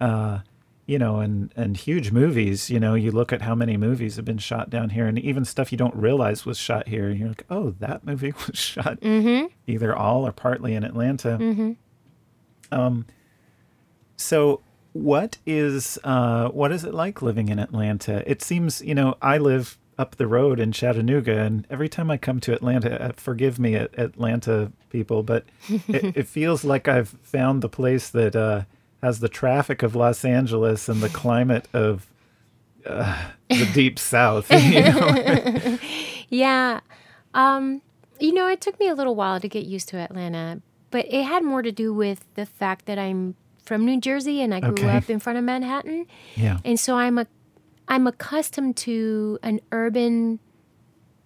uh, 0.00 0.40
you 0.86 0.98
know, 0.98 1.20
and 1.20 1.52
and 1.56 1.76
huge 1.76 2.10
movies. 2.10 2.70
You 2.70 2.80
know, 2.80 2.94
you 2.94 3.10
look 3.10 3.32
at 3.32 3.42
how 3.42 3.54
many 3.54 3.76
movies 3.76 4.16
have 4.16 4.24
been 4.24 4.38
shot 4.38 4.70
down 4.70 4.90
here, 4.90 5.06
and 5.06 5.18
even 5.18 5.44
stuff 5.44 5.72
you 5.72 5.78
don't 5.78 5.94
realize 5.94 6.44
was 6.44 6.58
shot 6.58 6.88
here. 6.88 7.08
And 7.08 7.18
you're 7.18 7.28
like, 7.28 7.44
oh, 7.50 7.74
that 7.80 8.04
movie 8.04 8.32
was 8.46 8.58
shot 8.58 8.98
either 9.66 9.94
all 9.94 10.26
or 10.26 10.32
partly 10.32 10.74
in 10.74 10.84
Atlanta. 10.84 11.36
Um, 12.70 13.06
so 14.16 14.60
what 14.92 15.38
is 15.46 15.98
uh, 16.04 16.48
what 16.48 16.72
is 16.72 16.84
it 16.84 16.94
like 16.94 17.22
living 17.22 17.48
in 17.48 17.58
Atlanta? 17.58 18.28
It 18.30 18.42
seems, 18.42 18.82
you 18.82 18.94
know, 18.94 19.16
I 19.22 19.38
live 19.38 19.78
up 19.98 20.16
the 20.16 20.26
road 20.26 20.58
in 20.58 20.72
Chattanooga, 20.72 21.38
and 21.38 21.66
every 21.70 21.88
time 21.88 22.10
I 22.10 22.16
come 22.16 22.40
to 22.40 22.52
Atlanta, 22.52 23.00
uh, 23.00 23.12
forgive 23.16 23.58
me, 23.58 23.74
Atlanta 23.74 24.72
people, 24.90 25.22
but 25.22 25.44
it, 25.68 26.16
it 26.16 26.28
feels 26.28 26.64
like 26.64 26.88
I've 26.88 27.10
found 27.22 27.62
the 27.62 27.68
place 27.68 28.08
that 28.10 28.34
uh, 28.34 28.62
has 29.02 29.20
the 29.20 29.28
traffic 29.28 29.82
of 29.82 29.94
Los 29.96 30.24
Angeles 30.24 30.88
and 30.88 31.00
the 31.02 31.08
climate 31.08 31.66
of 31.72 32.06
uh, 32.86 33.30
the 33.48 33.68
deep 33.74 33.98
South. 33.98 34.50
You 34.52 34.82
know? 34.82 35.78
Yeah. 36.28 36.80
Um, 37.34 37.82
You 38.20 38.32
know, 38.32 38.46
it 38.48 38.60
took 38.60 38.78
me 38.80 38.88
a 38.88 38.94
little 38.94 39.14
while 39.14 39.40
to 39.40 39.48
get 39.48 39.64
used 39.66 39.88
to 39.90 39.96
Atlanta, 39.98 40.62
but 40.90 41.06
it 41.12 41.24
had 41.24 41.42
more 41.44 41.62
to 41.62 41.72
do 41.72 41.92
with 41.92 42.24
the 42.36 42.46
fact 42.46 42.86
that 42.86 42.98
I'm 42.98 43.34
from 43.64 43.84
New 43.84 44.00
Jersey 44.00 44.40
and 44.42 44.54
I 44.54 44.60
grew 44.60 44.72
Okay. 44.72 44.96
up 44.96 45.10
in 45.10 45.18
front 45.18 45.38
of 45.38 45.44
Manhattan. 45.44 46.06
Yeah. 46.36 46.58
And 46.64 46.78
so 46.80 46.96
I'm 46.96 47.18
a 47.18 47.26
I'm 47.88 48.06
accustomed 48.06 48.76
to 48.78 49.38
an 49.42 49.60
urban 49.72 50.38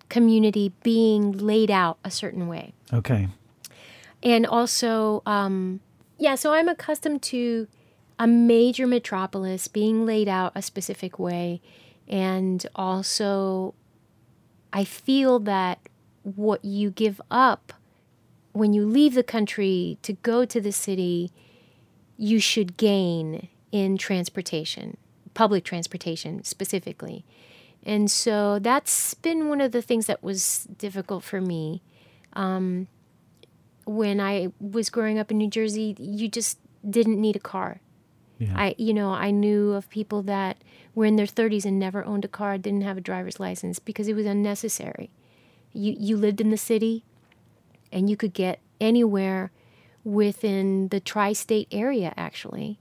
community 0.08 0.72
being 0.82 1.32
laid 1.32 1.70
out 1.70 1.98
a 2.04 2.10
certain 2.10 2.48
way. 2.48 2.72
Okay. 2.92 3.28
And 4.22 4.46
also 4.46 5.22
um 5.26 5.80
yeah, 6.18 6.34
so 6.34 6.52
I'm 6.52 6.68
accustomed 6.68 7.22
to 7.24 7.68
a 8.18 8.26
major 8.26 8.86
metropolis 8.86 9.68
being 9.68 10.06
laid 10.06 10.28
out 10.28 10.52
a 10.54 10.62
specific 10.62 11.18
way 11.18 11.60
and 12.08 12.66
also 12.74 13.74
I 14.72 14.84
feel 14.84 15.38
that 15.40 15.80
what 16.22 16.64
you 16.64 16.90
give 16.90 17.20
up 17.30 17.72
when 18.52 18.72
you 18.72 18.86
leave 18.86 19.14
the 19.14 19.22
country 19.22 19.98
to 20.02 20.14
go 20.14 20.44
to 20.44 20.60
the 20.60 20.72
city 20.72 21.30
you 22.16 22.40
should 22.40 22.76
gain 22.76 23.48
in 23.70 23.98
transportation, 23.98 24.96
public 25.34 25.64
transportation 25.64 26.42
specifically. 26.42 27.24
And 27.82 28.10
so 28.10 28.58
that's 28.58 29.14
been 29.14 29.48
one 29.48 29.60
of 29.60 29.72
the 29.72 29.82
things 29.82 30.06
that 30.06 30.22
was 30.22 30.66
difficult 30.78 31.22
for 31.22 31.40
me. 31.40 31.82
Um, 32.32 32.88
when 33.86 34.20
I 34.20 34.48
was 34.60 34.90
growing 34.90 35.18
up 35.18 35.30
in 35.30 35.38
New 35.38 35.48
Jersey, 35.48 35.96
you 35.98 36.28
just 36.28 36.58
didn't 36.88 37.20
need 37.20 37.36
a 37.36 37.40
car. 37.40 37.80
Yeah. 38.38 38.52
I, 38.54 38.74
you 38.76 38.92
know, 38.92 39.10
I 39.12 39.30
knew 39.30 39.72
of 39.72 39.88
people 39.88 40.22
that 40.22 40.58
were 40.94 41.06
in 41.06 41.16
their 41.16 41.26
30s 41.26 41.64
and 41.64 41.78
never 41.78 42.04
owned 42.04 42.24
a 42.24 42.28
car, 42.28 42.58
didn't 42.58 42.82
have 42.82 42.98
a 42.98 43.00
driver's 43.00 43.40
license 43.40 43.78
because 43.78 44.08
it 44.08 44.14
was 44.14 44.26
unnecessary. 44.26 45.10
You 45.72 45.94
you 45.98 46.16
lived 46.16 46.40
in 46.40 46.50
the 46.50 46.56
city, 46.56 47.04
and 47.92 48.10
you 48.10 48.16
could 48.16 48.32
get 48.32 48.60
anywhere 48.80 49.52
within 50.04 50.88
the 50.88 51.00
tri-state 51.00 51.68
area 51.70 52.12
actually, 52.16 52.78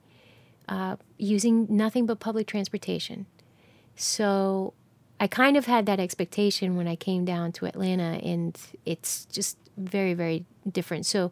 uh, 0.69 0.95
using 1.17 1.67
nothing 1.69 2.05
but 2.05 2.19
public 2.19 2.47
transportation. 2.47 3.25
So 3.95 4.73
I 5.19 5.27
kind 5.27 5.57
of 5.57 5.65
had 5.65 5.85
that 5.85 5.99
expectation 5.99 6.75
when 6.75 6.87
I 6.87 6.95
came 6.95 7.25
down 7.25 7.51
to 7.53 7.65
Atlanta, 7.65 8.19
and 8.23 8.57
it's 8.85 9.25
just 9.25 9.57
very, 9.77 10.13
very 10.13 10.45
different. 10.71 11.05
So 11.05 11.31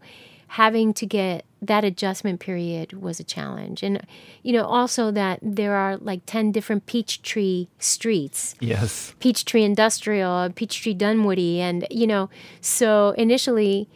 having 0.54 0.94
to 0.94 1.06
get 1.06 1.46
that 1.64 1.84
adjustment 1.84 2.40
period 2.40 2.94
was 2.94 3.20
a 3.20 3.24
challenge. 3.24 3.82
And, 3.82 4.06
you 4.44 4.54
know, 4.54 4.66
also 4.66 5.10
that 5.10 5.40
there 5.42 5.74
are 5.74 5.98
like 5.98 6.22
10 6.28 6.52
different 6.52 6.86
Peachtree 6.86 7.68
streets. 7.80 8.54
yes. 8.60 9.16
Peachtree 9.20 9.64
Industrial, 9.64 10.50
Peachtree 10.52 10.94
Dunwoody, 10.94 11.60
and 11.60 11.88
you 11.90 12.06
know, 12.06 12.30
so 12.62 13.16
initially 13.18 13.90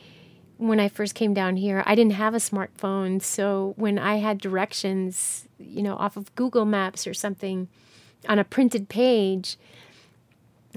when 0.58 0.80
I 0.80 0.90
first 0.90 1.14
came 1.14 1.36
down 1.36 1.58
here, 1.58 1.84
I 1.86 1.94
didn't 1.94 2.14
have 2.14 2.34
a 2.34 2.40
smartphone, 2.40 3.22
so 3.22 3.74
when 3.78 4.00
I 4.00 4.16
had 4.16 4.40
directions, 4.40 5.48
you 5.60 5.84
know, 5.84 5.96
off 5.96 6.18
of 6.18 6.34
Google 6.34 6.66
Maps 6.66 7.06
or 7.06 7.14
something 7.14 7.68
on 8.28 8.40
a 8.40 8.44
printed 8.44 8.90
page, 8.90 9.58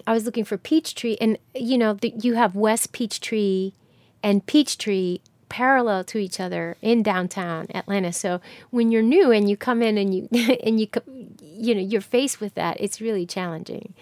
I 0.06 0.12
was 0.12 0.24
looking 0.24 0.44
for 0.44 0.58
Peachtree, 0.58 1.16
and 1.20 1.38
you 1.54 1.78
know, 1.78 1.94
the, 1.94 2.12
you 2.20 2.34
have 2.34 2.54
West 2.54 2.92
Peachtree 2.92 3.72
and 4.22 4.44
Peachtree 4.46 5.18
parallel 5.48 6.04
to 6.04 6.18
each 6.18 6.40
other 6.40 6.76
in 6.80 7.02
downtown 7.02 7.66
Atlanta. 7.74 8.12
So 8.12 8.40
when 8.70 8.90
you're 8.90 9.02
new 9.02 9.30
and 9.30 9.50
you 9.50 9.56
come 9.56 9.82
in 9.82 9.98
and 9.98 10.14
you 10.14 10.28
and 10.64 10.80
you 10.80 10.88
you 11.42 11.74
know 11.74 11.80
you're 11.80 12.00
faced 12.00 12.40
with 12.40 12.54
that, 12.54 12.76
it's 12.80 13.00
really 13.00 13.26
challenging. 13.26 13.92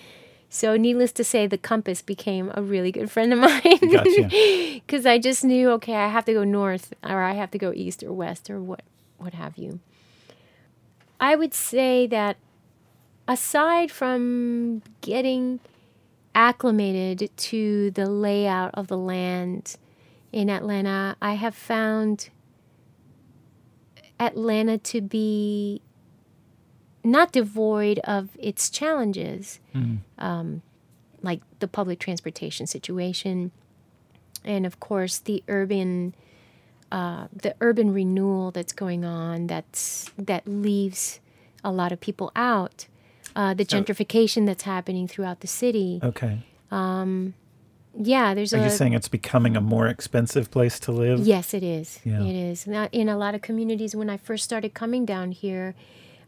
So 0.51 0.76
needless 0.76 1.12
to 1.12 1.24
say, 1.24 1.46
the 1.46 1.59
compass 1.59 2.01
became 2.01 2.51
a 2.55 2.62
really 2.62 2.90
good 2.90 3.11
friend 3.11 3.32
of 3.32 3.38
mine 3.40 3.90
Gotcha. 3.90 4.28
because 4.86 5.05
I 5.05 5.18
just 5.18 5.44
knew 5.44 5.70
okay, 5.72 5.94
I 5.94 6.09
have 6.09 6.24
to 6.26 6.32
go 6.32 6.44
north 6.44 6.94
or 7.03 7.22
I 7.22 7.32
have 7.32 7.51
to 7.51 7.59
go 7.59 7.72
east 7.74 8.03
or 8.03 8.12
west 8.12 8.49
or 8.49 8.61
what 8.61 8.82
what 9.16 9.34
have 9.34 9.57
you. 9.59 9.80
I 11.20 11.34
would 11.34 11.53
say 11.53 12.07
that 12.07 12.36
aside 13.26 13.90
from 13.90 14.82
getting 15.01 15.61
acclimated 16.35 17.31
to 17.37 17.91
the 17.93 18.07
layout 18.09 18.70
of 18.74 18.89
the 18.89 18.97
land 18.99 19.76
in 20.33 20.51
Atlanta, 20.51 21.16
I 21.20 21.35
have 21.35 21.55
found 21.55 22.31
Atlanta 24.20 24.79
to 24.79 25.01
be 25.01 25.81
not 27.05 27.33
devoid 27.33 27.99
of 28.01 28.31
its 28.39 28.68
challenges, 28.68 29.61
um, 30.18 30.62
like 31.22 31.41
the 31.61 31.68
public 31.68 31.99
transportation 31.99 32.66
situation, 32.66 33.51
and 34.45 34.66
of 34.66 34.81
course 34.81 35.18
the 35.18 35.43
urban, 35.49 36.14
uh, 36.93 37.29
the 37.33 37.55
urban 37.61 37.93
renewal 37.93 38.51
that's 38.51 38.72
going 38.72 39.05
on. 39.05 39.47
That's 39.47 40.11
that 40.18 40.47
leaves 40.47 41.20
a 41.64 41.72
lot 41.72 41.93
of 41.93 42.01
people 42.01 42.31
out. 42.37 42.87
Uh, 43.37 43.55
the 43.55 43.64
gentrification 43.64 44.47
that's 44.47 44.64
happening 44.64 45.07
throughout 45.09 45.41
the 45.41 45.47
city. 45.47 46.01
Okay. 46.03 46.39
Um, 46.70 47.35
Yeah, 48.01 48.35
there's 48.35 48.55
Are 48.55 48.59
a 48.59 48.64
you 48.64 48.70
saying 48.70 48.93
it's 48.93 49.09
becoming 49.09 49.57
a 49.57 49.61
more 49.61 49.89
expensive 49.89 50.51
place 50.51 50.79
to 50.81 50.93
live? 50.93 51.20
Yes, 51.20 51.53
it 51.53 51.62
is. 51.62 51.99
Yeah. 52.05 52.22
It 52.22 52.35
is. 52.35 52.66
Now, 52.66 52.89
in 52.93 53.09
a 53.09 53.16
lot 53.16 53.35
of 53.35 53.43
communities, 53.43 53.97
when 53.97 54.09
I 54.09 54.16
first 54.16 54.45
started 54.45 54.72
coming 54.74 55.05
down 55.05 55.33
here, 55.33 55.74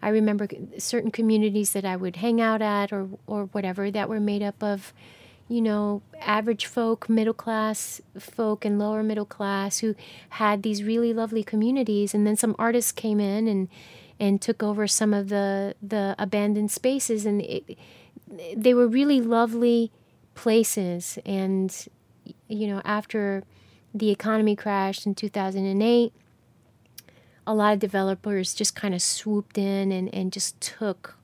I 0.03 0.09
remember 0.09 0.49
certain 0.79 1.11
communities 1.11 1.73
that 1.73 1.85
I 1.85 1.95
would 1.97 2.17
hang 2.17 2.41
out 2.41 2.63
at 2.63 2.93
or, 2.93 3.09
or 3.27 3.45
whatever 3.53 3.91
that 3.91 4.09
were 4.09 4.21
made 4.21 4.43
up 4.43 4.63
of, 4.63 4.93
you 5.49 5.61
know, 5.61 6.03
average 6.21 6.67
folk, 6.67 7.09
middle 7.09 7.35
class 7.35 8.01
folk, 8.19 8.65
and 8.65 8.79
lower 8.79 9.03
middle 9.03 9.27
class 9.27 9.79
who 9.79 9.95
had 10.31 10.63
these 10.63 10.83
really 10.83 11.13
lovely 11.13 11.45
communities. 11.45 12.15
And 12.15 12.27
then 12.27 12.37
some 12.37 12.57
artists 12.59 12.93
came 12.93 13.21
in 13.21 13.47
and, 13.47 13.69
and 14.21 14.41
took 14.41 14.63
over 14.63 14.87
some 14.87 15.15
of 15.15 15.31
the, 15.31 15.75
the 15.83 16.15
abandoned 16.19 16.71
spaces. 16.71 17.25
And 17.27 17.41
it, 17.41 17.79
they 18.55 18.75
were 18.75 18.87
really 18.87 19.21
lovely 19.21 19.91
places. 20.35 21.19
And, 21.25 21.75
you 22.47 22.67
know, 22.69 22.83
after 22.85 23.43
the 23.95 24.11
economy 24.11 24.55
crashed 24.55 25.07
in 25.07 25.15
2008, 25.15 26.13
a 27.47 27.55
lot 27.55 27.73
of 27.73 27.79
developers 27.79 28.55
just 28.55 28.77
kind 28.77 28.95
of 28.95 29.03
swooped 29.03 29.59
in 29.59 29.91
and, 29.91 30.15
and 30.15 30.33
just 30.33 30.61
took 30.61 31.17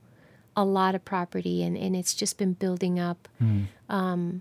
a 0.56 0.64
lot 0.64 0.94
of 0.94 1.04
property 1.04 1.62
and, 1.62 1.76
and 1.76 1.94
it's 1.94 2.14
just 2.14 2.38
been 2.38 2.54
building 2.54 2.98
up 2.98 3.28
um, 3.90 4.40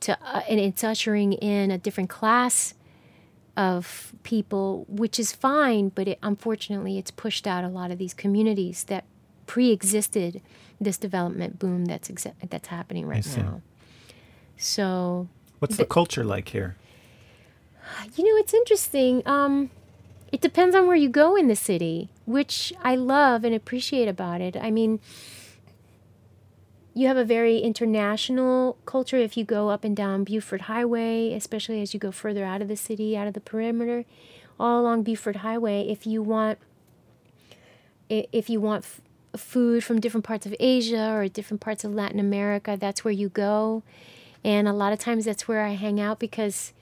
to 0.00 0.18
uh, 0.24 0.40
and 0.48 0.58
it's 0.58 0.82
ushering 0.82 1.34
in 1.34 1.70
a 1.70 1.76
different 1.76 2.08
class 2.08 2.74
of 3.56 4.12
people 4.22 4.86
which 4.88 5.18
is 5.18 5.32
fine 5.32 5.90
but 5.90 6.08
it, 6.08 6.18
unfortunately 6.22 6.98
it's 6.98 7.10
pushed 7.10 7.46
out 7.46 7.64
a 7.64 7.68
lot 7.68 7.90
of 7.90 7.98
these 7.98 8.14
communities 8.14 8.84
that 8.84 9.04
pre-existed 9.46 10.40
this 10.80 10.96
development 10.96 11.58
boom 11.58 11.84
that's 11.84 12.08
exa- 12.08 12.34
that's 12.48 12.68
happening 12.68 13.06
right 13.06 13.26
now 13.36 13.60
so 14.56 15.28
What's 15.58 15.76
the 15.76 15.84
culture 15.84 16.24
like 16.24 16.48
here? 16.48 16.76
you 18.16 18.24
know, 18.24 18.36
it's 18.40 18.52
interesting. 18.54 19.22
Um, 19.26 19.70
it 20.32 20.40
depends 20.40 20.74
on 20.74 20.86
where 20.86 20.96
you 20.96 21.08
go 21.08 21.36
in 21.36 21.48
the 21.48 21.56
city, 21.56 22.08
which 22.24 22.72
I 22.82 22.96
love 22.96 23.44
and 23.44 23.54
appreciate 23.54 24.08
about 24.08 24.40
it. 24.40 24.56
I 24.56 24.70
mean, 24.70 24.98
you 26.94 27.06
have 27.06 27.16
a 27.16 27.24
very 27.24 27.58
international 27.58 28.76
culture 28.84 29.16
if 29.16 29.36
you 29.36 29.44
go 29.44 29.70
up 29.70 29.84
and 29.84 29.96
down 29.96 30.24
Buford 30.24 30.62
Highway, 30.62 31.32
especially 31.32 31.80
as 31.80 31.94
you 31.94 32.00
go 32.00 32.12
further 32.12 32.44
out 32.44 32.60
of 32.60 32.68
the 32.68 32.76
city, 32.76 33.16
out 33.16 33.26
of 33.26 33.34
the 33.34 33.40
perimeter, 33.40 34.04
all 34.60 34.80
along 34.80 35.02
Buford 35.02 35.36
Highway. 35.36 35.88
If 35.88 36.06
you 36.06 36.22
want, 36.22 36.58
if 38.08 38.50
you 38.50 38.60
want 38.60 38.84
f- 38.84 39.40
food 39.40 39.82
from 39.82 40.00
different 40.00 40.24
parts 40.24 40.44
of 40.44 40.54
Asia 40.60 41.12
or 41.12 41.28
different 41.28 41.62
parts 41.62 41.82
of 41.84 41.94
Latin 41.94 42.20
America, 42.20 42.76
that's 42.78 43.04
where 43.04 43.12
you 43.12 43.30
go. 43.30 43.82
And 44.44 44.68
a 44.68 44.72
lot 44.72 44.92
of 44.92 44.98
times 44.98 45.24
that's 45.24 45.48
where 45.48 45.64
I 45.64 45.70
hang 45.70 45.98
out 46.00 46.18
because 46.18 46.72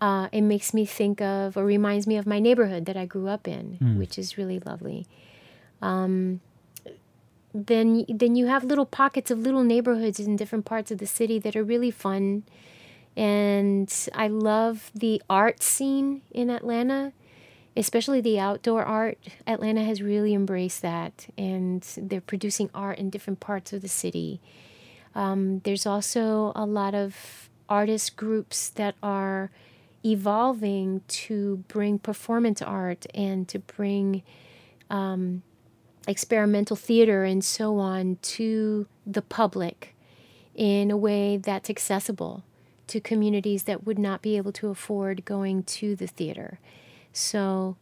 uh, 0.00 0.28
it 0.32 0.42
makes 0.42 0.74
me 0.74 0.84
think 0.84 1.22
of 1.22 1.56
or 1.56 1.64
reminds 1.64 2.06
me 2.06 2.16
of 2.18 2.26
my 2.26 2.38
neighborhood 2.40 2.84
that 2.86 2.96
I 2.96 3.06
grew 3.06 3.28
up 3.28 3.48
in, 3.48 3.78
which 3.98 4.18
is 4.18 4.36
really 4.36 4.58
lovely. 4.58 5.06
Um, 5.80 6.40
then 7.66 8.04
then 8.08 8.36
you 8.36 8.46
have 8.46 8.64
little 8.64 8.86
pockets 8.86 9.30
of 9.30 9.38
little 9.38 9.64
neighborhoods 9.64 10.20
in 10.20 10.36
different 10.36 10.64
parts 10.64 10.90
of 10.90 10.98
the 10.98 11.06
city 11.06 11.38
that 11.38 11.56
are 11.56 11.64
really 11.64 11.90
fun. 11.90 12.42
And 13.16 13.92
I 14.14 14.28
love 14.28 14.90
the 14.94 15.22
art 15.30 15.62
scene 15.62 16.20
in 16.30 16.50
Atlanta, 16.50 17.12
especially 17.74 18.20
the 18.20 18.38
outdoor 18.38 18.84
art. 18.84 19.18
Atlanta 19.46 19.82
has 19.84 20.02
really 20.02 20.34
embraced 20.34 20.82
that, 20.82 21.26
and 21.38 21.82
they're 21.96 22.20
producing 22.20 22.68
art 22.74 22.98
in 22.98 23.08
different 23.08 23.40
parts 23.40 23.72
of 23.72 23.80
the 23.80 23.88
city. 23.88 24.40
Um, 25.14 25.60
there's 25.60 25.86
also 25.86 26.52
a 26.54 26.66
lot 26.66 26.94
of 26.94 27.48
artist 27.70 28.16
groups 28.16 28.68
that 28.70 28.94
are 29.02 29.50
evolving 30.04 31.00
to 31.08 31.64
bring 31.68 31.98
performance 31.98 32.60
art 32.60 33.06
and 33.14 33.48
to 33.48 33.58
bring 33.58 34.22
um, 34.90 35.42
experimental 36.06 36.76
theater 36.76 37.24
and 37.24 37.44
so 37.44 37.78
on 37.78 38.18
to 38.22 38.86
the 39.06 39.22
public 39.22 39.94
in 40.54 40.90
a 40.90 40.96
way 40.96 41.36
that's 41.36 41.68
accessible 41.68 42.42
to 42.86 43.00
communities 43.00 43.64
that 43.64 43.84
would 43.84 43.98
not 43.98 44.22
be 44.22 44.36
able 44.36 44.52
to 44.52 44.68
afford 44.68 45.24
going 45.24 45.62
to 45.64 45.96
the 45.96 46.06
theater. 46.06 46.58
So 47.12 47.76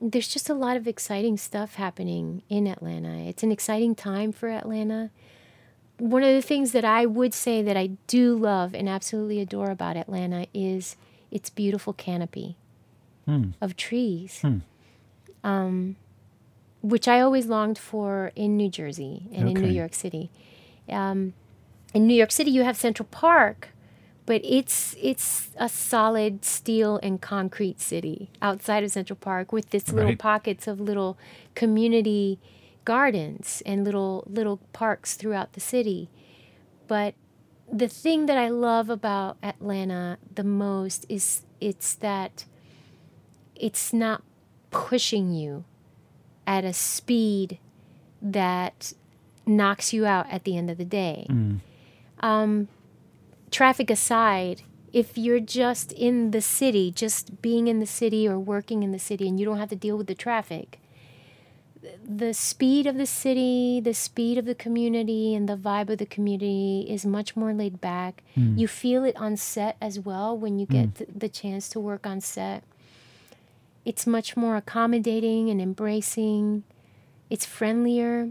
there's 0.00 0.28
just 0.28 0.48
a 0.48 0.54
lot 0.54 0.76
of 0.76 0.88
exciting 0.88 1.36
stuff 1.36 1.74
happening 1.74 2.42
in 2.48 2.66
Atlanta. 2.66 3.18
It's 3.28 3.42
an 3.42 3.52
exciting 3.52 3.94
time 3.94 4.32
for 4.32 4.48
Atlanta. 4.48 5.10
One 5.98 6.22
of 6.22 6.34
the 6.34 6.40
things 6.40 6.72
that 6.72 6.84
I 6.86 7.04
would 7.04 7.34
say 7.34 7.60
that 7.60 7.76
I 7.76 7.88
do 8.06 8.34
love 8.34 8.74
and 8.74 8.88
absolutely 8.88 9.40
adore 9.40 9.70
about 9.70 9.98
Atlanta 9.98 10.46
is 10.54 10.96
its 11.30 11.50
beautiful 11.50 11.92
canopy 11.92 12.56
Hmm. 13.26 13.50
of 13.60 13.76
trees, 13.76 14.40
Hmm. 14.40 14.58
um, 15.44 15.96
which 16.82 17.06
I 17.08 17.20
always 17.20 17.46
longed 17.46 17.78
for 17.78 18.32
in 18.34 18.56
New 18.56 18.68
Jersey 18.70 19.26
and 19.32 19.48
in 19.48 19.54
New 19.54 19.68
York 19.68 19.94
City. 19.94 20.30
Um, 20.88 21.34
in 21.92 22.06
New 22.06 22.14
York 22.14 22.32
City, 22.32 22.50
you 22.50 22.62
have 22.64 22.76
Central 22.76 23.06
Park, 23.10 23.68
but 24.26 24.40
it's 24.44 24.96
it's 25.00 25.50
a 25.56 25.68
solid 25.68 26.44
steel 26.44 26.98
and 27.02 27.20
concrete 27.20 27.80
city 27.80 28.30
outside 28.40 28.84
of 28.84 28.90
Central 28.90 29.16
Park 29.16 29.52
with 29.52 29.70
this 29.70 29.92
little 29.92 30.10
Right. 30.10 30.18
pockets 30.18 30.66
of 30.66 30.80
little 30.80 31.18
community 31.54 32.38
gardens 32.84 33.62
and 33.66 33.84
little 33.84 34.24
little 34.26 34.58
parks 34.72 35.14
throughout 35.14 35.52
the 35.52 35.60
city. 35.60 36.08
But 36.88 37.14
the 37.70 37.88
thing 37.88 38.26
that 38.26 38.38
I 38.38 38.48
love 38.48 38.88
about 38.90 39.36
Atlanta 39.42 40.18
the 40.34 40.44
most 40.44 41.06
is 41.08 41.42
it's 41.60 41.94
that 41.96 42.44
it's 43.54 43.92
not 43.92 44.22
pushing 44.70 45.32
you 45.32 45.64
at 46.50 46.64
a 46.64 46.72
speed 46.72 47.60
that 48.20 48.92
knocks 49.46 49.92
you 49.92 50.04
out 50.04 50.28
at 50.28 50.42
the 50.42 50.58
end 50.58 50.68
of 50.68 50.78
the 50.78 50.84
day. 50.84 51.24
Mm. 51.30 51.60
Um, 52.18 52.68
traffic 53.52 53.88
aside, 53.88 54.62
if 54.92 55.16
you're 55.16 55.38
just 55.38 55.92
in 55.92 56.32
the 56.32 56.40
city, 56.40 56.90
just 56.90 57.40
being 57.40 57.68
in 57.68 57.78
the 57.78 57.86
city 57.86 58.26
or 58.26 58.36
working 58.36 58.82
in 58.82 58.90
the 58.90 58.98
city, 58.98 59.28
and 59.28 59.38
you 59.38 59.46
don't 59.46 59.58
have 59.58 59.68
to 59.68 59.76
deal 59.76 59.96
with 59.96 60.08
the 60.08 60.14
traffic, 60.16 60.80
the 62.04 62.34
speed 62.34 62.84
of 62.88 62.96
the 62.96 63.06
city, 63.06 63.80
the 63.80 63.94
speed 63.94 64.36
of 64.36 64.44
the 64.44 64.56
community, 64.56 65.36
and 65.36 65.48
the 65.48 65.56
vibe 65.56 65.88
of 65.88 65.98
the 65.98 66.04
community 66.04 66.84
is 66.88 67.06
much 67.06 67.36
more 67.36 67.54
laid 67.54 67.80
back. 67.80 68.24
Mm. 68.36 68.58
You 68.58 68.66
feel 68.66 69.04
it 69.04 69.16
on 69.16 69.36
set 69.36 69.76
as 69.80 70.00
well 70.00 70.36
when 70.36 70.58
you 70.58 70.66
mm. 70.66 70.72
get 70.72 70.94
th- 70.96 71.10
the 71.14 71.28
chance 71.28 71.68
to 71.68 71.78
work 71.78 72.08
on 72.08 72.20
set. 72.20 72.64
It's 73.84 74.06
much 74.06 74.36
more 74.36 74.56
accommodating 74.56 75.48
and 75.50 75.60
embracing. 75.60 76.64
It's 77.30 77.46
friendlier, 77.46 78.30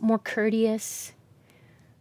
more 0.00 0.18
courteous. 0.18 1.12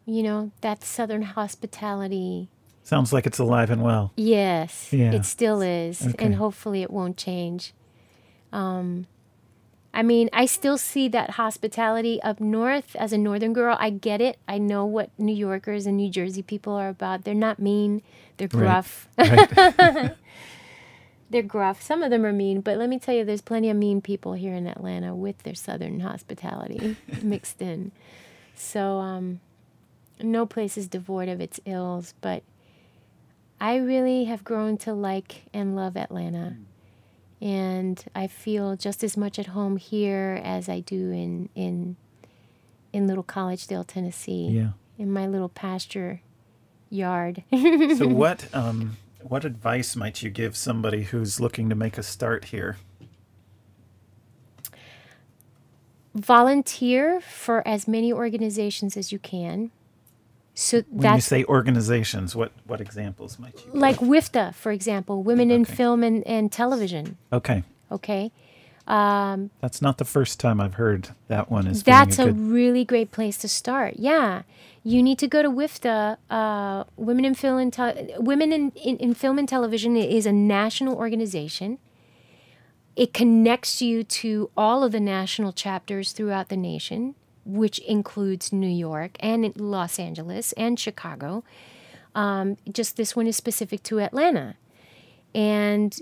You 0.06 0.24
know, 0.24 0.52
that 0.62 0.84
southern 0.84 1.24
hospitality. 1.24 2.50
Sounds 2.84 3.12
like 3.12 3.26
it's 3.28 3.40
alive 3.40 3.70
and 3.70 3.84
well. 3.84 4.14
Yes, 4.16 4.94
Yeah. 4.94 5.12
it 5.12 5.26
still 5.26 5.62
is, 5.62 6.08
Okay. 6.08 6.26
and 6.26 6.36
hopefully 6.36 6.82
it 6.82 6.90
won't 6.90 7.18
change. 7.18 7.74
Um, 8.54 9.08
I 9.94 10.04
mean, 10.04 10.30
I 10.32 10.46
still 10.46 10.78
see 10.78 11.10
that 11.10 11.32
hospitality 11.32 12.22
up 12.22 12.40
north. 12.40 12.96
As 12.96 13.12
a 13.12 13.18
northern 13.18 13.52
girl, 13.52 13.76
I 13.80 13.90
get 13.90 14.22
it. 14.22 14.38
I 14.48 14.58
know 14.60 14.86
what 14.86 15.10
New 15.18 15.34
Yorkers 15.36 15.86
and 15.86 15.98
New 15.98 16.10
Jersey 16.10 16.42
people 16.44 16.74
are 16.74 16.88
about. 16.88 17.26
They're 17.26 17.34
not 17.34 17.60
mean. 17.60 18.02
They're 18.38 18.48
Right. 18.54 18.60
gruff. 18.60 19.10
Right. 19.18 20.12
They're 21.30 21.42
gruff. 21.42 21.82
Some 21.82 22.04
of 22.04 22.10
them 22.10 22.26
are 22.26 22.32
mean, 22.32 22.62
but 22.62 22.78
let 22.78 22.90
me 22.90 23.00
tell 23.00 23.14
you, 23.14 23.26
there's 23.26 23.42
plenty 23.42 23.70
of 23.70 23.76
mean 23.76 24.02
people 24.02 24.34
here 24.34 24.54
in 24.54 24.66
Atlanta 24.66 25.14
with 25.14 25.40
their 25.40 25.56
southern 25.56 26.00
hospitality 26.00 26.96
mixed 27.22 27.62
in. 27.62 27.92
So, 28.56 28.98
um, 29.00 29.42
no 30.22 30.46
place 30.46 30.78
is 30.78 30.88
devoid 30.88 31.30
of 31.30 31.42
its 31.42 31.60
ills, 31.66 32.14
but 32.22 32.44
I 33.60 33.78
really 33.78 34.26
have 34.26 34.44
grown 34.44 34.78
to 34.80 34.94
like 34.94 35.44
and 35.54 35.76
love 35.76 35.98
Atlanta. 35.98 36.56
And 37.42 38.04
I 38.16 38.28
feel 38.28 38.76
just 38.76 39.04
as 39.04 39.16
much 39.16 39.38
at 39.38 39.48
home 39.48 39.78
here 39.78 40.42
as 40.44 40.70
I 40.70 40.80
do 40.80 41.12
in 41.12 41.50
in 41.54 41.98
in 42.94 43.06
little 43.06 43.24
Collegedale, 43.24 43.86
Tennessee, 43.86 44.48
yeah. 44.48 44.70
in 44.98 45.12
my 45.12 45.28
little 45.28 45.50
pasture 45.50 46.22
yard. 46.90 47.44
So 47.52 48.08
what 48.08 48.48
um 48.56 48.98
what 49.30 49.46
advice 49.46 49.96
might 49.96 50.22
you 50.24 50.30
give 50.30 50.56
somebody 50.56 51.04
who's 51.04 51.40
looking 51.40 51.70
to 51.70 51.76
make 51.76 51.98
a 51.98 52.04
start 52.04 52.46
here? 52.46 52.78
Volunteer 56.16 57.22
for 57.22 57.68
as 57.68 57.88
many 57.88 58.12
organizations 58.12 58.98
as 58.98 59.12
you 59.12 59.20
can. 59.20 59.70
So 60.56 60.82
When 60.90 61.14
you 61.14 61.22
say 61.22 61.44
organizations, 61.46 62.36
what 62.36 62.52
what 62.66 62.82
examples 62.82 63.38
might 63.38 63.54
you? 63.64 63.72
like 63.80 63.98
WIFTA, 63.98 64.56
for 64.56 64.72
example, 64.72 65.22
Women 65.22 65.52
in 65.52 65.66
Film 65.66 66.02
and, 66.04 66.26
and 66.26 66.52
Television. 66.52 67.18
Okay, 67.32 67.64
Okay. 67.92 68.32
Um, 68.88 69.52
that's 69.60 69.82
not 69.82 69.98
the 69.98 70.06
first 70.06 70.40
time 70.40 70.62
I've 70.62 70.76
heard 70.76 71.10
that 71.28 71.52
one 71.52 71.68
is. 71.68 71.84
being 71.84 71.96
That's 71.96 72.20
a 72.20 72.30
a 72.30 72.32
really 72.32 72.86
great 72.86 73.12
place 73.12 73.38
to 73.40 73.50
start. 73.50 73.96
Yeah, 73.98 74.44
you 74.84 75.04
need 75.04 75.20
to 75.20 75.28
go 75.28 75.42
to 75.42 75.50
WIFTA. 75.50 76.18
Uh, 76.30 76.86
Women 76.96 77.26
in 77.26 77.36
Film 77.36 77.60
and 77.60 77.74
Te- 77.74 78.14
Women 78.18 78.54
in, 78.54 78.72
in, 78.72 78.98
in 78.98 79.14
Film 79.14 79.38
and 79.38 79.48
Television 79.48 79.98
is 79.98 80.26
a 80.26 80.32
national 80.32 80.96
organization. 80.96 81.80
It 82.96 83.14
connects 83.14 83.82
you 83.82 84.04
to 84.04 84.50
all 84.56 84.84
of 84.84 84.92
the 84.94 85.00
national 85.02 85.52
chapters 85.52 86.14
throughout 86.14 86.48
the 86.50 86.58
nation, 86.58 87.16
which 87.46 87.80
includes 87.80 88.54
New 88.54 88.70
York 88.70 89.18
and 89.20 89.56
Los 89.60 90.00
Angeles 90.00 90.54
and 90.54 90.80
Chicago. 90.80 91.44
Um, 92.16 92.58
just 92.72 92.96
this 92.96 93.16
one 93.16 93.28
is 93.28 93.36
specific 93.36 93.84
to 93.84 94.00
Atlanta, 94.00 94.56
and 95.36 96.00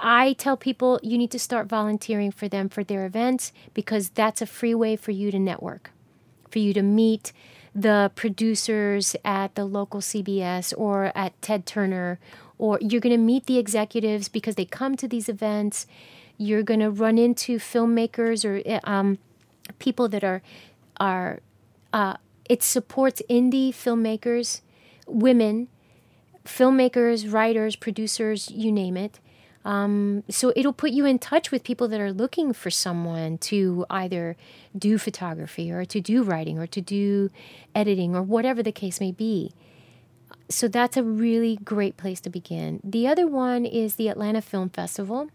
I 0.00 0.34
tell 0.34 0.56
people 0.56 1.00
you 1.02 1.18
need 1.18 1.30
to 1.30 1.38
start 1.38 1.66
volunteering 1.66 2.30
for 2.30 2.48
them 2.48 2.68
for 2.68 2.84
their 2.84 3.04
events 3.06 3.52
because 3.74 4.10
that's 4.10 4.42
a 4.42 4.46
free 4.46 4.74
way 4.74 4.96
for 4.96 5.10
you 5.10 5.30
to 5.30 5.38
network, 5.38 5.90
for 6.50 6.58
you 6.58 6.72
to 6.74 6.82
meet 6.82 7.32
the 7.74 8.10
producers 8.14 9.16
at 9.24 9.54
the 9.54 9.64
local 9.64 10.00
CBS 10.00 10.74
or 10.76 11.10
at 11.14 11.40
Ted 11.40 11.64
Turner, 11.64 12.18
or 12.58 12.78
you're 12.80 13.00
going 13.00 13.16
to 13.16 13.22
meet 13.22 13.46
the 13.46 13.58
executives 13.58 14.28
because 14.28 14.56
they 14.56 14.64
come 14.64 14.96
to 14.96 15.08
these 15.08 15.28
events. 15.28 15.86
You're 16.36 16.62
going 16.62 16.80
to 16.80 16.90
run 16.90 17.18
into 17.18 17.58
filmmakers 17.58 18.44
or 18.44 18.62
uh, 18.70 18.80
um, 18.84 19.18
people 19.78 20.08
that 20.08 20.22
are 20.22 20.42
are 21.00 21.40
uh, 21.92 22.16
it 22.48 22.62
supports 22.62 23.22
indie 23.30 23.70
filmmakers, 23.70 24.60
women, 25.06 25.68
filmmakers, 26.44 27.32
writers, 27.32 27.76
producers, 27.76 28.50
you 28.50 28.70
name 28.70 28.96
it. 28.96 29.20
Um, 29.64 30.24
so 30.28 30.52
it'll 30.56 30.72
put 30.72 30.90
you 30.90 31.06
in 31.06 31.18
touch 31.18 31.50
with 31.50 31.62
people 31.62 31.86
that 31.88 32.00
are 32.00 32.12
looking 32.12 32.52
for 32.52 32.70
someone 32.70 33.38
to 33.38 33.86
either 33.90 34.36
do 34.76 34.98
photography 34.98 35.70
or 35.70 35.84
to 35.84 36.00
do 36.00 36.22
writing 36.22 36.58
or 36.58 36.66
to 36.66 36.80
do 36.80 37.30
editing 37.74 38.16
or 38.16 38.22
whatever 38.22 38.62
the 38.62 38.72
case 38.72 39.00
may 39.00 39.12
be. 39.12 39.52
So 40.48 40.68
that's 40.68 40.96
a 40.96 41.02
really 41.02 41.56
great 41.64 41.96
place 41.96 42.20
to 42.22 42.30
begin. 42.30 42.80
The 42.82 43.06
other 43.06 43.26
one 43.26 43.64
is 43.64 43.94
the 43.94 44.08
Atlanta 44.08 44.42
Film 44.42 44.68
Festival. 44.68 45.28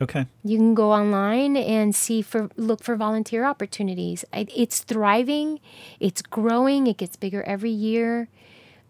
okay. 0.00 0.26
You 0.44 0.58
can 0.58 0.74
go 0.74 0.92
online 0.92 1.56
and 1.56 1.94
see 1.94 2.22
for 2.22 2.50
look 2.56 2.82
for 2.82 2.96
volunteer 2.96 3.44
opportunities. 3.44 4.24
It's 4.32 4.80
thriving, 4.80 5.60
it's 6.00 6.22
growing, 6.22 6.86
it 6.86 6.96
gets 6.96 7.16
bigger 7.16 7.42
every 7.42 7.70
year. 7.70 8.28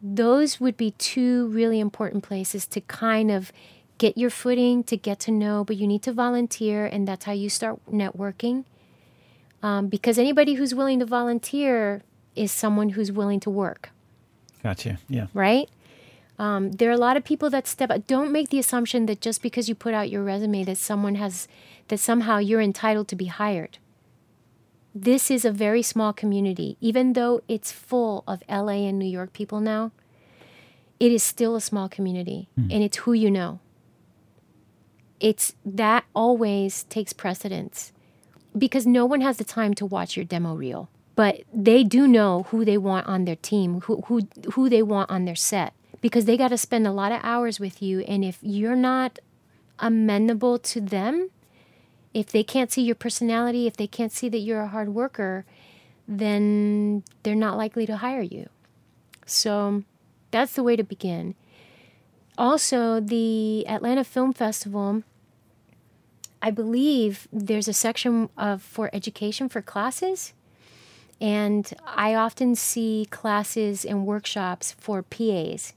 Those 0.03 0.61
would 0.61 0.77
be 0.77 0.93
two 0.93 1.47
really 1.49 1.81
important 1.81 2.25
places 2.25 2.67
to 2.69 2.81
kind 2.83 3.31
of 3.31 3.53
get 4.03 4.19
your 4.19 4.31
footing, 4.31 4.83
to 4.83 4.97
get 4.97 5.21
to 5.21 5.31
know, 5.31 5.63
but 5.63 5.77
you 5.77 5.87
need 5.87 6.03
to 6.03 6.13
volunteer, 6.13 6.87
and 6.87 7.07
that's 7.07 7.25
how 7.25 7.31
you 7.31 7.49
start 7.49 7.79
networking. 7.87 8.65
Um, 9.63 9.87
because 9.87 10.19
anybody 10.19 10.55
who's 10.55 10.75
willing 10.75 10.99
to 10.99 11.07
volunteer 11.07 12.03
is 12.35 12.51
someone 12.51 12.89
who's 12.91 13.13
willing 13.13 13.39
to 13.39 13.51
work 13.51 13.91
Gotcha. 14.61 14.99
Yeah. 15.09 15.29
right? 15.35 15.69
Um, 16.37 16.73
there 16.73 16.89
are 16.91 16.99
a 17.01 17.05
lot 17.09 17.17
of 17.17 17.23
people 17.23 17.49
that 17.51 17.69
step 17.69 17.91
up. 17.93 18.09
Don't 18.09 18.33
make 18.33 18.49
the 18.49 18.59
assumption 18.59 19.07
that 19.07 19.21
just 19.21 19.41
because 19.41 19.69
you 19.69 19.77
put 19.77 19.95
out 19.95 20.11
your 20.11 20.25
resume 20.25 20.65
that 20.65 20.79
someone 20.79 21.15
has, 21.15 21.47
that 21.87 22.01
somehow 22.01 22.39
you're 22.39 22.61
entitled 22.61 23.07
to 23.07 23.15
be 23.15 23.27
hired. 23.27 23.79
This 24.93 25.31
is 25.31 25.45
a 25.45 25.53
very 25.53 25.83
small 25.83 26.13
community. 26.13 26.77
Even 26.81 27.13
though 27.13 27.41
it's 27.47 27.71
full 27.71 28.25
of 28.27 28.43
LA 28.49 28.89
and 28.89 28.99
New 28.99 29.13
York 29.19 29.33
people 29.33 29.61
now, 29.61 29.93
it 30.99 31.13
is 31.13 31.23
still 31.23 31.55
a 31.55 31.61
small 31.61 31.89
community 31.89 32.49
and 32.57 32.83
it's 32.83 32.97
who 32.99 33.13
you 33.13 33.31
know. 33.31 33.61
It's 35.23 35.55
that 35.65 36.05
always 36.15 36.83
takes 36.85 37.13
precedence 37.13 37.93
because 38.57 38.87
no 38.87 39.07
one 39.07 39.23
has 39.23 39.39
the 39.39 39.45
time 39.45 39.73
to 39.75 39.87
watch 39.87 40.17
your 40.17 40.27
demo 40.27 40.55
reel 40.55 40.91
but 41.15 41.43
they 41.53 41.85
do 41.85 42.07
know 42.07 42.43
who 42.51 42.65
they 42.65 42.77
want 42.77 43.07
on 43.07 43.25
their 43.25 43.37
team 43.37 43.81
who 43.83 44.03
who 44.03 44.29
who 44.53 44.69
they 44.69 44.83
want 44.83 45.09
on 45.11 45.25
their 45.25 45.35
set 45.35 45.73
because 46.03 46.27
they 46.27 46.37
got 46.37 46.49
to 46.49 46.59
spend 46.59 46.87
a 46.87 46.93
lot 46.93 47.13
of 47.13 47.21
hours 47.23 47.59
with 47.59 47.81
you 47.81 48.01
and 48.01 48.25
if 48.25 48.39
you're 48.43 48.77
not 48.77 49.19
amenable 49.79 50.59
to 50.59 50.81
them 50.83 51.31
if 52.13 52.27
they 52.27 52.43
can't 52.43 52.71
see 52.71 52.83
your 52.83 52.95
personality 52.95 53.67
if 53.67 53.77
they 53.77 53.87
can't 53.87 54.13
see 54.13 54.29
that 54.29 54.45
you're 54.45 54.63
a 54.63 54.69
hard 54.69 54.91
worker 54.91 55.47
then 56.07 57.03
they're 57.23 57.35
not 57.35 57.57
likely 57.57 57.87
to 57.87 57.97
hire 57.97 58.21
you 58.21 58.51
so 59.25 59.83
That's 60.33 60.55
the 60.55 60.63
way 60.63 60.77
to 60.77 60.83
begin. 60.83 61.35
Also, 62.37 62.99
the 62.99 63.67
Atlanta 63.69 64.03
Film 64.03 64.33
Festival, 64.33 65.05
I 66.43 66.51
believe 66.51 67.29
there's 67.33 67.69
a 67.69 67.73
section 67.73 68.29
of 68.37 68.63
for 68.63 68.91
education 68.93 69.49
for 69.49 69.63
classes. 69.63 70.35
And 71.21 71.73
I 71.87 72.15
often 72.15 72.57
see 72.57 73.07
classes 73.11 73.85
and 73.85 74.05
workshops 74.05 74.73
for 74.73 75.05
PAs. 75.05 75.73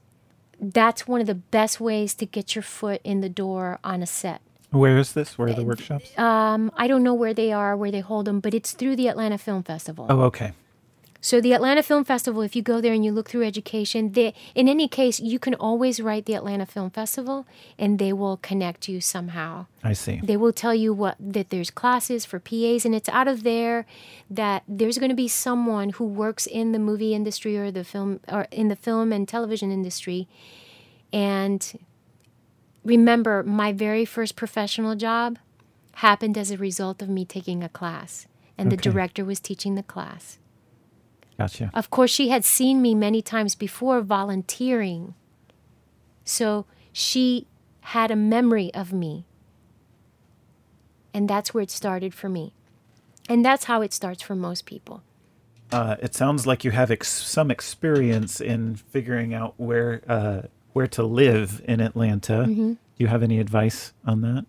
That's 0.60 1.06
one 1.06 1.20
of 1.20 1.28
the 1.28 1.36
best 1.36 1.80
ways 1.80 2.14
to 2.14 2.26
get 2.26 2.56
your 2.56 2.62
foot 2.62 3.00
in 3.04 3.20
the 3.20 3.28
door 3.28 3.78
on 3.84 4.02
a 4.02 4.06
set. 4.06 4.40
Where 4.70 4.98
is 4.98 5.12
this? 5.12 5.38
Where 5.38 5.48
are 5.48 5.52
the 5.52 5.64
workshops? 5.64 6.18
Um, 6.18 6.72
I 6.76 6.88
don't 6.88 7.04
know 7.04 7.14
where 7.14 7.32
they 7.32 7.52
are, 7.52 7.76
where 7.76 7.92
they 7.92 8.00
hold 8.00 8.26
them, 8.26 8.40
but 8.40 8.52
it's 8.52 8.72
through 8.72 8.96
the 8.96 9.08
Atlanta 9.08 9.38
Film 9.38 9.62
Festival. 9.62 10.06
Oh, 10.08 10.22
okay. 10.22 10.52
So 11.26 11.40
the 11.40 11.54
Atlanta 11.54 11.82
Film 11.82 12.04
Festival, 12.04 12.42
if 12.42 12.54
you 12.54 12.62
go 12.62 12.80
there 12.80 12.92
and 12.92 13.04
you 13.04 13.10
look 13.10 13.28
through 13.28 13.42
education, 13.42 14.12
they, 14.12 14.32
in 14.54 14.68
any 14.68 14.86
case, 14.86 15.18
you 15.18 15.40
can 15.40 15.56
always 15.56 15.98
write 15.98 16.24
the 16.24 16.34
Atlanta 16.34 16.66
Film 16.66 16.88
Festival, 16.88 17.48
and 17.76 17.98
they 17.98 18.12
will 18.12 18.36
connect 18.36 18.88
you 18.88 19.00
somehow. 19.00 19.66
I 19.82 19.92
see. 19.92 20.20
They 20.22 20.36
will 20.36 20.52
tell 20.52 20.72
you 20.72 20.94
what 20.94 21.16
that 21.18 21.50
there's 21.50 21.72
classes 21.72 22.24
for 22.24 22.38
PAs, 22.38 22.84
and 22.84 22.94
it's 22.94 23.08
out 23.08 23.26
of 23.26 23.42
there 23.42 23.86
that 24.30 24.62
there's 24.68 24.98
going 24.98 25.10
to 25.10 25.16
be 25.16 25.26
someone 25.26 25.90
who 25.90 26.04
works 26.04 26.46
in 26.46 26.70
the 26.70 26.78
movie 26.78 27.12
industry 27.12 27.58
or 27.58 27.72
the 27.72 27.82
film 27.82 28.20
or 28.28 28.46
in 28.52 28.68
the 28.68 28.76
film 28.76 29.12
and 29.12 29.26
television 29.26 29.72
industry, 29.72 30.28
and 31.12 31.76
remember, 32.84 33.42
my 33.42 33.72
very 33.72 34.04
first 34.04 34.36
professional 34.36 34.94
job 34.94 35.40
happened 35.94 36.38
as 36.38 36.52
a 36.52 36.56
result 36.56 37.02
of 37.02 37.08
me 37.08 37.24
taking 37.24 37.64
a 37.64 37.68
class, 37.68 38.28
and 38.56 38.70
the 38.70 38.76
director 38.76 39.24
was 39.24 39.40
teaching 39.40 39.74
the 39.74 39.82
class. 39.82 40.38
Gotcha. 41.38 41.70
Of 41.74 41.90
course, 41.90 42.10
she 42.10 42.28
had 42.30 42.44
seen 42.44 42.80
me 42.80 42.94
many 42.94 43.20
times 43.20 43.54
before 43.54 44.00
volunteering. 44.00 45.14
So 46.24 46.66
she 46.92 47.46
had 47.80 48.10
a 48.10 48.16
memory 48.16 48.72
of 48.74 48.92
me. 48.92 49.26
And 51.12 51.28
that's 51.28 51.52
where 51.52 51.62
it 51.62 51.70
started 51.70 52.14
for 52.14 52.28
me. 52.28 52.52
And 53.28 53.44
that's 53.44 53.64
how 53.64 53.82
it 53.82 53.92
starts 53.92 54.22
for 54.22 54.34
most 54.34 54.66
people. 54.66 55.02
Uh, 55.72 55.96
it 56.00 56.14
sounds 56.14 56.46
like 56.46 56.64
you 56.64 56.70
have 56.70 56.90
ex- 56.90 57.08
some 57.08 57.50
experience 57.50 58.40
in 58.40 58.76
figuring 58.76 59.34
out 59.34 59.54
where 59.56 60.02
uh, 60.08 60.42
where 60.72 60.86
to 60.86 61.02
live 61.02 61.60
in 61.64 61.80
Atlanta. 61.80 62.44
Mm-hmm. 62.46 62.72
Do 62.72 62.78
you 62.98 63.08
have 63.08 63.22
any 63.22 63.40
advice 63.40 63.92
on 64.04 64.20
that? 64.20 64.46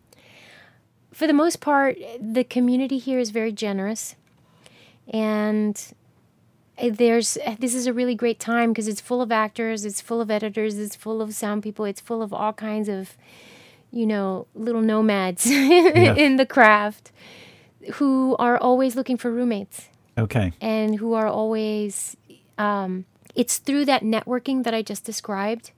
For 1.12 1.26
the 1.26 1.34
most 1.34 1.60
part, 1.60 1.98
the 2.20 2.44
community 2.44 2.98
here 2.98 3.18
is 3.18 3.32
very 3.32 3.52
generous. 3.52 4.16
And 5.08 5.82
there's 6.82 7.38
this 7.60 7.74
is 7.74 7.88
a 7.88 7.94
really 7.94 8.16
great 8.16 8.40
time 8.40 8.72
because 8.72 8.88
it's 8.88 9.02
full 9.02 9.22
of 9.22 9.32
actors, 9.32 9.86
it's 9.86 10.02
full 10.02 10.22
of 10.22 10.30
editors, 10.30 10.78
it's 10.78 10.96
full 10.96 11.22
of 11.22 11.34
sound 11.34 11.64
people, 11.64 11.86
it's 11.86 12.02
full 12.02 12.22
of 12.22 12.34
all 12.34 12.54
kinds 12.54 12.90
of 12.90 13.18
you 13.90 14.06
know, 14.06 14.48
little 14.54 14.82
nomads 14.82 15.46
in 15.50 16.36
the 16.36 16.46
craft 16.46 17.12
who 17.94 18.36
are 18.38 18.58
always 18.58 18.96
looking 18.96 19.18
for 19.18 19.32
roommates. 19.32 19.90
Okay. 20.18 20.52
and 20.60 20.96
who 20.96 21.14
are 21.14 21.28
always 21.28 22.18
um, 22.58 23.06
it's 23.36 23.60
through 23.60 23.86
that 23.86 24.02
networking 24.02 24.64
that 24.64 24.74
i 24.74 24.82
just 24.82 25.04
described 25.04 25.72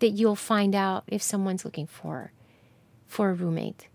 that 0.00 0.10
you'll 0.10 0.36
find 0.36 0.74
out 0.74 1.04
if 1.06 1.22
someone's 1.22 1.64
looking 1.64 1.86
for 1.86 2.32
for 3.06 3.30
a 3.30 3.34
roommate. 3.34 3.88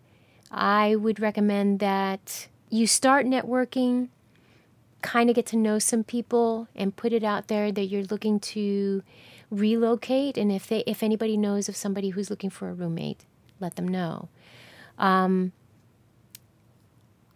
I 0.52 0.96
would 0.96 1.20
recommend 1.20 1.80
that 1.80 2.48
you 2.70 2.88
start 2.88 3.26
networking 3.26 4.10
kind 5.04 5.30
of 5.30 5.36
get 5.36 5.46
to 5.46 5.58
know 5.58 5.78
some 5.78 6.04
people 6.04 6.68
and 6.76 6.96
put 6.96 7.14
it 7.14 7.24
out 7.24 7.48
there 7.48 7.72
that 7.72 7.86
you're 7.86 8.04
looking 8.04 8.40
to 8.40 9.04
relocate 9.52 10.38
and 10.38 10.52
if 10.52 10.66
they 10.66 10.84
if 10.88 11.04
anybody 11.04 11.38
knows 11.38 11.70
of 11.70 11.76
somebody 11.76 12.10
who's 12.10 12.30
looking 12.30 12.50
for 12.50 12.70
a 12.70 12.74
roommate 12.74 13.26
let 13.60 13.76
them 13.76 13.88
know 13.88 14.30
um, 14.98 15.52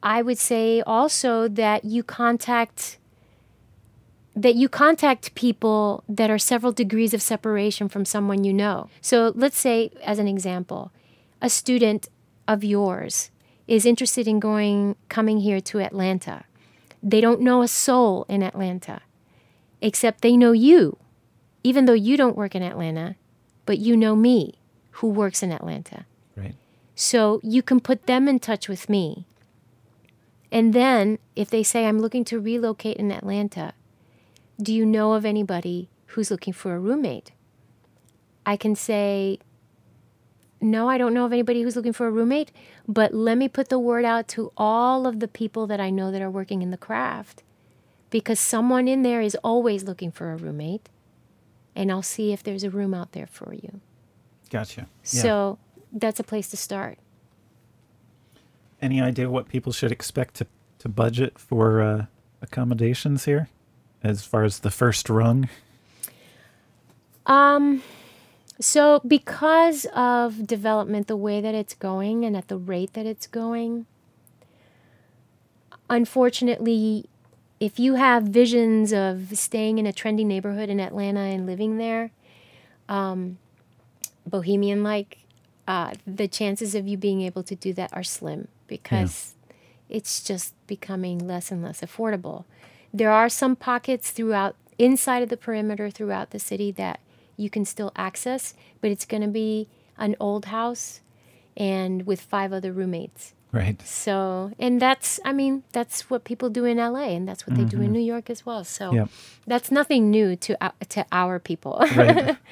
I 0.01 0.21
would 0.21 0.37
say 0.37 0.81
also 0.81 1.47
that 1.47 1.85
you 1.85 2.03
contact 2.03 2.97
that 4.35 4.55
you 4.55 4.69
contact 4.69 5.33
people 5.33 6.03
that 6.07 6.29
are 6.29 6.37
several 6.37 6.71
degrees 6.71 7.13
of 7.13 7.23
separation 7.23 7.89
from 7.89 8.05
someone 8.05 8.43
you 8.43 8.53
know. 8.53 8.87
So 9.01 9.33
let's 9.35 9.57
say 9.57 9.91
as 10.03 10.19
an 10.19 10.27
example, 10.27 10.91
a 11.41 11.49
student 11.49 12.07
of 12.47 12.63
yours 12.63 13.31
is 13.67 13.85
interested 13.85 14.27
in 14.27 14.39
going 14.39 14.95
coming 15.09 15.39
here 15.39 15.59
to 15.61 15.79
Atlanta. 15.79 16.45
They 17.07 17.21
don't 17.21 17.39
know 17.39 17.61
a 17.61 17.69
soul 17.69 18.25
in 18.27 18.43
Atlanta 18.43 18.99
except 19.81 20.21
they 20.21 20.35
know 20.35 20.51
you. 20.51 20.97
Even 21.63 21.85
though 21.85 21.93
you 21.93 22.17
don't 22.17 22.35
work 22.35 22.53
in 22.53 22.61
Atlanta, 22.61 23.15
but 23.65 23.79
you 23.79 23.95
know 23.95 24.13
me 24.13 24.55
who 24.91 25.07
works 25.07 25.41
in 25.41 25.53
Atlanta. 25.53 26.05
Right. 26.35 26.55
So 26.95 27.39
you 27.43 27.61
can 27.61 27.79
put 27.79 28.07
them 28.07 28.27
in 28.27 28.39
touch 28.39 28.67
with 28.67 28.89
me. 28.89 29.25
And 30.51 30.73
then 30.73 31.17
if 31.33 31.49
they 31.49 31.63
say, 31.63 31.85
I'm 31.85 31.99
looking 31.99 32.25
to 32.25 32.41
relocate 32.41 32.97
in 32.97 33.09
Atlanta, 33.11 33.73
do 34.61 34.73
you 34.73 34.85
know 34.85 35.13
of 35.13 35.23
anybody 35.23 35.89
who's 36.07 36.29
looking 36.29 36.53
for 36.53 36.75
a 36.75 36.79
roommate? 36.79 37.31
I 38.45 38.57
can 38.57 38.75
say, 38.75 39.39
no, 40.59 40.89
I 40.89 40.97
don't 40.97 41.13
know 41.13 41.25
of 41.25 41.33
anybody 41.33 41.61
who's 41.61 41.75
looking 41.75 41.93
for 41.93 42.07
a 42.07 42.11
roommate, 42.11 42.51
but 42.87 43.13
let 43.13 43.37
me 43.37 43.47
put 43.47 43.69
the 43.69 43.79
word 43.79 44.05
out 44.05 44.27
to 44.29 44.51
all 44.57 45.05
of 45.05 45.19
the 45.19 45.27
people 45.27 45.67
that 45.67 45.79
I 45.79 45.89
know 45.89 46.11
that 46.11 46.21
are 46.21 46.31
working 46.31 46.61
in 46.61 46.71
the 46.71 46.77
craft 46.77 47.43
because 48.09 48.39
someone 48.39 48.87
in 48.87 49.03
there 49.03 49.21
is 49.21 49.35
always 49.43 49.83
looking 49.83 50.11
for 50.11 50.31
a 50.31 50.35
roommate. 50.35 50.89
And 51.75 51.91
I'll 51.91 52.01
see 52.01 52.33
if 52.33 52.41
there's 52.41 52.63
a 52.63 52.71
room 52.71 52.93
out 52.93 53.11
there 53.11 53.27
for 53.27 53.53
you. 53.53 53.81
Gotcha. 54.49 54.81
Yeah. 54.81 54.87
So 55.21 55.59
that's 55.91 56.19
a 56.19 56.23
place 56.23 56.47
to 56.49 56.57
start. 56.57 56.97
Any 58.81 59.01
idea 59.01 59.29
what 59.29 59.47
people 59.47 59.71
should 59.71 59.91
expect 59.91 60.35
to, 60.35 60.47
to 60.79 60.89
budget 60.89 61.37
for 61.37 61.81
uh, 61.81 62.05
accommodations 62.41 63.25
here 63.25 63.49
as 64.03 64.23
far 64.23 64.43
as 64.43 64.59
the 64.59 64.71
first 64.71 65.09
rung? 65.09 65.49
Um, 67.27 67.83
so 68.59 69.01
because 69.05 69.85
of 69.95 70.47
development, 70.47 71.07
the 71.07 71.15
way 71.15 71.41
that 71.41 71.53
it's 71.53 71.73
going 71.73 72.25
and 72.25 72.35
at 72.35 72.47
the 72.47 72.57
rate 72.57 72.93
that 72.93 73.05
it's 73.05 73.27
going, 73.27 73.85
unfortunately, 75.89 77.05
if 77.59 77.79
you 77.79 77.95
have 77.95 78.23
visions 78.23 78.91
of 78.91 79.37
staying 79.37 79.77
in 79.77 79.85
a 79.85 79.93
trendy 79.93 80.25
neighborhood 80.25 80.69
in 80.69 80.79
Atlanta 80.79 81.19
and 81.19 81.45
living 81.45 81.77
there, 81.77 82.11
um, 82.89 83.37
bohemian 84.25 84.83
like, 84.83 85.19
uh, 85.67 85.93
the 86.05 86.27
chances 86.27 86.73
of 86.75 86.87
you 86.87 86.97
being 86.97 87.21
able 87.21 87.43
to 87.43 87.55
do 87.55 87.73
that 87.73 87.91
are 87.93 88.03
slim 88.03 88.47
because 88.67 89.35
it's 89.89 90.23
just 90.23 90.53
becoming 90.65 91.27
less 91.27 91.51
and 91.51 91.61
less 91.61 91.81
affordable. 91.81 92.45
There 92.93 93.11
are 93.11 93.29
some 93.29 93.55
pockets 93.55 94.11
throughout 94.11 94.55
inside 94.77 95.23
of 95.23 95.29
the 95.29 95.37
perimeter 95.37 95.89
throughout 95.89 96.29
the 96.31 96.39
city 96.39 96.71
that 96.71 96.99
you 97.37 97.49
can 97.49 97.63
still 97.63 97.91
access, 97.95 98.53
but 98.81 98.91
it's 98.91 99.05
going 99.05 99.21
to 99.21 99.29
be 99.29 99.69
an 99.97 100.15
old 100.19 100.45
house 100.45 101.01
and 101.55 102.05
with 102.05 102.21
five 102.21 102.51
other 102.51 102.71
roommates. 102.71 103.33
Right. 103.51 103.81
So, 103.81 104.51
and 104.59 104.81
that's, 104.81 105.19
I 105.23 105.31
mean, 105.31 105.63
that's 105.71 106.09
what 106.09 106.25
people 106.25 106.49
do 106.49 106.65
in 106.65 106.77
LA, 106.77 107.09
and 107.15 107.27
that's 107.27 107.47
what 107.47 107.55
they 107.55 107.63
do 107.63 107.77
in 107.77 107.83
mm-hmm. 107.83 107.93
New 107.93 108.01
York 108.01 108.29
as 108.29 108.45
well. 108.45 108.63
So, 108.63 108.91
Yep. 108.91 109.09
that's 109.47 109.71
nothing 109.71 110.11
new 110.11 110.35
to 110.35 110.57
ou- 110.63 110.85
to 110.89 111.05
our 111.11 111.39
people. 111.39 111.83
Right. 111.95 112.37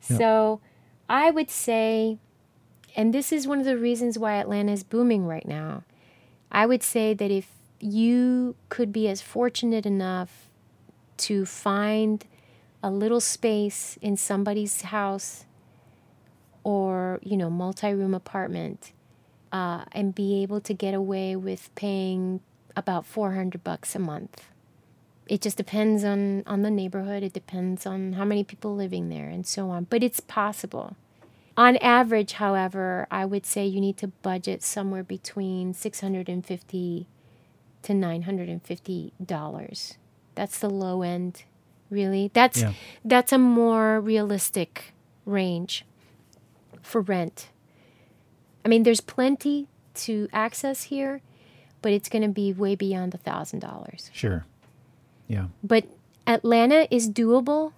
So, 0.00 0.60
I 1.08 1.32
would 1.32 1.50
say, 1.50 2.18
and 2.94 3.12
this 3.12 3.32
is 3.32 3.48
one 3.48 3.58
of 3.58 3.64
the 3.64 3.76
reasons 3.76 4.20
why 4.20 4.34
Atlanta 4.34 4.70
is 4.70 4.84
booming 4.84 5.26
right 5.26 5.46
now. 5.48 5.82
I 6.52 6.64
would 6.64 6.84
say 6.84 7.12
that 7.12 7.30
if 7.32 7.48
you 7.80 8.54
could 8.68 8.92
be 8.92 9.08
as 9.08 9.20
fortunate 9.20 9.84
enough 9.84 10.48
to 11.16 11.44
find 11.44 12.24
a 12.82 12.90
little 12.90 13.20
space 13.20 13.98
in 14.00 14.16
somebody's 14.16 14.82
house 14.82 15.44
or, 16.64 17.20
you 17.22 17.36
know, 17.36 17.50
multi 17.50 17.92
room 17.92 18.14
apartment 18.14 18.92
uh, 19.52 19.84
and 19.92 20.14
be 20.14 20.42
able 20.42 20.60
to 20.60 20.74
get 20.74 20.94
away 20.94 21.36
with 21.36 21.74
paying 21.74 22.40
about 22.76 23.06
400 23.06 23.62
bucks 23.64 23.94
a 23.94 23.98
month. 23.98 24.46
It 25.26 25.40
just 25.40 25.56
depends 25.56 26.04
on, 26.04 26.44
on 26.46 26.62
the 26.62 26.70
neighborhood. 26.70 27.22
It 27.22 27.32
depends 27.32 27.86
on 27.86 28.12
how 28.12 28.24
many 28.24 28.44
people 28.44 28.76
living 28.76 29.08
there 29.08 29.28
and 29.28 29.46
so 29.46 29.70
on. 29.70 29.84
But 29.84 30.02
it's 30.02 30.20
possible. 30.20 30.96
On 31.56 31.76
average, 31.78 32.34
however, 32.34 33.06
I 33.10 33.24
would 33.24 33.46
say 33.46 33.66
you 33.66 33.80
need 33.80 33.96
to 33.98 34.08
budget 34.08 34.62
somewhere 34.62 35.02
between 35.02 35.72
650 35.72 37.06
to 37.82 37.94
950 37.94 39.12
dollars. 39.24 39.94
That's 40.34 40.58
the 40.58 40.68
low 40.68 41.02
end, 41.02 41.44
really. 41.90 42.30
That's 42.34 42.60
Yeah. 42.62 42.72
that's 43.04 43.32
a 43.32 43.38
more 43.38 44.00
realistic 44.00 44.92
range 45.24 45.84
for 46.82 47.00
rent. 47.00 47.48
I 48.64 48.68
mean, 48.68 48.82
there's 48.82 49.00
plenty 49.00 49.68
to 49.94 50.28
access 50.32 50.84
here, 50.84 51.20
but 51.82 51.92
it's 51.92 52.08
going 52.08 52.22
to 52.22 52.28
be 52.28 52.52
way 52.52 52.74
beyond 52.74 53.14
a 53.14 53.18
thousand 53.18 53.60
dollars. 53.60 54.10
Sure. 54.12 54.44
Yeah. 55.28 55.46
But 55.62 55.84
Atlanta 56.26 56.86
is 56.94 57.08
doable 57.10 57.72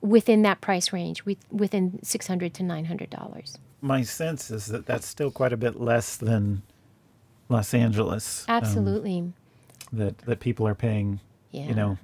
within 0.00 0.42
that 0.42 0.60
price 0.60 0.92
range, 0.92 1.24
with, 1.24 1.38
within 1.50 1.98
six 2.02 2.26
hundred 2.26 2.54
to 2.54 2.62
nine 2.62 2.86
hundred 2.86 3.10
dollars. 3.10 3.58
My 3.80 4.02
sense 4.02 4.50
is 4.50 4.66
that 4.66 4.86
that's 4.86 5.06
still 5.06 5.30
quite 5.30 5.52
a 5.52 5.56
bit 5.56 5.80
less 5.80 6.16
than 6.16 6.62
Los 7.48 7.72
Angeles. 7.74 8.44
um, 8.48 8.56
Absolutely. 8.56 9.32
that 9.92 10.18
that 10.18 10.40
people 10.40 10.66
are 10.66 10.74
paying. 10.74 11.20
yeah. 11.50 11.66
You 11.68 11.74
know, 11.74 11.98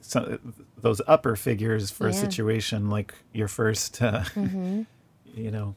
so, 0.00 0.38
those 0.80 1.00
upper 1.06 1.36
figures 1.36 1.90
for 1.90 2.06
a 2.06 2.10
Yeah. 2.10 2.16
Mm-hmm. 2.16 2.24
situation 2.26 2.90
like 2.90 3.14
your 3.32 3.48
first. 3.48 4.00
Uh, 4.02 4.24
You 5.36 5.52
know, 5.52 5.76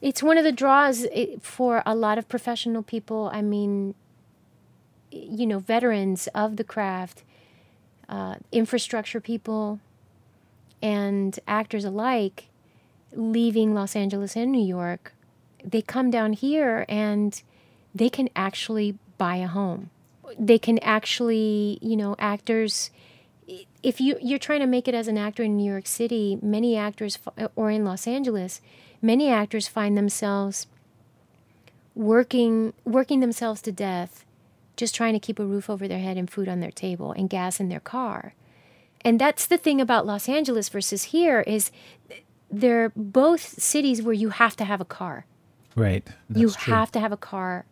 It's 0.00 0.22
one 0.22 0.38
of 0.38 0.44
the 0.44 0.52
draws 0.52 1.06
for 1.40 1.82
a 1.84 1.92
lot 1.94 2.18
of 2.18 2.28
professional 2.28 2.84
people. 2.84 3.28
I 3.32 3.42
mean, 3.42 3.96
you 5.10 5.44
know, 5.44 5.58
veterans 5.58 6.28
of 6.36 6.54
the 6.56 6.62
craft, 6.62 7.24
uh, 8.08 8.36
infrastructure 8.52 9.20
people, 9.20 9.80
and 10.80 11.38
actors 11.48 11.84
alike 11.84 12.48
leaving 13.12 13.74
Los 13.74 13.96
Angeles 13.96 14.36
and 14.36 14.52
New 14.52 14.64
York, 14.64 15.12
they 15.64 15.82
come 15.82 16.08
down 16.10 16.32
here 16.32 16.86
and 16.88 17.42
they 17.94 18.08
can 18.08 18.28
actually 18.36 18.96
buy 19.18 19.36
a 19.36 19.48
home. 19.48 19.90
They 20.38 20.58
can 20.58 20.78
actually, 20.78 21.78
you 21.82 21.96
know, 21.96 22.14
actors. 22.20 22.90
If 23.82 24.00
you 24.00 24.16
you're 24.20 24.38
trying 24.38 24.60
to 24.60 24.66
make 24.66 24.86
it 24.86 24.94
as 24.94 25.08
an 25.08 25.18
actor 25.18 25.42
in 25.42 25.56
New 25.56 25.70
York 25.70 25.86
City, 25.86 26.38
many 26.40 26.76
actors 26.76 27.18
or 27.56 27.70
in 27.70 27.84
Los 27.84 28.06
Angeles, 28.06 28.60
many 29.00 29.30
actors 29.30 29.68
find 29.68 29.96
themselves 29.96 30.66
working 31.94 32.72
working 32.84 33.20
themselves 33.20 33.60
to 33.62 33.72
death 33.72 34.24
just 34.76 34.94
trying 34.94 35.12
to 35.12 35.18
keep 35.18 35.38
a 35.38 35.44
roof 35.44 35.68
over 35.68 35.86
their 35.86 35.98
head 35.98 36.16
and 36.16 36.30
food 36.30 36.48
on 36.48 36.60
their 36.60 36.70
table 36.70 37.12
and 37.12 37.28
gas 37.28 37.60
in 37.60 37.68
their 37.68 37.80
car. 37.80 38.34
And 39.02 39.20
that's 39.20 39.46
the 39.46 39.58
thing 39.58 39.80
about 39.80 40.06
Los 40.06 40.28
Angeles 40.28 40.68
versus 40.68 41.04
here 41.04 41.40
is 41.42 41.70
they're 42.50 42.92
both 42.94 43.40
cities 43.40 44.02
where 44.02 44.14
you 44.14 44.30
have 44.30 44.56
to 44.56 44.64
have 44.64 44.80
a 44.80 44.84
car. 44.84 45.26
right? 45.74 46.06
you 46.34 46.50
true. 46.50 46.74
have 46.74 46.92
to 46.92 47.00
have 47.00 47.12
a 47.12 47.16
car. 47.16 47.64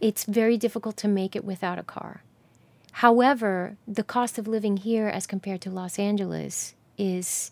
It's 0.00 0.24
very 0.24 0.56
difficult 0.56 0.96
to 0.98 1.08
make 1.08 1.36
it 1.36 1.44
without 1.44 1.78
a 1.78 1.82
car. 1.82 2.22
However, 2.92 3.76
the 3.86 4.02
cost 4.04 4.38
of 4.38 4.46
living 4.48 4.76
here 4.78 5.08
as 5.08 5.26
compared 5.26 5.60
to 5.62 5.70
Los 5.70 5.98
Angeles 5.98 6.74
is 6.98 7.50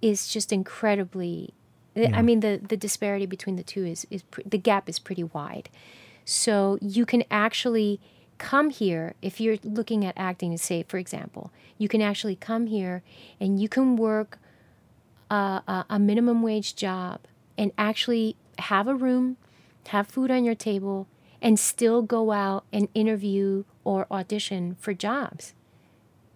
is 0.00 0.26
just 0.28 0.52
incredibly 0.52 1.54
Yeah. 1.94 2.10
I 2.14 2.22
mean 2.22 2.40
the 2.40 2.60
the 2.66 2.76
disparity 2.76 3.26
between 3.26 3.56
the 3.56 3.62
two 3.62 3.84
is 3.84 4.06
is 4.10 4.22
the 4.44 4.58
gap 4.58 4.88
is 4.88 4.98
pretty 4.98 5.24
wide. 5.24 5.68
So 6.24 6.78
you 6.80 7.04
can 7.04 7.24
actually 7.30 8.00
come 8.38 8.70
here 8.70 9.14
if 9.22 9.40
you're 9.40 9.58
looking 9.62 10.04
at 10.04 10.14
acting 10.16 10.50
to 10.52 10.58
say 10.58 10.82
for 10.82 10.98
example, 10.98 11.52
you 11.78 11.88
can 11.88 12.02
actually 12.02 12.36
come 12.36 12.66
here 12.66 13.02
and 13.38 13.60
you 13.60 13.68
can 13.68 13.96
work 13.96 14.38
a, 15.30 15.62
a, 15.68 15.86
a 15.90 15.98
minimum 15.98 16.42
wage 16.42 16.74
job 16.74 17.20
and 17.58 17.72
actually 17.76 18.36
have 18.58 18.88
a 18.88 18.94
room, 18.94 19.36
have 19.88 20.06
food 20.08 20.30
on 20.30 20.44
your 20.44 20.54
table, 20.54 21.06
and 21.40 21.58
still 21.58 22.02
go 22.02 22.32
out 22.32 22.64
and 22.72 22.88
interview 22.94 23.64
or 23.84 24.06
audition 24.10 24.76
for 24.80 24.94
jobs. 24.94 25.54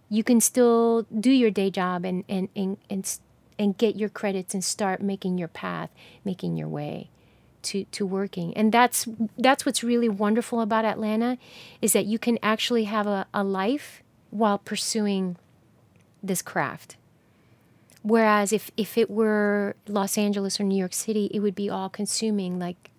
You 0.09 0.23
can 0.23 0.41
still 0.41 1.03
do 1.03 1.31
your 1.31 1.51
day 1.51 1.71
job 1.71 2.05
and, 2.05 2.25
and, 2.29 2.49
and, 2.55 2.77
and, 2.89 3.19
and 3.59 3.77
get 3.77 3.97
your 3.97 4.09
credits 4.09 4.55
and 4.55 4.63
start 4.63 5.03
making 5.03 5.39
your 5.39 5.49
path, 5.49 5.91
making 6.25 6.57
your 6.57 6.69
way 6.69 7.11
to, 7.63 7.85
to 7.85 8.07
working. 8.07 8.57
And 8.57 8.73
that's, 8.73 9.09
that's 9.37 9.67
what's 9.67 9.83
really 9.83 10.09
wonderful 10.09 10.61
about 10.61 10.85
Atlanta 10.85 11.39
is 11.83 11.93
that 11.93 12.07
you 12.07 12.19
can 12.19 12.39
actually 12.43 12.85
have 12.85 13.07
a, 13.07 13.27
a 13.35 13.43
life 13.43 14.03
while 14.31 14.59
pursuing 14.59 15.37
this 16.23 16.43
craft. 16.43 16.97
Whereas 18.03 18.53
if, 18.53 18.71
if 18.77 18.97
it 18.97 19.11
were 19.11 19.75
Los 19.89 20.17
Angeles 20.17 20.61
or 20.61 20.65
New 20.65 20.79
York 20.79 20.93
City, 20.93 21.29
it 21.35 21.41
would 21.41 21.57
be 21.57 21.69
all 21.69 21.89
consuming. 21.89 22.59
Like 22.59 22.91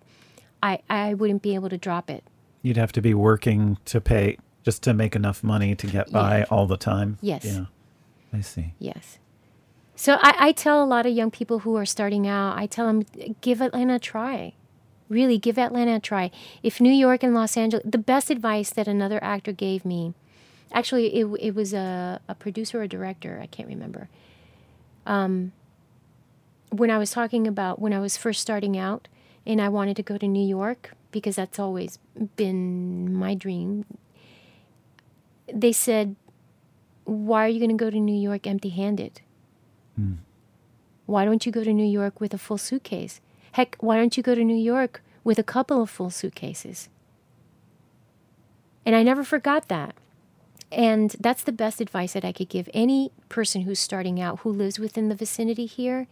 I, 0.62 0.80
I 0.90 1.14
wouldn't 1.14 1.42
be 1.42 1.54
able 1.54 1.70
to 1.70 1.78
drop 1.78 2.10
it. 2.10 2.24
You'd 2.68 2.76
have 2.76 2.92
to 2.92 3.00
be 3.00 3.14
working 3.14 3.78
to 3.86 3.98
pay 3.98 4.36
just 4.62 4.82
to 4.82 4.92
make 4.92 5.16
enough 5.16 5.42
money 5.42 5.74
to 5.74 5.86
get 5.86 6.12
by 6.12 6.40
Yeah. 6.40 6.44
all 6.50 6.66
the 6.66 6.76
time. 6.76 7.16
Yes. 7.22 7.46
Yeah. 7.46 7.64
I 8.30 8.42
see. 8.42 8.74
Yes. 8.78 9.18
So 9.96 10.18
I, 10.20 10.34
I 10.48 10.52
tell 10.52 10.84
a 10.84 10.84
lot 10.84 11.06
of 11.06 11.12
young 11.12 11.30
people 11.30 11.60
who 11.60 11.76
are 11.76 11.86
starting 11.86 12.26
out, 12.26 12.58
I 12.58 12.66
tell 12.66 12.86
them, 12.86 13.06
give 13.40 13.62
Atlanta 13.62 13.94
a 13.94 13.98
try. 13.98 14.52
Really, 15.08 15.38
give 15.38 15.58
Atlanta 15.58 15.96
a 15.96 16.00
try. 16.00 16.30
If 16.62 16.78
New 16.78 16.92
York 16.92 17.22
and 17.22 17.32
Los 17.34 17.56
Angeles, 17.56 17.82
the 17.88 17.96
best 17.96 18.28
advice 18.30 18.68
that 18.70 18.86
another 18.86 19.18
actor 19.24 19.52
gave 19.52 19.86
me, 19.86 20.12
actually, 20.70 21.14
it, 21.16 21.26
it 21.40 21.54
was 21.54 21.72
a, 21.72 22.20
a 22.28 22.34
producer 22.34 22.80
or 22.80 22.82
a 22.82 22.88
director, 22.88 23.40
I 23.42 23.46
can't 23.46 23.68
remember. 23.68 24.10
Um, 25.06 25.52
when 26.70 26.90
I 26.90 26.98
was 26.98 27.10
talking 27.12 27.46
about 27.46 27.80
when 27.80 27.94
I 27.94 28.00
was 28.00 28.18
first 28.18 28.42
starting 28.42 28.76
out 28.76 29.08
and 29.46 29.58
I 29.62 29.70
wanted 29.70 29.96
to 29.96 30.02
go 30.02 30.18
to 30.18 30.28
New 30.28 30.46
York, 30.46 30.92
because 31.10 31.36
that's 31.36 31.58
always 31.58 31.98
been 32.36 33.12
my 33.14 33.34
dream, 33.34 33.84
they 35.52 35.72
said, 35.72 36.16
why 37.04 37.44
are 37.44 37.48
you 37.48 37.58
going 37.58 37.76
to 37.76 37.84
go 37.84 37.90
to 37.90 37.98
New 37.98 38.14
York 38.14 38.46
empty 38.46 38.68
handed? 38.68 39.20
Hmm. 39.96 40.14
Why 41.06 41.24
don't 41.24 41.46
you 41.46 41.52
go 41.52 41.64
to 41.64 41.72
New 41.72 41.86
York 41.86 42.20
with 42.20 42.34
a 42.34 42.38
full 42.38 42.58
suitcase? 42.58 43.20
Heck, 43.52 43.76
why 43.80 43.96
don't 43.96 44.16
you 44.16 44.22
go 44.22 44.34
to 44.34 44.44
New 44.44 44.56
York 44.56 45.02
with 45.24 45.38
a 45.38 45.42
couple 45.42 45.80
of 45.80 45.88
full 45.88 46.10
suitcases? 46.10 46.90
And 48.84 48.94
I 48.94 49.02
never 49.02 49.24
forgot 49.24 49.68
that. 49.68 49.94
And 50.70 51.16
that's 51.18 51.42
the 51.42 51.52
best 51.52 51.80
advice 51.80 52.12
that 52.12 52.26
I 52.26 52.32
could 52.32 52.50
give 52.50 52.68
any 52.74 53.10
person 53.30 53.62
who's 53.62 53.80
starting 53.80 54.20
out 54.20 54.40
who 54.40 54.50
lives 54.50 54.78
within 54.78 55.08
the 55.08 55.14
vicinity 55.14 55.64
here. 55.64 56.06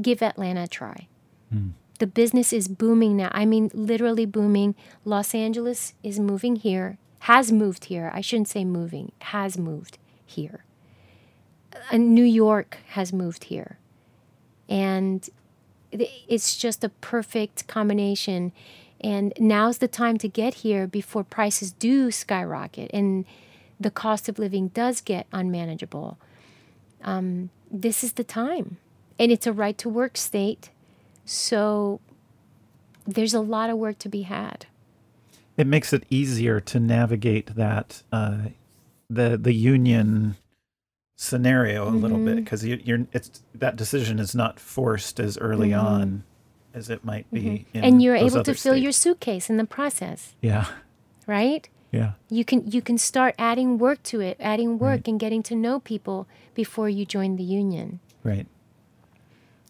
Give 0.00 0.20
Atlanta 0.20 0.64
a 0.64 0.68
try. 0.68 1.06
Hmm. 1.52 1.70
The 2.00 2.06
business 2.06 2.52
is 2.52 2.66
booming 2.66 3.18
now. 3.18 3.28
I 3.30 3.44
mean, 3.44 3.70
literally 3.74 4.24
booming. 4.24 4.74
Los 5.04 5.34
Angeles 5.34 5.92
is 6.02 6.18
moving 6.18 6.56
here, 6.56 6.96
has 7.20 7.52
moved 7.52 7.84
here. 7.84 8.10
I 8.14 8.22
shouldn't 8.22 8.48
say 8.48 8.64
moving, 8.64 9.12
has 9.18 9.58
moved 9.58 9.98
here. 10.24 10.64
Uh, 11.92 11.98
New 11.98 12.24
York 12.24 12.78
has 12.88 13.12
moved 13.12 13.44
here. 13.44 13.78
And 14.66 15.28
it's 15.92 16.56
just 16.56 16.82
a 16.82 16.88
perfect 16.88 17.66
combination. 17.66 18.52
And 19.02 19.34
now's 19.38 19.78
the 19.78 19.88
time 19.88 20.16
to 20.18 20.28
get 20.28 20.54
here 20.54 20.86
before 20.86 21.22
prices 21.22 21.70
do 21.70 22.10
skyrocket 22.10 22.90
and 22.94 23.26
the 23.78 23.90
cost 23.90 24.26
of 24.26 24.38
living 24.38 24.68
does 24.68 25.02
get 25.02 25.26
unmanageable. 25.32 26.18
Um, 27.04 27.50
this 27.70 28.02
is 28.02 28.14
the 28.14 28.24
time. 28.24 28.78
And 29.18 29.30
it's 29.30 29.46
a 29.46 29.52
right 29.52 29.76
to 29.78 29.88
work 29.90 30.16
state. 30.16 30.70
So 31.30 32.00
there's 33.06 33.34
a 33.34 33.40
lot 33.40 33.70
of 33.70 33.78
work 33.78 33.98
to 34.00 34.08
be 34.08 34.22
had. 34.22 34.66
It 35.56 35.68
makes 35.68 35.92
it 35.92 36.04
easier 36.10 36.58
to 36.58 36.80
navigate 36.80 37.54
that 37.54 38.02
uh, 38.10 38.38
the 39.08 39.36
the 39.36 39.52
union 39.52 40.36
scenario 41.16 41.86
a 41.88 41.90
little 41.90 42.16
Mm-hmm. 42.16 42.26
bit 42.26 42.36
because 42.44 42.64
you, 42.64 42.80
you're 42.82 43.06
it's 43.12 43.42
that 43.54 43.76
decision 43.76 44.18
is 44.18 44.34
not 44.34 44.58
forced 44.58 45.20
as 45.20 45.38
early 45.38 45.72
on 45.72 46.24
as 46.74 46.90
it 46.90 47.04
might 47.04 47.30
be. 47.30 47.66
Mm-hmm. 47.74 47.84
and 47.84 48.02
you're 48.02 48.16
able 48.16 48.42
to 48.42 48.54
fill 48.54 48.76
your 48.76 48.92
suitcase 48.92 49.48
in 49.50 49.56
the 49.56 49.66
process, 49.66 50.34
yeah 50.40 50.66
right? 51.28 51.68
yeah 51.92 52.12
You 52.28 52.44
can 52.44 52.68
you 52.70 52.80
can 52.82 52.98
start 52.98 53.34
adding 53.38 53.78
work 53.78 54.02
to 54.04 54.20
it, 54.20 54.36
adding 54.40 54.78
work 54.78 55.06
and 55.06 55.20
getting 55.20 55.42
to 55.44 55.54
know 55.54 55.78
people 55.78 56.26
before 56.54 56.88
you 56.88 57.04
join 57.04 57.36
the 57.36 57.44
union. 57.44 58.00
right 58.24 58.46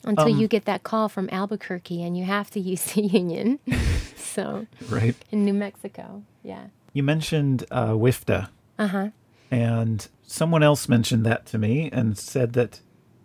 Until 0.05 0.28
Um, 0.28 0.38
you 0.40 0.48
get 0.48 0.64
that 0.64 0.82
call 0.82 1.09
from 1.09 1.28
Albuquerque 1.30 2.03
and 2.03 2.16
you 2.16 2.24
have 2.24 2.51
to 2.53 2.61
use 2.61 2.84
the 2.94 3.03
union. 3.03 3.59
so 4.16 4.66
right. 4.88 5.14
in 5.30 5.44
New 5.44 5.53
Mexico, 5.55 6.22
yeah. 6.42 6.66
You 6.92 7.03
mentioned 7.03 7.64
uh, 7.70 7.92
WIFTA. 7.92 8.48
Uh 8.78 8.86
huh. 8.86 9.09
And 9.51 10.07
someone 10.22 10.62
else 10.62 10.88
mentioned 10.88 11.26
that 11.26 11.44
to 11.46 11.59
me 11.59 11.90
and 11.92 12.16
said 12.16 12.53
that 12.55 12.80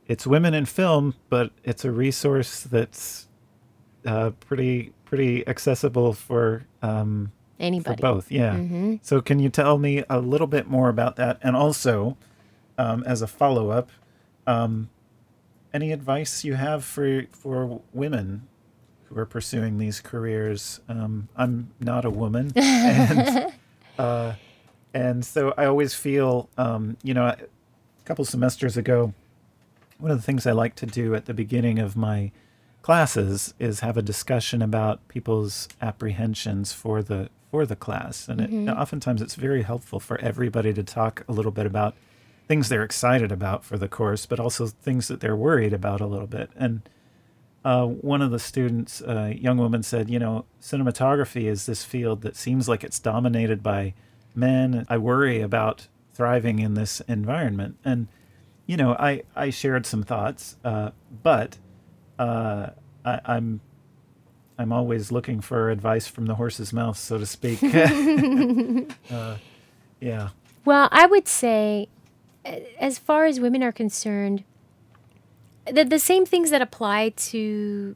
it's 0.07 0.28
women 0.28 0.53
in 0.53 0.65
film, 0.65 1.15
but 1.30 1.51
it's 1.63 1.86
a 1.86 1.91
resource 1.91 2.61
that's 2.61 3.28
uh, 4.05 4.32
pretty 4.39 4.91
pretty 5.05 5.47
accessible 5.47 6.13
for 6.13 6.65
um, 6.82 7.32
for 7.57 7.63
Anybody. 7.63 8.01
both. 8.01 8.32
Yeah. 8.32 8.55
Mm-hmm. 8.55 8.95
So 9.01 9.21
can 9.21 9.39
you 9.39 9.49
tell 9.49 9.78
me 9.78 10.03
a 10.09 10.19
little 10.19 10.47
bit 10.47 10.67
more 10.67 10.89
about 10.89 11.15
that? 11.15 11.38
And 11.41 11.55
also, 11.55 12.17
um, 12.78 13.03
as 13.05 13.21
a 13.21 13.28
follow 13.28 13.69
up, 13.69 13.89
um, 14.45 14.89
any 15.76 15.91
advice 15.91 16.45
you 16.45 16.53
have 16.55 16.86
for 16.86 17.23
for 17.32 17.82
women 17.93 18.47
who 19.05 19.17
are 19.19 19.26
pursuing 19.26 19.78
these 19.78 19.99
careers? 19.99 20.80
Um, 20.88 21.28
I'm 21.36 21.71
not 21.82 22.05
a 22.05 22.09
woman, 22.09 22.53
and 22.55 23.53
uh, 23.99 24.34
and 24.93 25.26
so 25.26 25.53
I 25.57 25.65
always 25.65 25.93
feel, 25.93 26.49
um, 26.57 26.95
you 27.03 27.13
know, 27.13 27.26
a 27.26 27.38
couple 28.05 28.23
semesters 28.23 28.78
ago, 28.78 29.13
one 29.99 30.11
of 30.11 30.17
the 30.17 30.23
things 30.23 30.47
I 30.47 30.53
like 30.53 30.76
to 30.76 30.86
do 30.86 31.13
at 31.13 31.26
the 31.26 31.34
beginning 31.34 31.78
of 31.78 31.97
my 31.97 32.32
classes 32.82 33.53
is 33.59 33.82
have 33.82 33.97
a 33.97 34.01
discussion 34.01 34.61
about 34.61 35.05
people's 35.09 35.67
apprehensions 35.82 36.71
for 36.71 37.03
the 37.03 37.30
for 37.51 37.65
the 37.65 37.76
class, 37.76 38.30
and 38.30 38.39
it, 38.39 38.69
oftentimes 38.71 39.21
it's 39.21 39.36
very 39.36 39.63
helpful 39.63 39.99
for 39.99 40.17
everybody 40.21 40.73
to 40.73 40.84
talk 40.84 41.26
a 41.28 41.34
little 41.34 41.51
bit 41.51 41.65
about 41.65 41.95
things 42.47 42.69
they're 42.69 42.83
excited 42.83 43.31
about 43.31 43.63
for 43.63 43.77
the 43.77 43.87
course, 43.87 44.25
but 44.25 44.39
also 44.39 44.67
things 44.67 45.07
that 45.07 45.19
they're 45.19 45.35
worried 45.35 45.73
about 45.73 46.01
a 46.01 46.05
little 46.05 46.27
bit. 46.27 46.51
And 46.55 46.87
uh, 47.63 47.85
one 47.85 48.21
of 48.21 48.31
the 48.31 48.39
students, 48.39 49.01
a 49.01 49.19
uh, 49.19 49.27
young 49.27 49.57
woman, 49.57 49.81
said, 49.81 50.09
You 50.09 50.19
know, 50.19 50.45
cinematography 50.61 51.45
is 51.45 51.65
this 51.65 51.83
field 51.83 52.21
that 52.21 52.35
seems 52.35 52.69
like 52.69 52.83
it's 52.83 52.99
dominated 52.99 53.63
by 53.63 53.93
men. 54.35 54.85
I 54.89 54.97
worry 54.97 55.41
about 55.41 55.87
thriving 56.13 56.59
in 56.59 56.75
this 56.75 57.01
environment. 57.01 57.77
And, 57.83 58.07
you 58.67 58.77
know, 58.77 58.93
I, 58.93 59.23
I 59.35 59.49
shared 59.49 59.85
some 59.85 60.03
thoughts, 60.03 60.57
uh, 60.63 60.91
but 61.23 61.57
uh, 62.19 62.69
I, 63.03 63.19
I'm 63.25 63.61
I'm 64.57 64.71
always 64.71 65.11
looking 65.11 65.41
for 65.41 65.69
advice 65.69 66.07
from 66.07 66.27
the 66.27 66.35
horse's 66.35 66.71
mouth, 66.71 66.97
so 66.97 67.17
to 67.17 67.25
speak. 67.25 67.59
uh, 69.11 69.37
yeah. 69.99 70.29
Well, 70.63 70.87
I 70.91 71.05
would 71.05 71.27
say, 71.27 71.89
as 72.79 72.99
far 72.99 73.25
as 73.25 73.39
women 73.39 73.63
are 73.63 73.71
concerned, 73.71 74.43
the, 75.71 75.83
the 75.83 75.99
same 75.99 76.25
things 76.25 76.49
that 76.51 76.61
apply 76.61 77.09
to 77.09 77.95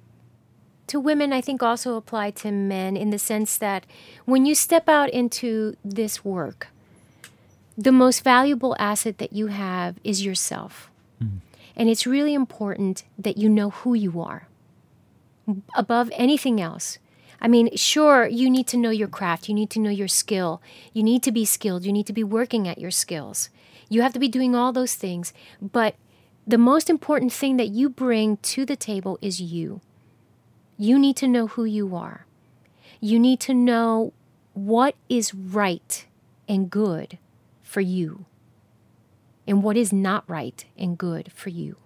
to 0.88 1.00
women, 1.00 1.32
I 1.32 1.40
think, 1.40 1.62
also 1.62 1.98
apply 1.98 2.32
to 2.32 2.52
men 2.52 2.98
in 2.98 3.12
the 3.12 3.20
sense 3.20 3.60
that 3.60 3.86
when 4.26 4.48
you 4.48 4.56
step 4.56 4.90
out 4.90 5.12
into 5.12 5.78
this 5.86 6.26
work, 6.26 6.70
the 7.78 7.92
most 7.92 8.24
valuable 8.24 8.76
asset 8.80 9.20
that 9.20 9.32
you 9.32 9.48
have 9.48 10.00
is 10.04 10.26
yourself. 10.26 10.90
Mm. 11.24 11.42
And 11.76 11.90
it's 11.90 12.08
really 12.08 12.34
important 12.34 13.04
that 13.20 13.38
you 13.38 13.50
know 13.50 13.70
who 13.70 13.94
you 13.94 14.20
are 14.20 14.48
above 15.76 16.10
anything 16.14 16.60
else. 16.60 16.98
I 17.42 17.48
mean, 17.48 17.76
sure, 17.76 18.28
you 18.28 18.50
need 18.50 18.68
to 18.68 18.78
know 18.78 18.90
your 18.90 19.08
craft, 19.08 19.48
you 19.48 19.56
need 19.56 19.70
to 19.72 19.80
know 19.80 19.90
your 19.90 20.10
skill, 20.10 20.62
you 20.92 21.04
need 21.04 21.24
to 21.24 21.32
be 21.32 21.46
skilled, 21.46 21.86
you 21.86 21.94
need 21.94 22.08
to 22.08 22.14
be 22.14 22.24
working 22.24 22.68
at 22.68 22.80
your 22.80 22.92
skills. 22.92 23.50
You 23.90 24.04
have 24.04 24.14
to 24.14 24.20
be 24.20 24.28
doing 24.28 24.56
all 24.56 24.72
those 24.72 24.96
things, 24.96 25.34
but 25.62 25.96
the 26.48 26.58
most 26.58 26.90
important 26.90 27.34
thing 27.34 27.58
that 27.58 27.70
you 27.70 27.90
bring 27.90 28.38
to 28.38 28.66
the 28.66 28.76
table 28.76 29.18
is 29.22 29.42
you. 29.42 29.82
You 30.78 30.98
need 30.98 31.18
to 31.18 31.28
know 31.28 31.48
who 31.48 31.66
you 31.66 31.96
are. 31.96 32.26
You 33.02 33.20
need 33.20 33.40
to 33.42 33.54
know 33.54 34.14
what 34.54 34.96
is 35.10 35.34
right 35.34 36.06
and 36.48 36.70
good 36.70 37.18
for 37.62 37.82
you 37.82 38.26
and 39.48 39.64
what 39.64 39.78
is 39.78 39.92
not 39.92 40.24
right 40.30 40.66
and 40.78 40.98
good 40.98 41.32
for 41.32 41.50
you. 41.50 41.78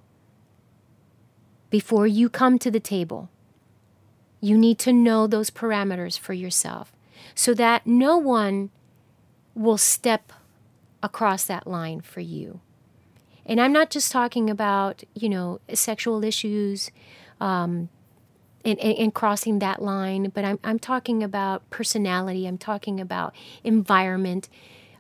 Before 1.70 2.06
you 2.06 2.30
come 2.30 2.60
to 2.60 2.70
the 2.70 2.80
table, 2.80 3.30
you 4.40 4.58
need 4.58 4.78
to 4.80 4.94
know 4.94 5.28
those 5.28 5.50
parameters 5.50 6.20
for 6.20 6.34
yourself 6.34 6.94
so 7.34 7.54
that 7.54 7.88
no 7.88 8.18
one 8.18 8.70
will 9.56 9.78
step 9.78 10.34
across 11.04 11.44
that 11.44 11.68
line 11.68 12.02
for 12.02 12.22
you. 12.22 12.62
And 13.46 13.60
I'm 13.60 13.74
not 13.74 13.90
just 13.90 14.12
talking 14.12 14.50
about, 14.50 15.04
you 15.14 15.30
know, 15.30 15.60
sexual 15.74 16.24
issues 16.24 16.90
um, 17.42 17.90
and, 18.64 18.80
and, 18.80 18.98
and, 18.98 19.14
crossing 19.14 19.60
that 19.60 19.82
line, 19.82 20.32
but 20.34 20.46
I'm, 20.46 20.60
I'm 20.64 20.80
talking 20.80 21.22
about 21.22 21.70
personality, 21.70 22.48
I'm 22.48 22.58
talking 22.58 23.02
about 23.02 23.36
environment, 23.66 24.48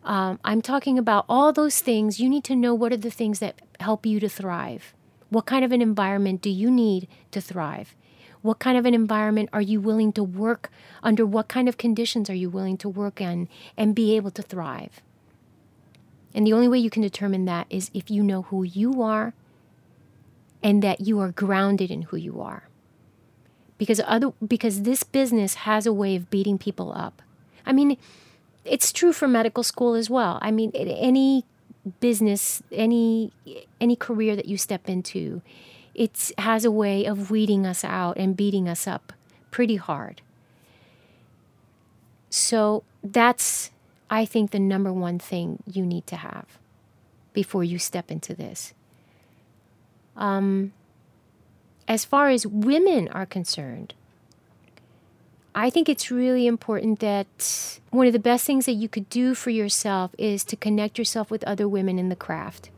um, 0.03 0.39
I'm 0.43 0.61
talking 0.61 0.99
about 0.99 1.23
all 1.29 1.53
those 1.53 1.79
things. 1.79 2.19
You 2.19 2.29
need 2.29 2.43
to 2.45 2.55
know 2.55 2.73
what 2.75 2.91
are 2.91 2.97
the 2.97 3.09
things 3.09 3.39
that 3.39 3.61
help 3.79 4.05
you 4.05 4.19
to 4.19 4.27
thrive. 4.27 4.93
What 5.29 5.45
kind 5.45 5.63
of 5.63 5.71
an 5.71 5.81
environment 5.81 6.41
do 6.41 6.49
you 6.49 6.69
need 6.69 7.07
to 7.31 7.39
thrive? 7.39 7.95
What 8.41 8.59
kind 8.59 8.77
of 8.77 8.85
an 8.85 8.93
environment 8.93 9.49
are 9.53 9.61
you 9.61 9.79
willing 9.79 10.11
to 10.13 10.23
work 10.23 10.69
under? 11.01 11.25
What 11.25 11.47
kind 11.47 11.69
of 11.69 11.77
conditions 11.77 12.29
are 12.29 12.35
you 12.35 12.49
willing 12.49 12.77
to 12.79 12.89
work 12.89 13.21
in 13.21 13.47
and 13.77 13.95
be 13.95 14.17
able 14.17 14.31
to 14.31 14.41
thrive? 14.41 15.01
And 16.33 16.47
the 16.47 16.53
only 16.53 16.67
way 16.67 16.79
you 16.79 16.89
can 16.89 17.01
determine 17.01 17.45
that 17.45 17.67
is 17.69 17.91
if 17.93 18.09
you 18.09 18.23
know 18.23 18.43
who 18.43 18.63
you 18.63 19.01
are 19.01 19.33
and 20.61 20.81
that 20.81 21.01
you 21.01 21.19
are 21.19 21.31
grounded 21.31 21.91
in 21.91 22.03
who 22.03 22.17
you 22.17 22.41
are. 22.41 22.69
Because 23.77 24.01
other 24.05 24.33
because 24.45 24.83
this 24.83 25.03
business 25.03 25.55
has 25.55 25.85
a 25.85 25.93
way 25.93 26.15
of 26.15 26.29
beating 26.29 26.57
people 26.57 26.93
up. 26.95 27.21
I 27.65 27.73
mean, 27.73 27.97
it's 28.63 28.91
true 28.93 29.13
for 29.13 29.27
medical 29.27 29.63
school 29.63 29.93
as 29.93 30.09
well. 30.09 30.39
I 30.41 30.51
mean, 30.51 30.71
any 30.73 31.45
business, 31.99 32.63
any 32.71 33.31
any 33.81 33.95
career 33.95 34.35
that 34.35 34.45
you 34.45 34.57
step 34.57 34.87
into, 34.89 35.41
it 35.93 36.31
has 36.37 36.65
a 36.65 36.71
way 36.71 37.05
of 37.05 37.29
weeding 37.29 37.65
us 37.65 37.83
out 37.83 38.17
and 38.17 38.37
beating 38.37 38.69
us 38.69 38.87
up 38.87 39.13
pretty 39.51 39.75
hard. 39.75 40.21
So 42.29 42.83
that's, 43.03 43.69
I 44.13 44.25
think, 44.25 44.51
the 44.51 44.59
number 44.59 44.93
one 44.93 45.17
thing 45.17 45.63
you 45.65 45.83
need 45.83 46.05
to 46.05 46.17
have 46.17 46.45
before 47.33 47.63
you 47.63 47.79
step 47.79 48.11
into 48.11 48.35
this. 48.35 48.75
Um, 50.15 50.71
as 51.87 52.05
far 52.05 52.29
as 52.29 52.45
women 52.45 53.07
are 53.07 53.25
concerned, 53.25 53.95
I 55.55 55.71
think 55.71 55.89
it's 55.89 56.11
really 56.11 56.45
important 56.45 56.99
that 56.99 57.79
one 57.89 58.05
of 58.05 58.13
the 58.13 58.19
best 58.19 58.45
things 58.45 58.67
that 58.67 58.73
you 58.73 58.87
could 58.87 59.09
do 59.09 59.33
for 59.33 59.49
yourself 59.49 60.13
is 60.19 60.43
to 60.43 60.55
connect 60.55 60.99
yourself 60.99 61.31
with 61.31 61.43
other 61.45 61.67
women 61.67 61.97
in 61.97 62.09
the 62.09 62.15
craft. 62.15 62.69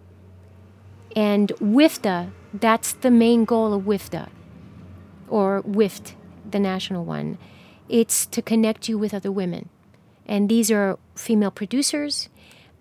And 1.17 1.49
WIFTA, 1.59 2.31
that's 2.53 2.93
the 2.93 3.11
main 3.11 3.43
goal 3.43 3.73
of 3.73 3.83
WIFTA, 3.83 4.29
or 5.27 5.59
WIFT, 5.65 6.15
the 6.49 6.59
national 6.59 7.03
one. 7.03 7.37
It's 7.89 8.25
to 8.27 8.41
connect 8.41 8.87
you 8.87 8.97
with 8.97 9.13
other 9.13 9.33
women. 9.33 9.67
And 10.25 10.49
these 10.49 10.71
are 10.71 10.97
female 11.15 11.51
producers 11.51 12.29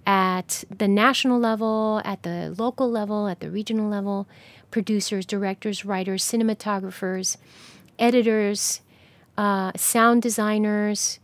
at 0.07 0.65
the 0.77 0.89
national 0.89 1.39
level, 1.39 2.01
at 2.05 2.23
the 2.23 2.55
local 2.59 2.91
level, 2.91 3.29
at 3.29 3.41
the 3.41 3.51
regional 3.51 3.89
level, 3.89 4.27
producers, 4.71 5.25
directors, 5.25 5.85
writers, 5.85 6.25
cinematographers, 6.25 7.37
editors, 7.99 8.81
uh, 9.37 9.73
sound 9.77 10.23
designers, 10.23 11.19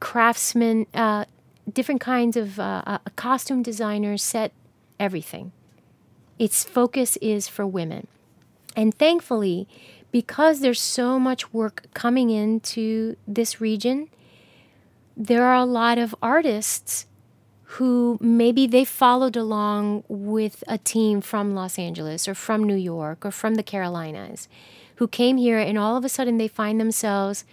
craftsmen, 0.00 0.86
uh, 0.94 1.24
different 1.72 2.00
kinds 2.00 2.36
of 2.36 2.60
uh, 2.60 2.82
uh 2.86 2.98
costume 3.16 3.62
designers, 3.62 4.22
set 4.22 4.52
everything. 5.00 5.52
Its 6.38 6.64
focus 6.64 7.16
is 7.18 7.48
for 7.48 7.66
women. 7.66 8.06
And 8.74 8.94
thankfully, 8.94 9.66
because 10.12 10.60
there's 10.60 10.80
so 10.80 11.18
much 11.18 11.52
work 11.52 11.86
coming 11.94 12.30
into 12.30 13.16
this 13.26 13.60
region, 13.60 14.08
there 15.16 15.44
are 15.44 15.54
a 15.54 15.64
lot 15.64 15.98
of 15.98 16.14
artists 16.22 17.06
who 17.70 18.18
maybe 18.20 18.66
they 18.66 18.84
followed 18.84 19.36
along 19.36 20.04
with 20.08 20.62
a 20.68 20.78
team 20.78 21.20
from 21.20 21.54
Los 21.54 21.78
Angeles 21.78 22.28
or 22.28 22.34
from 22.34 22.62
New 22.62 22.76
York 22.76 23.24
or 23.24 23.30
from 23.30 23.54
the 23.54 23.62
Carolinas 23.62 24.48
who 24.96 25.08
came 25.08 25.36
here 25.36 25.58
and 25.58 25.78
all 25.78 25.96
of 25.96 26.04
a 26.04 26.08
sudden 26.08 26.38
they 26.38 26.48
find 26.48 26.80
themselves 26.80 27.44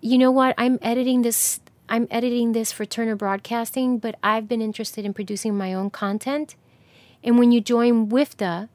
you 0.00 0.16
know 0.16 0.30
what 0.30 0.54
I'm 0.56 0.78
editing 0.80 1.22
this 1.22 1.60
I'm 1.88 2.06
editing 2.10 2.52
this 2.52 2.72
for 2.72 2.84
Turner 2.84 3.16
Broadcasting 3.16 3.98
but 3.98 4.16
I've 4.22 4.48
been 4.48 4.62
interested 4.62 5.04
in 5.04 5.12
producing 5.12 5.56
my 5.56 5.74
own 5.74 5.90
content 5.90 6.54
and 7.26 7.38
when 7.38 7.50
you 7.50 7.60
join 7.60 8.08
WIFTA, 8.08 8.68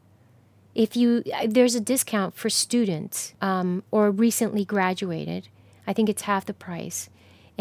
if 0.76 0.96
you 0.98 1.24
there's 1.48 1.74
a 1.74 1.80
discount 1.80 2.36
for 2.36 2.50
students 2.50 3.34
um, 3.42 3.84
or 3.92 4.12
recently 4.12 4.66
graduated. 4.66 5.48
I 5.88 5.94
think 5.94 6.10
it's 6.10 6.24
half 6.24 6.46
the 6.46 6.54
price, 6.54 7.10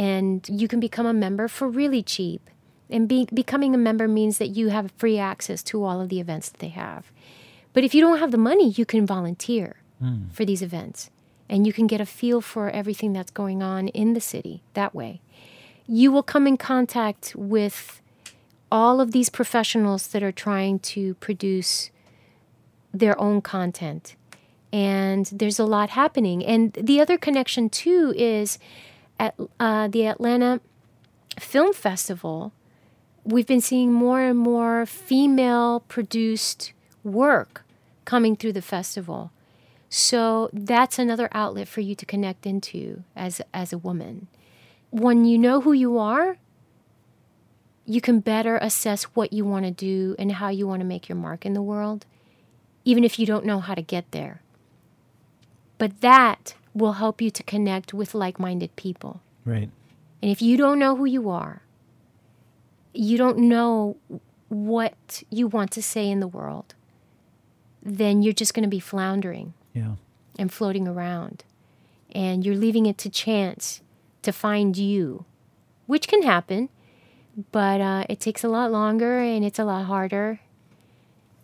and 0.00 0.48
you 0.48 0.66
can 0.66 0.80
become 0.80 1.04
a 1.04 1.12
member 1.12 1.46
for 1.46 1.68
really 1.68 2.02
cheap. 2.02 2.48
And 2.88 3.06
be, 3.06 3.28
becoming 3.34 3.74
a 3.74 3.78
member 3.78 4.08
means 4.08 4.38
that 4.38 4.48
you 4.48 4.68
have 4.68 4.92
free 4.96 5.18
access 5.18 5.62
to 5.64 5.84
all 5.84 6.00
of 6.00 6.08
the 6.08 6.20
events 6.20 6.48
that 6.48 6.58
they 6.58 6.68
have. 6.68 7.12
But 7.74 7.84
if 7.84 7.94
you 7.94 8.00
don't 8.00 8.18
have 8.18 8.30
the 8.30 8.38
money, 8.38 8.70
you 8.70 8.86
can 8.86 9.04
volunteer 9.04 9.76
mm. 10.02 10.32
for 10.32 10.46
these 10.46 10.62
events, 10.62 11.10
and 11.50 11.66
you 11.66 11.74
can 11.74 11.86
get 11.86 12.00
a 12.00 12.06
feel 12.06 12.40
for 12.40 12.70
everything 12.70 13.12
that's 13.12 13.30
going 13.30 13.62
on 13.62 13.88
in 13.88 14.14
the 14.14 14.22
city 14.22 14.62
that 14.72 14.94
way. 14.94 15.20
You 15.86 16.10
will 16.10 16.22
come 16.22 16.46
in 16.46 16.56
contact 16.56 17.36
with 17.36 18.00
all 18.72 19.02
of 19.02 19.12
these 19.12 19.28
professionals 19.28 20.08
that 20.08 20.22
are 20.22 20.32
trying 20.32 20.78
to 20.78 21.14
produce 21.16 21.90
their 22.94 23.20
own 23.20 23.42
content. 23.42 24.16
And 24.72 25.26
there's 25.26 25.58
a 25.58 25.64
lot 25.66 25.90
happening. 25.90 26.44
And 26.44 26.72
the 26.72 27.00
other 27.02 27.18
connection, 27.18 27.68
too, 27.68 28.14
is 28.16 28.58
at 29.20 29.34
uh, 29.60 29.86
the 29.86 30.06
Atlanta 30.06 30.60
Film 31.38 31.74
Festival, 31.74 32.52
we've 33.22 33.46
been 33.46 33.60
seeing 33.60 33.92
more 33.92 34.20
and 34.20 34.38
more 34.38 34.86
female 34.86 35.80
produced 35.80 36.72
work 37.04 37.64
coming 38.06 38.34
through 38.34 38.54
the 38.54 38.62
festival. 38.62 39.30
So 39.90 40.48
that's 40.54 40.98
another 40.98 41.28
outlet 41.32 41.68
for 41.68 41.82
you 41.82 41.94
to 41.96 42.06
connect 42.06 42.46
into 42.46 43.04
as, 43.14 43.42
as 43.52 43.72
a 43.72 43.78
woman. 43.78 44.28
When 44.90 45.26
you 45.26 45.36
know 45.36 45.60
who 45.60 45.72
you 45.72 45.98
are, 45.98 46.38
you 47.84 48.00
can 48.00 48.20
better 48.20 48.56
assess 48.56 49.02
what 49.04 49.32
you 49.32 49.44
want 49.44 49.66
to 49.66 49.70
do 49.70 50.16
and 50.18 50.32
how 50.32 50.48
you 50.48 50.66
want 50.66 50.80
to 50.80 50.86
make 50.86 51.08
your 51.08 51.16
mark 51.16 51.44
in 51.44 51.52
the 51.52 51.62
world, 51.62 52.06
even 52.84 53.04
if 53.04 53.18
you 53.18 53.26
don't 53.26 53.44
know 53.44 53.60
how 53.60 53.74
to 53.74 53.82
get 53.82 54.10
there. 54.12 54.40
But 55.76 56.00
that 56.00 56.54
will 56.74 56.92
help 56.94 57.20
you 57.20 57.30
to 57.30 57.42
connect 57.42 57.92
with 57.92 58.14
like 58.14 58.38
minded 58.38 58.74
people. 58.76 59.20
Right. 59.44 59.70
And 60.22 60.30
if 60.30 60.40
you 60.42 60.56
don't 60.56 60.78
know 60.78 60.96
who 60.96 61.04
you 61.06 61.28
are, 61.30 61.62
you 62.92 63.16
don't 63.16 63.38
know 63.38 63.96
what 64.48 65.22
you 65.30 65.46
want 65.46 65.70
to 65.72 65.82
say 65.82 66.08
in 66.10 66.20
the 66.20 66.26
world, 66.28 66.74
then 67.82 68.22
you're 68.22 68.32
just 68.34 68.52
going 68.54 68.64
to 68.64 68.68
be 68.68 68.80
floundering 68.80 69.54
Yeah. 69.72 69.94
and 70.38 70.52
floating 70.52 70.86
around. 70.86 71.44
And 72.12 72.44
you're 72.44 72.56
leaving 72.56 72.86
it 72.86 72.98
to 72.98 73.10
chance 73.10 73.80
to 74.22 74.32
find 74.32 74.76
you, 74.76 75.24
which 75.86 76.08
can 76.08 76.22
happen, 76.22 76.68
but 77.52 77.80
uh, 77.80 78.04
it 78.08 78.20
takes 78.20 78.42
a 78.44 78.48
lot 78.48 78.70
longer 78.72 79.20
and 79.20 79.44
it's 79.44 79.58
a 79.58 79.64
lot 79.64 79.86
harder. 79.86 80.40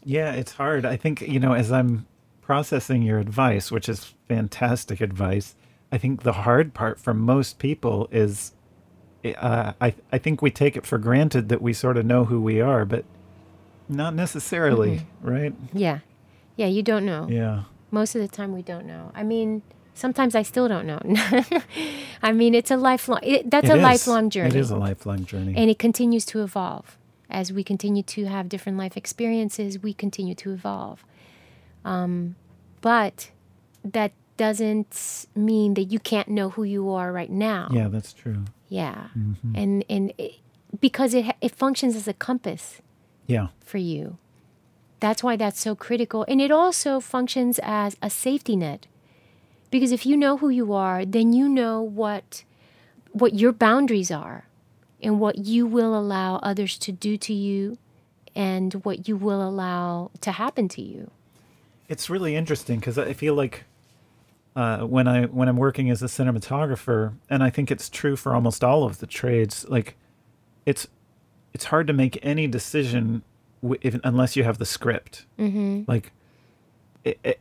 Yeah, 0.04 0.32
it's 0.32 0.52
hard. 0.52 0.84
I 0.84 0.96
think, 0.96 1.22
you 1.22 1.40
know, 1.40 1.52
as 1.52 1.72
I'm 1.72 2.06
processing 2.42 3.02
your 3.02 3.18
advice, 3.18 3.70
which 3.72 3.88
is 3.88 4.12
fantastic 4.28 5.00
advice, 5.00 5.54
I 5.92 5.98
think 5.98 6.22
the 6.22 6.32
hard 6.32 6.74
part 6.74 6.98
for 6.98 7.14
most 7.14 7.58
people 7.58 8.08
is 8.10 8.52
uh, 9.38 9.72
I, 9.80 9.94
I 10.12 10.18
think 10.18 10.40
we 10.40 10.50
take 10.50 10.76
it 10.76 10.86
for 10.86 10.98
granted 10.98 11.48
that 11.48 11.60
we 11.60 11.72
sort 11.72 11.96
of 11.96 12.06
know 12.06 12.24
who 12.26 12.40
we 12.40 12.60
are, 12.60 12.84
but 12.84 13.04
not 13.88 14.14
necessarily, 14.14 15.06
right? 15.20 15.52
Yeah. 15.72 16.00
Yeah, 16.56 16.66
you 16.66 16.82
don't 16.82 17.04
know. 17.04 17.26
Yeah. 17.28 17.64
Most 17.90 18.14
of 18.14 18.20
the 18.22 18.28
time, 18.28 18.52
we 18.52 18.62
don't 18.62 18.86
know. 18.86 19.10
I 19.14 19.22
mean, 19.24 19.62
sometimes 19.94 20.34
I 20.36 20.42
still 20.42 20.68
don't 20.68 20.86
know. 20.86 21.00
I 22.22 22.32
mean, 22.32 22.54
it's 22.54 22.70
a 22.70 22.76
lifelong, 22.76 23.20
it, 23.22 23.50
that's 23.50 23.68
It 23.68 23.72
a 23.72 23.76
is. 23.76 23.82
lifelong 23.82 24.30
journey. 24.30 24.48
It 24.50 24.56
is 24.56 24.70
a 24.70 24.76
lifelong 24.76 25.24
journey. 25.24 25.54
and 25.56 25.70
it 25.70 25.78
continues 25.78 26.24
to 26.26 26.42
evolve 26.42 26.96
as 27.28 27.52
we 27.52 27.64
continue 27.64 28.02
to 28.04 28.26
have 28.26 28.48
different 28.48 28.78
life 28.78 28.96
experiences 28.96 29.80
we 29.82 29.92
continue 29.92 30.32
to 30.36 30.52
evolve 30.52 31.04
um, 31.84 32.36
but 32.80 33.30
that 33.92 34.12
doesn't 34.36 35.26
mean 35.34 35.74
that 35.74 35.84
you 35.84 35.98
can't 35.98 36.28
know 36.28 36.50
who 36.50 36.62
you 36.64 36.90
are 36.90 37.10
right 37.12 37.30
now 37.30 37.68
yeah, 37.72 37.88
that's 37.88 38.12
true. 38.12 38.44
yeah 38.68 39.08
Mm-hmm. 39.16 39.52
and 39.56 39.84
and 39.88 40.12
it, 40.18 40.32
because 40.80 41.14
it 41.14 41.24
it 41.40 41.52
functions 41.54 41.96
as 41.96 42.06
a 42.08 42.12
compass 42.14 42.80
Yeah. 43.26 43.48
for 43.64 43.78
you 43.78 44.18
that's 45.00 45.22
why 45.22 45.36
that's 45.36 45.60
so 45.60 45.74
critical 45.74 46.24
and 46.28 46.40
it 46.40 46.50
also 46.50 47.00
functions 47.00 47.58
as 47.62 47.96
a 48.02 48.10
safety 48.10 48.56
net 48.56 48.86
because 49.70 49.90
if 49.92 50.04
you 50.06 50.16
know 50.16 50.36
who 50.38 50.48
you 50.50 50.72
are 50.72 51.04
then 51.04 51.32
you 51.32 51.48
know 51.48 51.80
what 51.80 52.44
what 53.12 53.34
your 53.34 53.52
boundaries 53.52 54.10
are 54.10 54.44
and 55.02 55.18
what 55.20 55.38
you 55.38 55.66
will 55.66 55.98
allow 55.98 56.36
others 56.36 56.76
to 56.78 56.92
do 56.92 57.16
to 57.16 57.32
you 57.32 57.78
and 58.34 58.74
what 58.84 59.08
you 59.08 59.16
will 59.16 59.42
allow 59.46 60.10
to 60.20 60.32
happen 60.32 60.68
to 60.68 60.82
you 60.82 61.10
It's 61.88 62.10
really 62.10 62.34
interesting 62.36 62.80
because 62.80 62.98
I 62.98 63.12
feel 63.14 63.34
like 63.34 63.64
uh, 64.56 64.78
when 64.80 65.06
I 65.06 65.26
when 65.26 65.48
I'm 65.48 65.58
working 65.58 65.90
as 65.90 66.02
a 66.02 66.06
cinematographer, 66.06 67.14
and 67.30 67.44
I 67.44 67.50
think 67.50 67.70
it's 67.70 67.88
true 67.88 68.16
for 68.16 68.34
almost 68.34 68.64
all 68.64 68.82
of 68.82 68.98
the 68.98 69.06
trades. 69.06 69.66
Like, 69.68 69.94
it's 70.64 70.88
it's 71.52 71.66
hard 71.66 71.86
to 71.86 71.92
make 71.92 72.18
any 72.22 72.46
decision 72.48 73.22
w- 73.62 73.78
if, 73.82 74.00
unless 74.02 74.34
you 74.34 74.44
have 74.44 74.58
the 74.58 74.64
script. 74.66 75.26
Mm-hmm. 75.38 75.82
Like, 75.86 76.12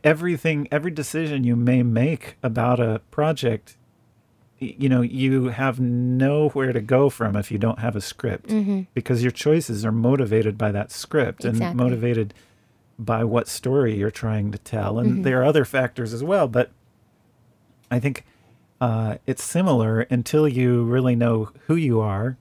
everything, 0.04 0.68
every 0.70 0.90
decision 0.92 1.42
you 1.42 1.56
may 1.56 1.82
make 1.82 2.36
about 2.42 2.78
a 2.78 3.00
project, 3.10 3.76
you 4.58 4.88
know, 4.88 5.00
you 5.00 5.48
have 5.48 5.80
nowhere 5.80 6.72
to 6.72 6.80
go 6.80 7.10
from 7.10 7.34
if 7.34 7.50
you 7.50 7.58
don't 7.58 7.80
have 7.80 7.96
a 7.96 8.00
script, 8.00 8.50
because 8.94 9.22
your 9.22 9.32
choices 9.32 9.84
are 9.84 9.92
motivated 9.92 10.56
by 10.56 10.70
that 10.70 10.92
script 10.92 11.44
and 11.44 11.58
motivated 11.74 12.32
by 12.98 13.24
what 13.24 13.48
story 13.48 13.96
you're 13.96 14.10
trying 14.10 14.52
to 14.52 14.58
tell. 14.58 14.98
And 14.98 15.24
there 15.24 15.40
are 15.40 15.44
other 15.44 15.64
factors 15.64 16.14
as 16.14 16.22
well, 16.22 16.48
but 16.48 16.70
I 17.90 17.98
think 18.00 18.24
uh, 18.80 19.16
it's 19.26 19.42
similar 19.42 20.02
until 20.02 20.46
you 20.48 20.84
really 20.84 21.14
know 21.16 21.50
who 21.66 21.76
you 21.76 22.00
are, 22.00 22.36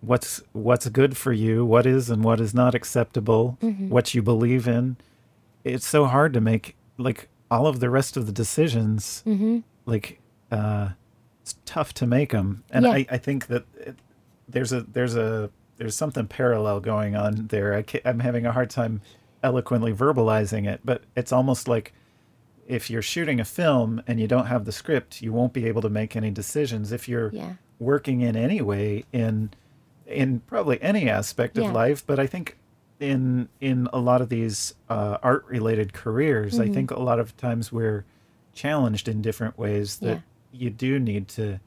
what's 0.00 0.42
what's 0.52 0.88
good 0.88 1.16
for 1.16 1.32
you, 1.32 1.64
what 1.64 1.86
is 1.86 2.10
and 2.10 2.22
what 2.24 2.40
is 2.40 2.52
not 2.54 2.74
acceptable, 2.74 3.56
what 3.88 4.14
you 4.14 4.22
believe 4.22 4.66
in. 4.68 4.96
It's 5.64 5.86
so 5.86 6.04
hard 6.06 6.32
to 6.34 6.40
make 6.40 6.76
like 6.98 7.28
all 7.50 7.66
of 7.66 7.80
the 7.80 7.88
rest 7.90 8.16
of 8.16 8.26
the 8.26 8.32
decisions. 8.32 9.22
Like 9.86 10.20
uh, 10.50 10.90
it's 11.42 11.56
tough 11.64 11.92
to 11.94 12.06
make 12.06 12.30
them, 12.32 12.64
and 12.70 12.84
Yeah. 12.84 12.92
I, 12.92 13.06
I 13.10 13.18
think 13.18 13.46
that 13.48 13.64
it, 13.78 13.96
there's 14.48 14.72
a 14.72 14.82
there's 14.82 15.16
a 15.16 15.50
there's 15.76 15.96
something 15.96 16.26
parallel 16.26 16.80
going 16.80 17.16
on 17.16 17.46
there. 17.48 17.74
I 17.74 17.82
ca 17.82 18.00
I'm 18.04 18.20
having 18.20 18.44
a 18.46 18.52
hard 18.52 18.70
time 18.70 19.00
eloquently 19.42 19.92
verbalizing 19.92 20.66
it, 20.68 20.80
but 20.84 21.02
it's 21.16 21.32
almost 21.32 21.68
like 21.68 21.92
if 22.66 22.88
you're 22.90 23.02
shooting 23.02 23.40
a 23.40 23.44
film 23.44 24.02
and 24.06 24.18
you 24.20 24.26
don't 24.26 24.46
have 24.46 24.64
the 24.64 24.72
script, 24.72 25.20
you 25.22 25.32
won't 25.32 25.52
be 25.52 25.66
able 25.66 25.82
to 25.82 25.88
make 25.90 26.16
any 26.16 26.30
decisions. 26.30 26.92
If 26.92 27.08
you're 27.08 27.30
Yeah. 27.32 27.54
working 27.78 28.20
in 28.22 28.36
any 28.36 28.60
way 28.60 29.04
in 29.12 29.50
in 30.06 30.40
probably 30.40 30.80
any 30.82 31.08
aspect 31.08 31.56
of 31.56 31.72
life, 31.72 32.06
but 32.06 32.18
I 32.18 32.26
think 32.26 32.58
in 33.00 33.48
in 33.60 33.88
a 33.92 33.98
lot 33.98 34.20
of 34.20 34.28
these 34.28 34.74
uh, 34.88 35.16
art 35.22 35.44
related 35.48 35.92
careers, 35.92 36.54
Mm-hmm. 36.54 36.70
I 36.70 36.74
think 36.74 36.90
a 36.90 37.00
lot 37.00 37.18
of 37.18 37.36
times 37.36 37.72
we're 37.72 38.04
challenged 38.52 39.08
in 39.08 39.20
different 39.22 39.58
ways 39.58 39.98
that 39.98 40.22
you 40.52 40.70
do 40.70 40.98
need 40.98 41.26
to 41.28 41.58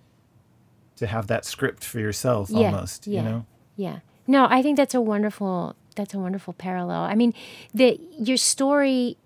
to 0.98 1.08
have 1.08 1.28
that 1.28 1.46
script 1.46 1.84
for 1.84 2.00
yourself 2.00 2.50
Yeah, 2.50 2.58
almost, 2.72 3.06
yeah. 3.08 3.22
you 3.24 3.30
know? 3.30 3.46
Yeah. 3.76 4.00
No, 4.26 4.48
I 4.50 4.62
think 4.64 4.78
that's 4.78 4.96
a 4.96 5.02
wonderful 5.02 5.76
that's 5.96 6.14
a 6.14 6.20
wonderful 6.20 6.54
parallel. 6.54 7.02
I 7.02 7.16
mean, 7.16 7.34
the 7.74 8.00
your 8.18 8.38
story 8.38 9.18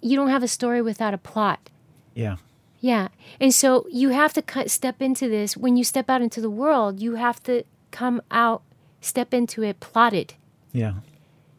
you 0.00 0.16
don't 0.16 0.30
have 0.30 0.42
a 0.42 0.48
story 0.48 0.82
without 0.82 1.14
a 1.14 1.18
plot. 1.18 1.70
Yeah. 2.14 2.36
Yeah. 2.80 3.08
And 3.40 3.52
so 3.52 3.86
you 3.90 4.10
have 4.10 4.32
to 4.34 4.42
cut, 4.42 4.70
step 4.70 5.02
into 5.02 5.28
this 5.28 5.56
when 5.56 5.76
you 5.76 5.84
step 5.84 6.08
out 6.08 6.22
into 6.22 6.40
the 6.40 6.50
world, 6.50 7.00
you 7.00 7.16
have 7.16 7.42
to 7.44 7.64
come 7.90 8.22
out 8.30 8.62
step 9.00 9.32
into 9.34 9.62
it 9.62 9.80
plotted. 9.80 10.34
Yeah. 10.72 10.94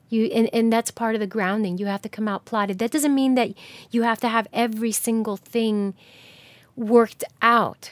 You 0.09 0.25
and, 0.25 0.49
and 0.53 0.73
that's 0.73 0.91
part 0.91 1.15
of 1.15 1.21
the 1.21 1.27
grounding. 1.27 1.77
You 1.77 1.85
have 1.85 2.01
to 2.01 2.09
come 2.09 2.27
out 2.27 2.45
plotted. 2.45 2.79
That 2.79 2.91
doesn't 2.91 3.13
mean 3.13 3.35
that 3.35 3.51
you 3.91 4.03
have 4.03 4.19
to 4.21 4.27
have 4.27 4.47
every 4.51 4.91
single 4.91 5.37
thing 5.37 5.93
worked 6.75 7.23
out. 7.41 7.91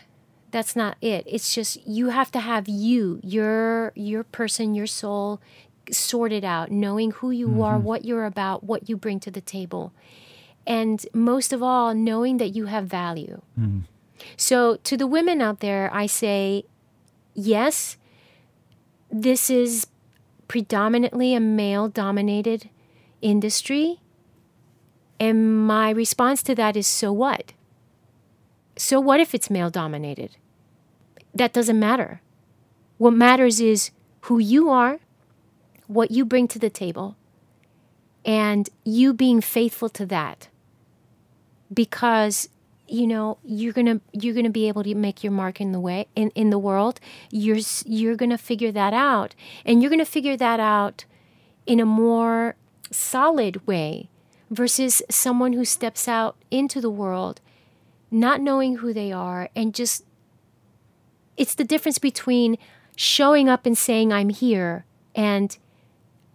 That's 0.49 0.75
not 0.75 0.97
it. 1.01 1.25
It's 1.27 1.53
just 1.53 1.85
you 1.85 2.09
have 2.09 2.31
to 2.31 2.39
have 2.39 2.67
you, 2.67 3.19
your 3.23 3.91
your 3.95 4.23
person, 4.23 4.73
your 4.73 4.87
soul 4.87 5.39
sorted 5.91 6.43
out, 6.43 6.71
knowing 6.71 7.11
who 7.11 7.31
you 7.31 7.61
are, 7.61 7.75
mm-hmm. 7.75 7.83
what 7.83 8.05
you're 8.05 8.25
about, 8.25 8.63
what 8.63 8.89
you 8.89 8.97
bring 8.97 9.19
to 9.21 9.31
the 9.31 9.41
table. 9.41 9.93
And 10.67 11.05
most 11.13 11.53
of 11.53 11.63
all, 11.63 11.95
knowing 11.95 12.37
that 12.37 12.49
you 12.49 12.65
have 12.65 12.85
value. 12.85 13.41
Mm-hmm. 13.57 13.79
So 14.35 14.75
to 14.83 14.97
the 14.97 15.07
women 15.07 15.41
out 15.41 15.61
there, 15.61 15.89
I 15.93 16.07
say, 16.07 16.65
yes, 17.33 17.95
this 19.09 19.49
is 19.49 19.87
predominantly 20.49 21.33
a 21.33 21.39
male 21.39 21.87
dominated 21.87 22.69
industry. 23.21 24.01
And 25.21 25.65
my 25.65 25.89
response 25.89 26.43
to 26.43 26.55
that 26.55 26.75
is 26.75 26.85
so 26.85 27.13
what? 27.13 27.53
So 28.75 28.99
what 28.99 29.21
if 29.21 29.33
it's 29.33 29.49
male 29.49 29.69
dominated? 29.69 30.35
That 31.33 31.53
doesn't 31.53 31.79
matter. 31.79 32.21
What 32.97 33.13
matters 33.13 33.61
is 33.61 33.91
who 34.21 34.37
you 34.37 34.69
are, 34.69 34.99
what 35.87 36.11
you 36.11 36.25
bring 36.25 36.49
to 36.49 36.59
the 36.59 36.69
table, 36.69 37.15
and 38.25 38.69
you 38.83 39.13
being 39.13 39.39
faithful 39.39 39.87
to 39.89 40.05
that. 40.07 40.49
Because 41.73 42.49
you 42.87 43.05
know 43.05 43.37
you're 43.43 43.73
gonna 43.73 43.99
you're 44.13 44.33
gonna 44.33 44.49
be 44.49 44.67
able 44.67 44.83
to 44.83 44.95
make 44.95 45.23
your 45.23 45.31
mark 45.31 45.59
in 45.59 45.73
the 45.73 45.79
way 45.79 46.07
in, 46.15 46.29
in 46.31 46.49
the 46.49 46.59
world. 46.59 46.99
You're 47.31 47.59
you're 47.85 48.15
gonna 48.15 48.37
figure 48.37 48.71
that 48.71 48.93
out. 48.93 49.35
And 49.65 49.81
you're 49.81 49.89
gonna 49.89 50.05
figure 50.05 50.37
that 50.37 50.59
out 50.59 51.05
in 51.65 51.79
a 51.79 51.85
more 51.85 52.55
solid 52.91 53.67
way 53.67 54.09
versus 54.49 55.01
someone 55.09 55.53
who 55.53 55.65
steps 55.65 56.07
out 56.07 56.37
into 56.49 56.79
the 56.79 56.89
world 56.89 57.41
not 58.09 58.39
knowing 58.39 58.77
who 58.77 58.93
they 58.93 59.11
are 59.11 59.49
and 59.55 59.73
just 59.75 60.05
it's 61.35 61.53
the 61.55 61.63
difference 61.65 61.99
between 61.99 62.57
showing 62.95 63.49
up 63.49 63.65
and 63.65 63.77
saying 63.77 64.13
i'm 64.13 64.29
here 64.29 64.85
and 65.13 65.57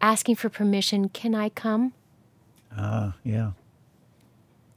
asking 0.01 0.35
for 0.35 0.49
permission 0.49 1.09
can 1.09 1.35
i 1.35 1.49
come? 1.49 1.93
Ah, 2.77 3.15
yeah. 3.25 3.53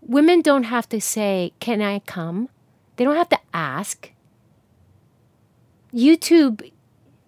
Women 0.07 0.41
don't 0.41 0.64
have 0.64 0.88
to 0.90 1.02
say, 1.02 1.53
Can 1.60 1.82
I 1.82 1.99
come? 1.99 2.49
They 2.95 3.03
don't 3.03 3.15
have 3.15 3.30
to 3.30 3.40
ask. 3.53 4.11
YouTube 5.94 6.72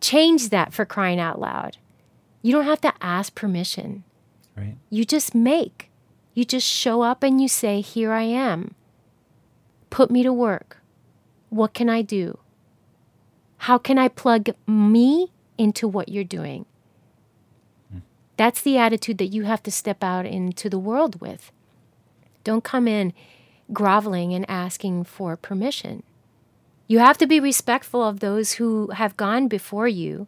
changed 0.01 0.51
that 0.51 0.73
for 0.73 0.85
crying 0.85 1.19
out 1.19 1.39
loud. 1.39 1.77
You 2.41 2.53
don't 2.53 2.65
have 2.65 2.81
to 2.81 2.93
ask 3.01 3.33
permission. 3.35 4.03
Right. 4.55 4.75
You 4.89 5.05
just 5.05 5.35
make. 5.35 5.89
You 6.33 6.45
just 6.45 6.67
show 6.67 7.01
up 7.01 7.23
and 7.23 7.41
you 7.41 7.47
say, 7.47 7.81
Here 7.81 8.11
I 8.11 8.23
am. 8.23 8.75
Put 9.89 10.11
me 10.11 10.23
to 10.23 10.33
work. 10.33 10.77
What 11.49 11.73
can 11.73 11.89
I 11.89 12.01
do? 12.01 12.39
How 13.61 13.77
can 13.77 13.97
I 13.97 14.07
plug 14.07 14.49
me 14.67 15.31
into 15.57 15.87
what 15.87 16.09
you're 16.09 16.23
doing? 16.23 16.65
Hmm. 17.91 17.99
That's 18.35 18.61
the 18.61 18.77
attitude 18.77 19.17
that 19.17 19.27
you 19.27 19.43
have 19.43 19.63
to 19.63 19.71
step 19.71 20.03
out 20.03 20.25
into 20.25 20.69
the 20.69 20.77
world 20.77 21.19
with. 21.19 21.51
Don't 22.47 22.63
come 22.63 22.87
in 22.87 23.11
groveling 23.73 24.33
and 24.33 24.49
asking 24.49 25.03
for 25.03 25.35
permission. 25.35 26.01
You 26.87 26.99
have 26.99 27.17
to 27.17 27.27
be 27.27 27.41
respectful 27.41 28.01
of 28.01 28.21
those 28.21 28.53
who 28.53 28.91
have 28.91 29.17
gone 29.17 29.49
before 29.49 29.89
you 29.89 30.27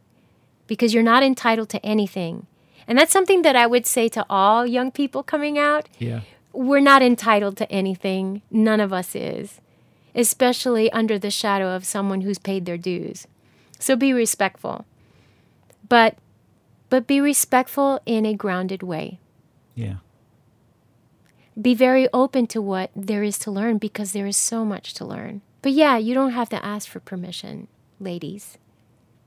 because 0.67 0.93
you're 0.93 1.01
not 1.01 1.23
entitled 1.23 1.69
to 1.69 1.85
anything. 1.85 2.45
And 2.89 2.97
that's 2.97 3.13
something 3.13 3.43
that 3.43 3.55
I 3.55 3.65
would 3.67 3.85
say 3.85 4.09
to 4.09 4.25
all 4.29 4.67
young 4.67 4.91
people 4.91 5.23
coming 5.23 5.57
out. 5.57 5.87
Yeah. 5.97 6.19
We're 6.51 6.81
not 6.81 7.01
entitled 7.01 7.55
to 7.55 7.71
anything. 7.71 8.41
None 8.51 8.81
of 8.81 8.91
us 8.91 9.15
is, 9.15 9.61
especially 10.13 10.91
under 10.91 11.17
the 11.17 11.31
shadow 11.31 11.73
of 11.73 11.85
someone 11.85 12.19
who's 12.19 12.37
paid 12.37 12.65
their 12.65 12.77
dues. 12.77 13.27
So 13.79 13.95
be 13.95 14.11
respectful. 14.11 14.83
But 15.87 16.17
but 16.89 17.07
be 17.07 17.21
respectful 17.21 18.01
in 18.05 18.25
a 18.25 18.33
grounded 18.33 18.83
way. 18.83 19.21
Yeah. 19.73 19.99
Be 21.59 21.73
very 21.73 22.07
open 22.13 22.47
to 22.47 22.61
what 22.61 22.91
there 22.95 23.23
is 23.23 23.37
to 23.39 23.51
learn 23.51 23.77
because 23.77 24.13
there 24.13 24.27
is 24.27 24.37
so 24.37 24.63
much 24.63 24.93
to 24.95 25.05
learn. 25.05 25.41
But 25.61 25.73
yeah, 25.73 25.97
you 25.97 26.13
don't 26.13 26.31
have 26.31 26.49
to 26.49 26.65
ask 26.65 26.87
for 26.87 26.99
permission, 26.99 27.67
ladies. 27.99 28.57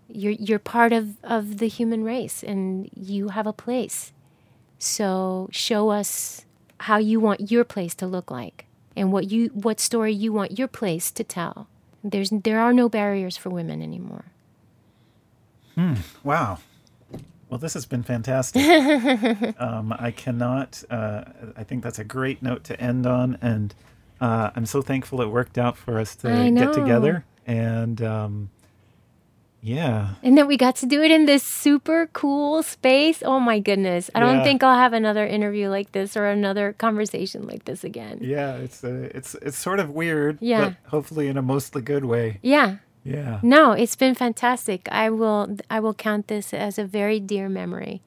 You're 0.08 0.32
you're 0.32 0.58
part 0.58 0.92
of, 0.92 1.16
of 1.22 1.58
the 1.58 1.68
human 1.68 2.04
race 2.04 2.42
and 2.42 2.90
you 2.94 3.28
have 3.28 3.46
a 3.46 3.52
place. 3.52 4.12
So 4.78 5.48
show 5.52 5.90
us 5.90 6.44
how 6.80 6.98
you 6.98 7.20
want 7.20 7.50
your 7.50 7.64
place 7.64 7.94
to 7.96 8.06
look 8.06 8.30
like 8.30 8.66
and 8.96 9.12
what 9.12 9.30
you 9.30 9.48
what 9.48 9.78
story 9.80 10.12
you 10.12 10.32
want 10.32 10.58
your 10.58 10.68
place 10.68 11.10
to 11.12 11.24
tell. 11.24 11.68
There's 12.02 12.30
there 12.30 12.60
are 12.60 12.72
no 12.72 12.88
barriers 12.88 13.36
for 13.36 13.50
women 13.50 13.82
anymore. 13.82 14.24
Hmm. 15.74 15.94
Wow. 16.24 16.58
Well, 17.52 17.58
this 17.58 17.74
has 17.74 17.84
been 17.84 18.02
fantastic. 18.02 18.64
um, 19.60 19.94
I 19.98 20.10
cannot. 20.10 20.82
Uh, 20.88 21.24
I 21.54 21.64
think 21.64 21.82
that's 21.82 21.98
a 21.98 22.04
great 22.04 22.42
note 22.42 22.64
to 22.64 22.80
end 22.80 23.04
on, 23.04 23.36
and 23.42 23.74
uh, 24.22 24.48
I'm 24.56 24.64
so 24.64 24.80
thankful 24.80 25.20
it 25.20 25.26
worked 25.28 25.58
out 25.58 25.76
for 25.76 26.00
us 26.00 26.16
to 26.16 26.28
get 26.50 26.72
together. 26.72 27.26
And 27.46 28.00
um, 28.00 28.48
yeah, 29.60 30.14
And 30.22 30.38
then 30.38 30.46
we 30.46 30.56
got 30.56 30.76
to 30.76 30.86
do 30.86 31.02
it 31.02 31.10
in 31.10 31.26
this 31.26 31.42
super 31.42 32.08
cool 32.14 32.62
space. 32.62 33.22
Oh 33.22 33.38
my 33.38 33.58
goodness. 33.60 34.08
I 34.14 34.20
don't 34.20 34.42
think 34.42 34.62
I'll 34.62 34.78
have 34.78 34.94
another 34.94 35.26
interview 35.26 35.68
like 35.68 35.92
this 35.92 36.16
or 36.16 36.24
another 36.24 36.72
conversation 36.72 37.46
like 37.46 37.66
this 37.66 37.84
again. 37.84 38.20
yeah, 38.22 38.54
it's 38.54 38.82
uh, 38.82 39.10
it's 39.14 39.34
it's 39.42 39.58
sort 39.58 39.78
of 39.78 39.90
weird, 39.90 40.38
Yeah. 40.40 40.70
but 40.70 40.90
hopefully 40.90 41.28
in 41.28 41.36
a 41.36 41.42
mostly 41.42 41.82
good 41.82 42.06
way. 42.06 42.38
Yeah. 42.40 42.76
Yeah. 43.04 43.40
No, 43.42 43.72
it's 43.72 43.96
been 43.96 44.14
fantastic. 44.14 44.88
I 44.90 45.10
will 45.10 45.56
I 45.68 45.80
will 45.80 45.94
count 45.94 46.28
this 46.28 46.54
as 46.54 46.78
a 46.78 46.84
very 46.84 47.20
dear 47.20 47.48
memory. 47.48 48.02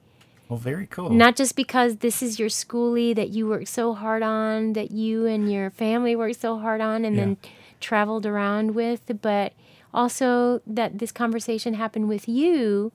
Well, 0.48 0.58
very 0.58 0.86
cool. 0.86 1.10
Not 1.10 1.34
just 1.34 1.56
because 1.56 1.96
this 1.96 2.22
is 2.22 2.38
your 2.38 2.48
schoolie 2.48 3.14
that 3.16 3.30
you 3.30 3.48
worked 3.48 3.68
so 3.68 3.94
hard 3.94 4.22
on, 4.22 4.74
that 4.74 4.92
you 4.92 5.26
and 5.26 5.50
your 5.52 5.70
family 5.70 6.14
worked 6.14 6.40
so 6.40 6.58
hard 6.58 6.80
on 6.80 7.04
and 7.04 7.18
then 7.18 7.36
traveled 7.80 8.24
around 8.24 8.74
with, 8.74 9.02
but 9.22 9.52
also 9.92 10.60
that 10.66 10.98
this 10.98 11.10
conversation 11.10 11.74
happened 11.74 12.08
with 12.08 12.28
you 12.28 12.92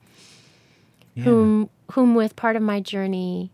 yeah. 1.15 1.23
whom 1.23 1.69
whom 1.91 2.15
with 2.15 2.35
part 2.35 2.55
of 2.55 2.61
my 2.61 2.79
journey 2.79 3.51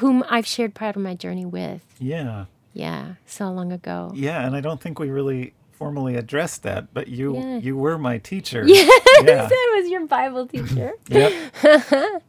whom 0.00 0.24
I've 0.28 0.46
shared 0.46 0.74
part 0.74 0.96
of 0.96 1.02
my 1.02 1.14
journey 1.14 1.44
with. 1.44 1.82
yeah. 1.98 2.46
Yeah, 2.76 3.14
so 3.24 3.52
long 3.52 3.70
ago. 3.70 4.10
Yeah, 4.16 4.44
and 4.44 4.56
I 4.56 4.60
don't 4.60 4.80
think 4.80 4.98
we 4.98 5.08
really 5.08 5.54
formally 5.84 6.16
addressed 6.16 6.62
that, 6.62 6.94
but 6.94 7.08
you 7.08 7.34
Yeah. 7.36 7.58
you 7.58 7.76
were 7.76 7.98
my 7.98 8.16
teacher. 8.18 8.64
Yes, 8.66 8.90
Yeah. 9.22 9.48
I 9.52 9.80
was 9.80 9.90
your 9.90 10.06
Bible 10.06 10.46
teacher. 10.46 10.92
Yep. 11.08 11.32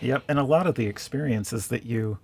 yep. 0.00 0.22
And 0.28 0.38
a 0.38 0.44
lot 0.44 0.66
of 0.66 0.74
the 0.76 0.86
experiences 0.86 1.66
that 1.68 1.84
you 1.84 2.18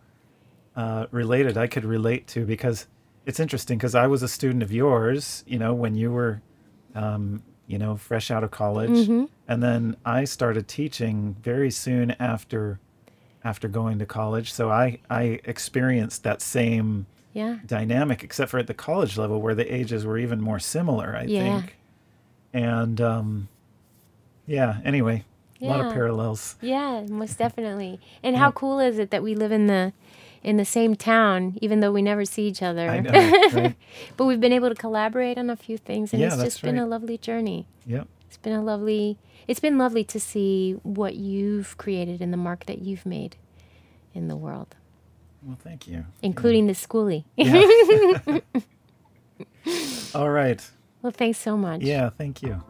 uh, 0.76 1.06
related, 1.10 1.56
I 1.58 1.66
could 1.66 1.84
relate 1.84 2.26
to 2.28 2.46
because 2.46 2.86
it's 3.26 3.40
interesting 3.40 3.76
because 3.78 3.94
I 3.94 4.06
was 4.06 4.22
a 4.22 4.28
student 4.28 4.62
of 4.62 4.72
yours, 4.72 5.44
you 5.46 5.58
know, 5.58 5.74
when 5.74 5.94
you 5.96 6.12
were, 6.12 6.40
um, 6.94 7.42
you 7.66 7.78
know, 7.78 7.96
fresh 7.96 8.30
out 8.30 8.44
of 8.44 8.50
college. 8.52 8.90
Mm-hmm. 8.90 9.24
And 9.48 9.62
then 9.62 9.96
I 10.04 10.24
started 10.24 10.68
teaching 10.68 11.36
very 11.42 11.70
soon 11.70 12.12
after 12.20 12.78
after 13.42 13.68
going 13.68 13.98
to 13.98 14.06
college. 14.06 14.52
So 14.52 14.70
I, 14.70 14.98
I 15.08 15.40
experienced 15.44 16.22
that 16.24 16.40
same 16.42 17.06
yeah. 17.32 17.58
dynamic, 17.66 18.22
except 18.24 18.50
for 18.50 18.58
at 18.58 18.66
the 18.66 18.74
college 18.74 19.16
level 19.18 19.40
where 19.40 19.54
the 19.54 19.72
ages 19.72 20.04
were 20.04 20.18
even 20.18 20.40
more 20.40 20.58
similar, 20.58 21.14
I 21.16 21.24
Yeah. 21.24 21.38
think. 21.60 21.76
And 22.52 23.00
um, 23.00 23.48
yeah, 24.46 24.80
anyway, 24.84 25.24
a 25.62 25.66
lot 25.66 25.80
of 25.84 25.92
parallels. 25.92 26.56
Yeah, 26.60 27.04
most 27.08 27.38
definitely. 27.38 28.00
And 28.22 28.36
how 28.36 28.50
cool 28.50 28.80
is 28.80 28.98
it 28.98 29.10
that 29.10 29.22
we 29.22 29.34
live 29.34 29.52
in 29.52 29.66
the 29.66 29.92
in 30.42 30.56
the 30.56 30.64
same 30.64 30.94
town 30.96 31.58
even 31.60 31.80
though 31.80 31.92
we 31.92 32.00
never 32.00 32.24
see 32.24 32.48
each 32.48 32.62
other. 32.62 32.88
I 32.88 33.00
know, 33.00 33.10
right? 33.52 33.76
but 34.16 34.24
we've 34.24 34.40
been 34.40 34.54
able 34.54 34.70
to 34.70 34.74
collaborate 34.74 35.36
on 35.36 35.50
a 35.50 35.56
few 35.56 35.76
things 35.76 36.14
and 36.14 36.20
Yeah, 36.22 36.32
it's 36.32 36.42
just 36.42 36.62
been 36.62 36.78
a 36.78 36.86
lovely 36.86 37.18
journey. 37.18 37.66
Yep. 37.86 38.08
It's 38.26 38.38
been 38.38 38.54
a 38.54 38.62
lovely 38.62 39.18
it's 39.46 39.60
been 39.60 39.76
lovely 39.78 40.02
to 40.04 40.18
see 40.18 40.72
what 40.82 41.14
you've 41.16 41.76
created 41.76 42.20
and 42.22 42.32
the 42.32 42.36
mark 42.38 42.64
that 42.66 42.78
you've 42.80 43.04
made 43.04 43.36
in 44.14 44.28
the 44.28 44.36
world, 44.36 44.76
Well, 45.42 45.56
thank 45.62 45.86
you. 45.88 46.04
including 46.22 46.66
the 46.66 46.74
schoolie. 46.74 47.24
Yeah. 47.36 48.40
All 50.14 50.30
right. 50.30 50.60
well, 51.02 51.12
thanks 51.12 51.38
so 51.38 51.56
much. 51.56 51.82
Yeah, 51.82 52.10
thank 52.10 52.42
you. 52.42 52.62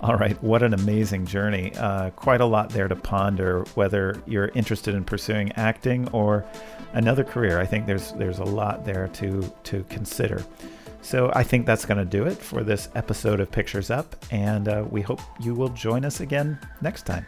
All 0.00 0.16
right, 0.16 0.40
what 0.42 0.62
an 0.62 0.74
amazing 0.74 1.24
journey. 1.24 1.72
Uh, 1.76 2.10
quite 2.10 2.42
a 2.42 2.44
lot 2.44 2.68
there 2.70 2.88
to 2.88 2.96
ponder, 2.96 3.64
whether 3.74 4.20
you're 4.26 4.48
interested 4.48 4.94
in 4.94 5.02
pursuing 5.02 5.50
acting 5.52 6.08
or 6.10 6.44
another 6.92 7.24
career. 7.24 7.58
I 7.58 7.64
think 7.64 7.86
there's 7.86 8.12
there's 8.12 8.38
a 8.38 8.44
lot 8.44 8.84
there 8.84 9.08
to 9.08 9.50
to 9.64 9.82
consider. 9.84 10.44
So 11.00 11.30
I 11.34 11.42
think 11.42 11.64
that's 11.64 11.84
going 11.86 11.98
to 11.98 12.04
do 12.04 12.24
it 12.26 12.36
for 12.36 12.62
this 12.62 12.88
episode 12.94 13.40
of 13.40 13.50
Pictures 13.50 13.90
Up, 13.90 14.14
and 14.30 14.68
uh, 14.68 14.84
we 14.90 15.00
hope 15.00 15.20
you 15.40 15.54
will 15.54 15.68
join 15.70 16.04
us 16.04 16.20
again 16.20 16.58
next 16.82 17.06
time. 17.06 17.24